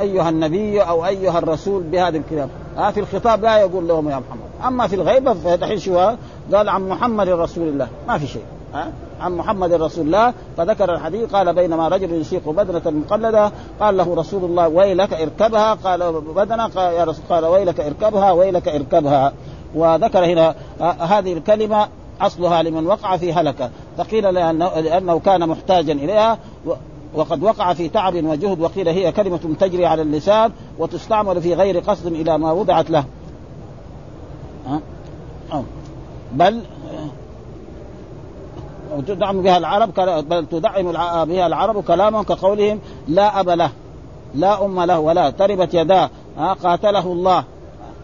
أيها 0.00 0.28
النبي 0.28 0.82
أو 0.82 1.06
أيها 1.06 1.38
الرسول 1.38 1.82
بهذا 1.82 2.16
الكلام. 2.16 2.48
ها؟ 2.76 2.90
في 2.90 3.00
الخطاب 3.00 3.42
لا 3.42 3.58
يقول 3.58 3.88
لهم 3.88 4.08
يا 4.08 4.16
محمد. 4.16 4.66
أما 4.66 4.86
في 4.86 4.96
الغيبه 4.96 5.34
فدحين 5.34 5.78
شو؟ 5.78 6.10
قال 6.54 6.68
عن 6.68 6.88
محمد 6.88 7.28
رسول 7.28 7.68
الله. 7.68 7.88
ما 8.08 8.18
في 8.18 8.26
شيء. 8.26 8.44
ها؟ 8.74 8.92
عن 9.20 9.36
محمد 9.36 9.72
رسول 9.72 10.06
الله. 10.06 10.32
فذكر 10.56 10.94
الحديث 10.94 11.30
قال 11.34 11.54
بينما 11.54 11.88
رجل 11.88 12.12
يسيق 12.12 12.48
بدنة 12.48 12.90
مقلدة 12.90 13.52
قال 13.80 13.96
له 13.96 14.14
رسول 14.14 14.44
الله 14.44 14.68
ويلك 14.68 15.12
اركبها 15.12 15.74
قال 15.74 16.20
بدنة 16.20 16.68
قال 16.68 16.94
يا 16.94 17.04
رسول 17.04 17.24
قال 17.30 17.44
ويلك 17.44 17.80
اركبها 17.80 18.32
ويلك 18.32 18.68
اركبها 18.68 19.32
وذكر 19.74 20.24
هنا 20.24 20.54
هذه 21.00 21.32
الكلمة 21.32 21.88
أصلها 22.20 22.62
لمن 22.62 22.86
وقع 22.86 23.16
في 23.16 23.32
هلكة. 23.32 23.70
فقيل 23.98 24.34
لأنه, 24.34 24.80
لأنه 24.80 25.18
كان 25.18 25.48
محتاجا 25.48 25.92
إليها 25.92 26.38
وقد 27.14 27.42
وقع 27.42 27.72
في 27.72 27.88
تعب 27.88 28.24
وجهد 28.24 28.60
وقيل 28.60 28.88
هي 28.88 29.12
كلمة 29.12 29.40
تجري 29.60 29.86
على 29.86 30.02
اللسان 30.02 30.52
وتستعمل 30.78 31.42
في 31.42 31.54
غير 31.54 31.78
قصد 31.78 32.06
إلى 32.06 32.38
ما 32.38 32.52
وضعت 32.52 32.90
له. 32.90 33.04
بل 36.32 36.60
تدعم 39.06 39.42
بها 39.42 39.58
العرب 39.58 39.94
بل 40.28 40.46
تدعم 40.46 40.92
بها 41.24 41.46
العرب 41.46 41.84
كلامهم 41.84 42.22
كقولهم 42.22 42.80
لا 43.08 43.40
أب 43.40 43.48
له 43.48 43.70
لا 44.34 44.64
أم 44.64 44.80
له 44.80 45.00
ولا 45.00 45.30
تربت 45.30 45.74
يداه. 45.74 46.10
قاتله 46.62 47.12
الله. 47.12 47.44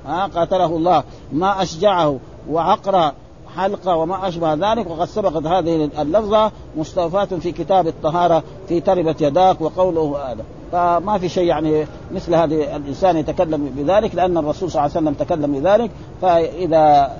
قاتله 0.07 0.67
الله 0.67 1.05
ما 1.33 1.63
أشجعه 1.63 2.19
وعقر 2.51 3.13
حلقة 3.57 3.97
وما 3.97 4.29
أشبه 4.29 4.55
ذلك 4.55 4.91
وقد 4.91 5.05
سبقت 5.05 5.47
هذه 5.47 5.91
اللفظة 5.99 6.51
مستوفاة 6.77 7.25
في 7.25 7.53
كتاب 7.53 7.87
الطهارة 7.87 8.43
في 8.69 8.81
تربت 8.81 9.21
يداك 9.21 9.61
وقوله 9.61 10.19
هذا. 10.19 10.45
فما 10.73 11.19
في 11.19 11.29
شيء 11.29 11.45
يعني 11.45 11.87
مثل 12.13 12.35
هذه 12.35 12.77
الإنسان 12.77 13.17
يتكلم 13.17 13.73
بذلك 13.77 14.15
لأن 14.15 14.37
الرسول 14.37 14.71
صلى 14.71 14.85
الله 14.85 14.97
عليه 14.97 15.07
وسلم 15.09 15.27
تكلم 15.27 15.53
بذلك. 15.53 15.91
فإذا 16.23 17.11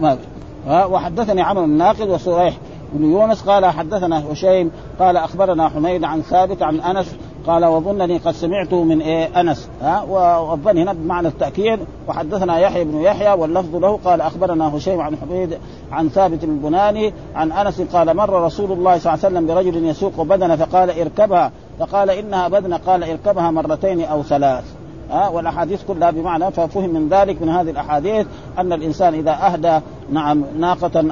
ما 0.00 0.18
وحدثني 0.66 1.42
عمرو 1.42 1.64
الناقد 1.64 2.08
وسريح 2.08 2.58
بن 2.92 3.12
يونس 3.12 3.42
قال 3.42 3.66
حدثنا 3.66 4.32
هشيم 4.32 4.70
قال 4.98 5.16
أخبرنا 5.16 5.68
حميد 5.68 6.04
عن 6.04 6.22
ثابت 6.22 6.62
عن 6.62 6.80
أنس 6.80 7.16
قال 7.46 7.64
وظنني 7.64 8.18
قد 8.18 8.32
سمعته 8.32 8.84
من 8.84 9.00
إيه 9.00 9.40
أنس 9.40 9.68
ها؟ 9.82 10.02
والظن 10.02 10.78
هنا 10.78 10.92
بمعنى 10.92 11.28
التأكيد. 11.28 11.78
وحدثنا 12.08 12.58
يحيى 12.58 12.84
بن 12.84 13.00
يحيى 13.00 13.32
واللفظ 13.32 13.76
له 13.76 13.98
قال 14.04 14.20
أخبرنا 14.20 14.76
هشيم 14.76 15.00
عن 15.00 15.16
حميد 15.16 15.58
عن 15.92 16.08
ثابت 16.08 16.44
البناني 16.44 17.12
عن 17.34 17.52
أنس 17.52 17.80
قال 17.80 18.16
مر 18.16 18.44
رسول 18.44 18.72
الله 18.72 18.98
صلى 18.98 19.14
الله 19.14 19.24
عليه 19.24 19.36
وسلم 19.36 19.46
برجل 19.46 19.84
يسوق 19.84 20.22
بدنه 20.22 20.56
فقال 20.56 21.00
اركبها 21.00 21.52
فقال 21.78 22.10
إنها 22.10 22.48
بدنة 22.48 22.76
قال 22.76 23.04
اركبها 23.04 23.50
مرتين 23.50 24.04
أو 24.04 24.22
ثلاث 24.22 24.64
ها؟ 25.10 25.28
والأحاديث 25.28 25.84
كلها 25.88 26.10
بمعنى 26.10 26.50
ففهم 26.50 26.90
من 26.90 27.08
ذلك 27.08 27.42
من 27.42 27.48
هذه 27.48 27.70
الأحاديث 27.70 28.26
أن 28.58 28.72
الإنسان 28.72 29.14
إذا 29.14 29.32
أهدى 29.32 29.80
نعم 30.12 30.44
ناقة 30.58 31.04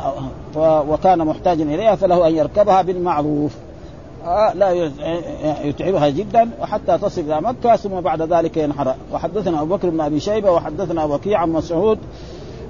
وكان 0.88 1.18
محتاجا 1.18 1.64
إليها 1.64 1.94
فله 1.94 2.28
أن 2.28 2.34
يركبها 2.34 2.82
بالمعروف. 2.82 3.52
لا 4.54 4.90
يتعبها 5.64 6.08
جدا 6.08 6.50
وحتى 6.60 6.98
تصل 6.98 7.20
إلى 7.20 7.40
مكة 7.40 7.76
ثم 7.76 8.00
بعد 8.00 8.22
ذلك 8.22 8.56
ينحر. 8.56 8.94
وحدثنا 9.12 9.62
أبو 9.62 9.76
بكر 9.76 9.90
بن 9.90 10.00
أبي 10.00 10.20
شيبة 10.20 10.50
وحدثنا 10.50 11.04
وكيع 11.04 11.38
عن 11.38 11.52
مسعود 11.52 11.98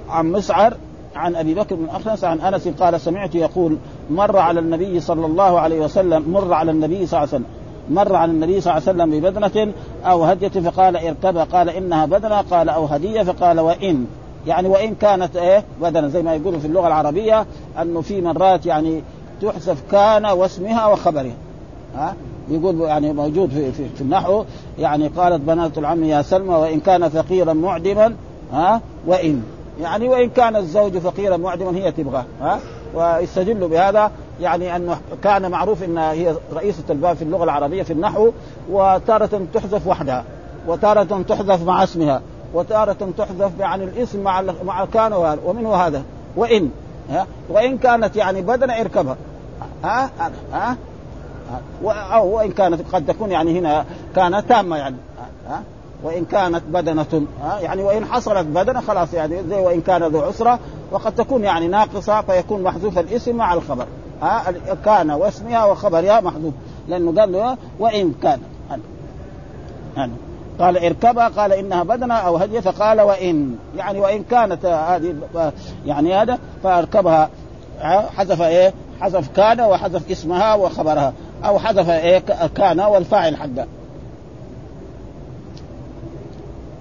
عن 0.09 0.31
مسعر 0.31 0.73
عن 1.15 1.35
أبي 1.35 1.53
بكر 1.53 1.75
بن 1.75 1.89
أخنس 1.89 2.23
عن 2.23 2.39
أنس 2.41 2.67
قال 2.67 3.01
سمعت 3.01 3.35
يقول 3.35 3.77
مر 4.09 4.37
على 4.37 4.59
النبي 4.59 4.99
صلى 4.99 5.25
الله 5.25 5.59
عليه 5.59 5.79
وسلم 5.79 6.31
مر 6.31 6.53
على 6.53 6.71
النبي 6.71 7.05
صلى 7.05 7.23
الله 7.23 7.33
عليه 7.33 7.43
وسلم 7.43 7.45
مر 7.89 8.15
على 8.15 8.31
النبي 8.31 8.61
صلى 8.61 8.77
الله 8.77 8.89
عليه 8.89 9.03
وسلم 9.03 9.19
ببدنة 9.19 9.73
أو 10.05 10.23
هدية 10.23 10.47
فقال 10.47 10.97
اركبها 10.97 11.43
قال 11.43 11.69
إنها 11.69 12.05
بدنة 12.05 12.41
قال 12.41 12.69
أو 12.69 12.85
هدية 12.85 13.23
فقال 13.23 13.59
وإن 13.59 14.05
يعني 14.47 14.67
وإن 14.67 14.95
كانت 14.95 15.35
إيه 15.35 15.63
بدنة 15.81 16.07
زي 16.07 16.21
ما 16.23 16.35
يقولوا 16.35 16.59
في 16.59 16.67
اللغة 16.67 16.87
العربية 16.87 17.45
أنه 17.81 18.01
في 18.01 18.21
مرات 18.21 18.65
يعني 18.65 19.03
تحذف 19.41 19.83
كان 19.91 20.25
واسمها 20.25 20.87
وخبرها. 20.87 21.35
ها؟ 21.95 22.15
يقول 22.49 22.81
يعني 22.81 23.13
موجود 23.13 23.49
في, 23.49 23.71
في, 23.71 23.89
في 23.95 24.01
النحو 24.01 24.43
يعني 24.79 25.07
قالت 25.07 25.41
بنات 25.41 25.77
العم 25.77 26.03
يا 26.03 26.21
سلمى 26.21 26.55
وإن 26.55 26.79
كان 26.79 27.09
فقيرا 27.09 27.53
معدما 27.53 28.13
ها؟ 28.53 28.81
وإن. 29.07 29.43
يعني 29.81 30.09
وإن 30.09 30.29
كان 30.29 30.55
الزوج 30.55 30.97
فقيرا 30.97 31.37
معدما 31.37 31.77
هي 31.77 31.91
تبغاه 31.91 32.25
ها؟ 32.41 32.59
ويستدل 32.95 33.67
بهذا 33.67 34.11
يعني 34.41 34.75
أنه 34.75 34.97
كان 35.23 35.51
معروف 35.51 35.83
إن 35.83 35.97
هي 35.97 36.35
رئيسة 36.53 36.83
الباب 36.89 37.15
في 37.15 37.21
اللغة 37.21 37.43
العربية 37.43 37.83
في 37.83 37.93
النحو 37.93 38.31
وتارة 38.71 39.41
تحذف 39.53 39.87
وحدها 39.87 40.23
وتارة 40.67 41.21
تحذف 41.27 41.63
مع 41.63 41.83
اسمها 41.83 42.21
وتارة 42.53 43.11
تحذف 43.17 43.51
يعني 43.59 43.83
الاسم 43.83 44.23
مع 44.23 44.43
مع 44.65 44.85
كان 44.85 45.13
ومنه 45.45 45.75
هذا 45.75 46.03
وإن 46.35 46.69
ها؟ 47.09 47.27
وإن 47.49 47.77
كانت 47.77 48.15
يعني 48.15 48.41
بدن 48.41 48.69
إركبها 48.69 49.17
ها؟ 49.83 50.09
ها؟ 50.53 50.77
أو 51.85 52.37
وإن 52.37 52.51
كانت 52.51 52.95
قد 52.95 53.05
تكون 53.05 53.31
يعني 53.31 53.59
هنا 53.59 53.85
كانت 54.15 54.49
تامة 54.49 54.77
يعني 54.77 54.95
ها؟ 55.49 55.63
وإن 56.03 56.25
كانت 56.25 56.63
بدنة 56.69 57.25
ها؟ 57.43 57.59
يعني 57.59 57.83
وإن 57.83 58.05
حصلت 58.05 58.47
بدنة 58.47 58.81
خلاص 58.81 59.13
يعني 59.13 59.43
زي 59.49 59.55
وإن 59.55 59.81
كان 59.81 60.03
ذو 60.03 60.21
عسرة 60.21 60.59
وقد 60.91 61.15
تكون 61.15 61.43
يعني 61.43 61.67
ناقصة 61.67 62.21
فيكون 62.21 62.63
محذوف 62.63 62.99
الإسم 62.99 63.35
مع 63.35 63.53
الخبر 63.53 63.85
ها؟ 64.21 64.53
كان 64.85 65.11
واسمها 65.11 65.65
وخبرها 65.65 66.21
محذوف 66.21 66.53
لأنه 66.87 67.19
قال 67.19 67.31
له 67.31 67.57
وإن 67.79 68.13
كان 68.23 68.39
يعني 69.97 70.11
قال 70.59 70.85
اركبها 70.85 71.27
قال 71.27 71.53
إنها 71.53 71.83
بدنة 71.83 72.13
أو 72.13 72.37
هدية 72.37 72.59
فقال 72.59 73.01
وإن 73.01 73.55
يعني 73.77 73.99
وإن 73.99 74.23
كانت 74.23 74.65
هذه 74.65 75.15
يعني 75.85 76.13
هذا 76.13 76.39
فأركبها 76.63 77.29
حذف 78.17 78.41
إيه؟ 78.41 78.73
حذف 79.01 79.29
كان 79.35 79.61
وحذف 79.61 80.11
اسمها 80.11 80.53
وخبرها. 80.53 81.13
أو 81.45 81.59
حذف 81.59 81.89
إيه 81.89 82.19
كان 82.55 82.79
والفاعل 82.79 83.37
حقه 83.37 83.67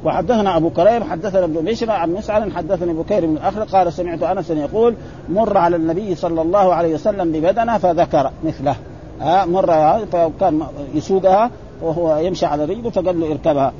وحدثنا 0.04 0.56
أبو 0.56 0.70
كريم 0.70 1.04
حدثنا 1.04 1.44
ابن 1.44 1.64
بشر 1.64 1.90
عن 1.90 2.12
مسعر 2.12 2.50
حدثني 2.50 2.92
بكير 2.92 3.26
بن 3.26 3.32
الآخر 3.32 3.62
قال 3.62 3.92
سمعت 3.92 4.22
أنس 4.22 4.50
يقول 4.50 4.94
مر 5.28 5.58
على 5.58 5.76
النبي 5.76 6.14
صلى 6.14 6.42
الله 6.42 6.74
عليه 6.74 6.94
وسلم 6.94 7.32
ببدنه 7.32 7.78
فذكر 7.78 8.30
مثله. 8.44 8.76
ها 9.20 9.44
مر 9.44 9.66
فكان 10.12 10.62
يسوقها 10.94 11.50
وهو 11.82 12.16
يمشي 12.16 12.46
على 12.46 12.64
رجله 12.64 12.90
فقال 12.90 13.20
له 13.20 13.32
اركبها. 13.32 13.72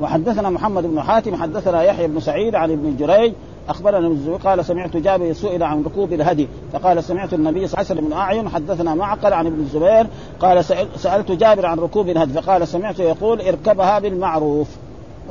وحدثنا 0.00 0.50
محمد 0.50 0.86
بن 0.86 1.00
حاتم 1.02 1.34
حدثنا 1.36 1.82
يحيى 1.82 2.08
بن 2.08 2.20
سعيد 2.20 2.54
عن 2.54 2.70
ابن 2.70 2.96
جريج 2.96 3.32
أخبرنا 3.70 4.06
ابن 4.06 4.38
قال 4.44 4.64
سمعت 4.64 4.96
جابر 4.96 5.32
سئل 5.32 5.62
عن 5.62 5.82
ركوب 5.82 6.12
الهدي 6.12 6.48
فقال 6.72 7.04
سمعت 7.04 7.34
النبي 7.34 7.66
صلى 7.66 7.80
الله 7.80 7.90
عليه 7.90 8.00
وسلم 8.00 8.18
أعين 8.18 8.48
حدثنا 8.48 8.94
معقل 8.94 9.32
عن 9.32 9.46
ابن 9.46 9.60
الزبير 9.60 10.06
قال 10.40 10.64
سألت 10.96 11.32
جابر 11.32 11.66
عن 11.66 11.78
ركوب 11.78 12.08
الهدي 12.08 12.32
فقال 12.32 12.68
سمعته 12.68 13.04
يقول 13.04 13.40
اركبها 13.40 13.98
بالمعروف. 13.98 14.68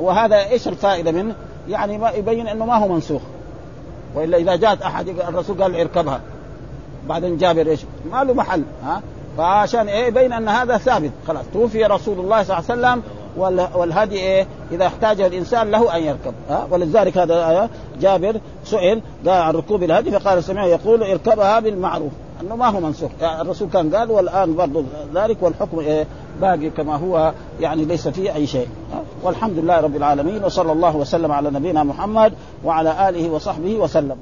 وهذا 0.00 0.36
إيش 0.36 0.68
الفائدة 0.68 1.10
منه؟ 1.10 1.34
يعني 1.68 1.98
ما 1.98 2.10
يبين 2.10 2.48
إنه 2.48 2.64
ما 2.64 2.76
هو 2.76 2.88
منسوخ. 2.88 3.22
وإلا 4.14 4.36
إذا 4.38 4.56
جاءت 4.56 4.82
أحد 4.82 5.08
الرسول 5.08 5.62
قال 5.62 5.80
اركبها. 5.80 6.20
بعدين 7.08 7.36
جابر 7.36 7.66
إيش؟ 7.66 7.80
ما 8.12 8.24
له 8.24 8.34
محل 8.34 8.62
ها؟ 8.84 9.02
فعشان 9.38 9.88
إيه؟ 9.88 10.06
يبين 10.06 10.32
أن 10.32 10.48
هذا 10.48 10.76
ثابت. 10.76 11.10
خلاص 11.28 11.44
توفي 11.52 11.84
رسول 11.84 12.18
الله 12.18 12.42
صلى 12.42 12.58
الله 12.58 12.70
عليه 12.70 12.80
وسلم 12.80 13.02
والهدي 13.36 14.16
إيه؟ 14.16 14.46
إذا 14.72 14.86
احتاجه 14.86 15.26
الإنسان 15.26 15.70
له 15.70 15.96
أن 15.96 16.02
يركب. 16.02 16.34
ها؟ 16.48 16.66
ولذلك 16.70 17.18
هذا 17.18 17.68
جابر 18.00 18.40
سئل 18.64 19.02
قال 19.26 19.42
عن 19.42 19.54
ركوب 19.54 19.82
الهدي 19.82 20.10
فقال 20.10 20.44
سمعه 20.44 20.66
يقول 20.66 21.02
اركبها 21.02 21.60
بالمعروف 21.60 22.12
أنه 22.40 22.56
ما 22.56 22.68
هو 22.68 22.80
منسوخ. 22.80 23.10
يعني 23.20 23.42
الرسول 23.42 23.68
كان 23.68 23.94
قال 23.94 24.10
والآن 24.10 24.54
برضه 24.56 24.84
ذلك 25.14 25.36
والحكم 25.40 25.78
إيه؟ 25.78 26.06
باقي 26.40 26.70
كما 26.70 26.96
هو 26.96 27.32
يعني 27.60 27.84
ليس 27.84 28.08
فيه 28.08 28.34
أي 28.34 28.46
شيء. 28.46 28.68
والحمد 29.22 29.58
لله 29.58 29.80
رب 29.80 29.96
العالمين 29.96 30.44
وصلى 30.44 30.72
الله 30.72 30.96
وسلم 30.96 31.32
على 31.32 31.50
نبينا 31.50 31.82
محمد 31.82 32.32
وعلى 32.64 33.08
آله 33.08 33.30
وصحبه 33.30 33.76
وسلم. 33.76 34.16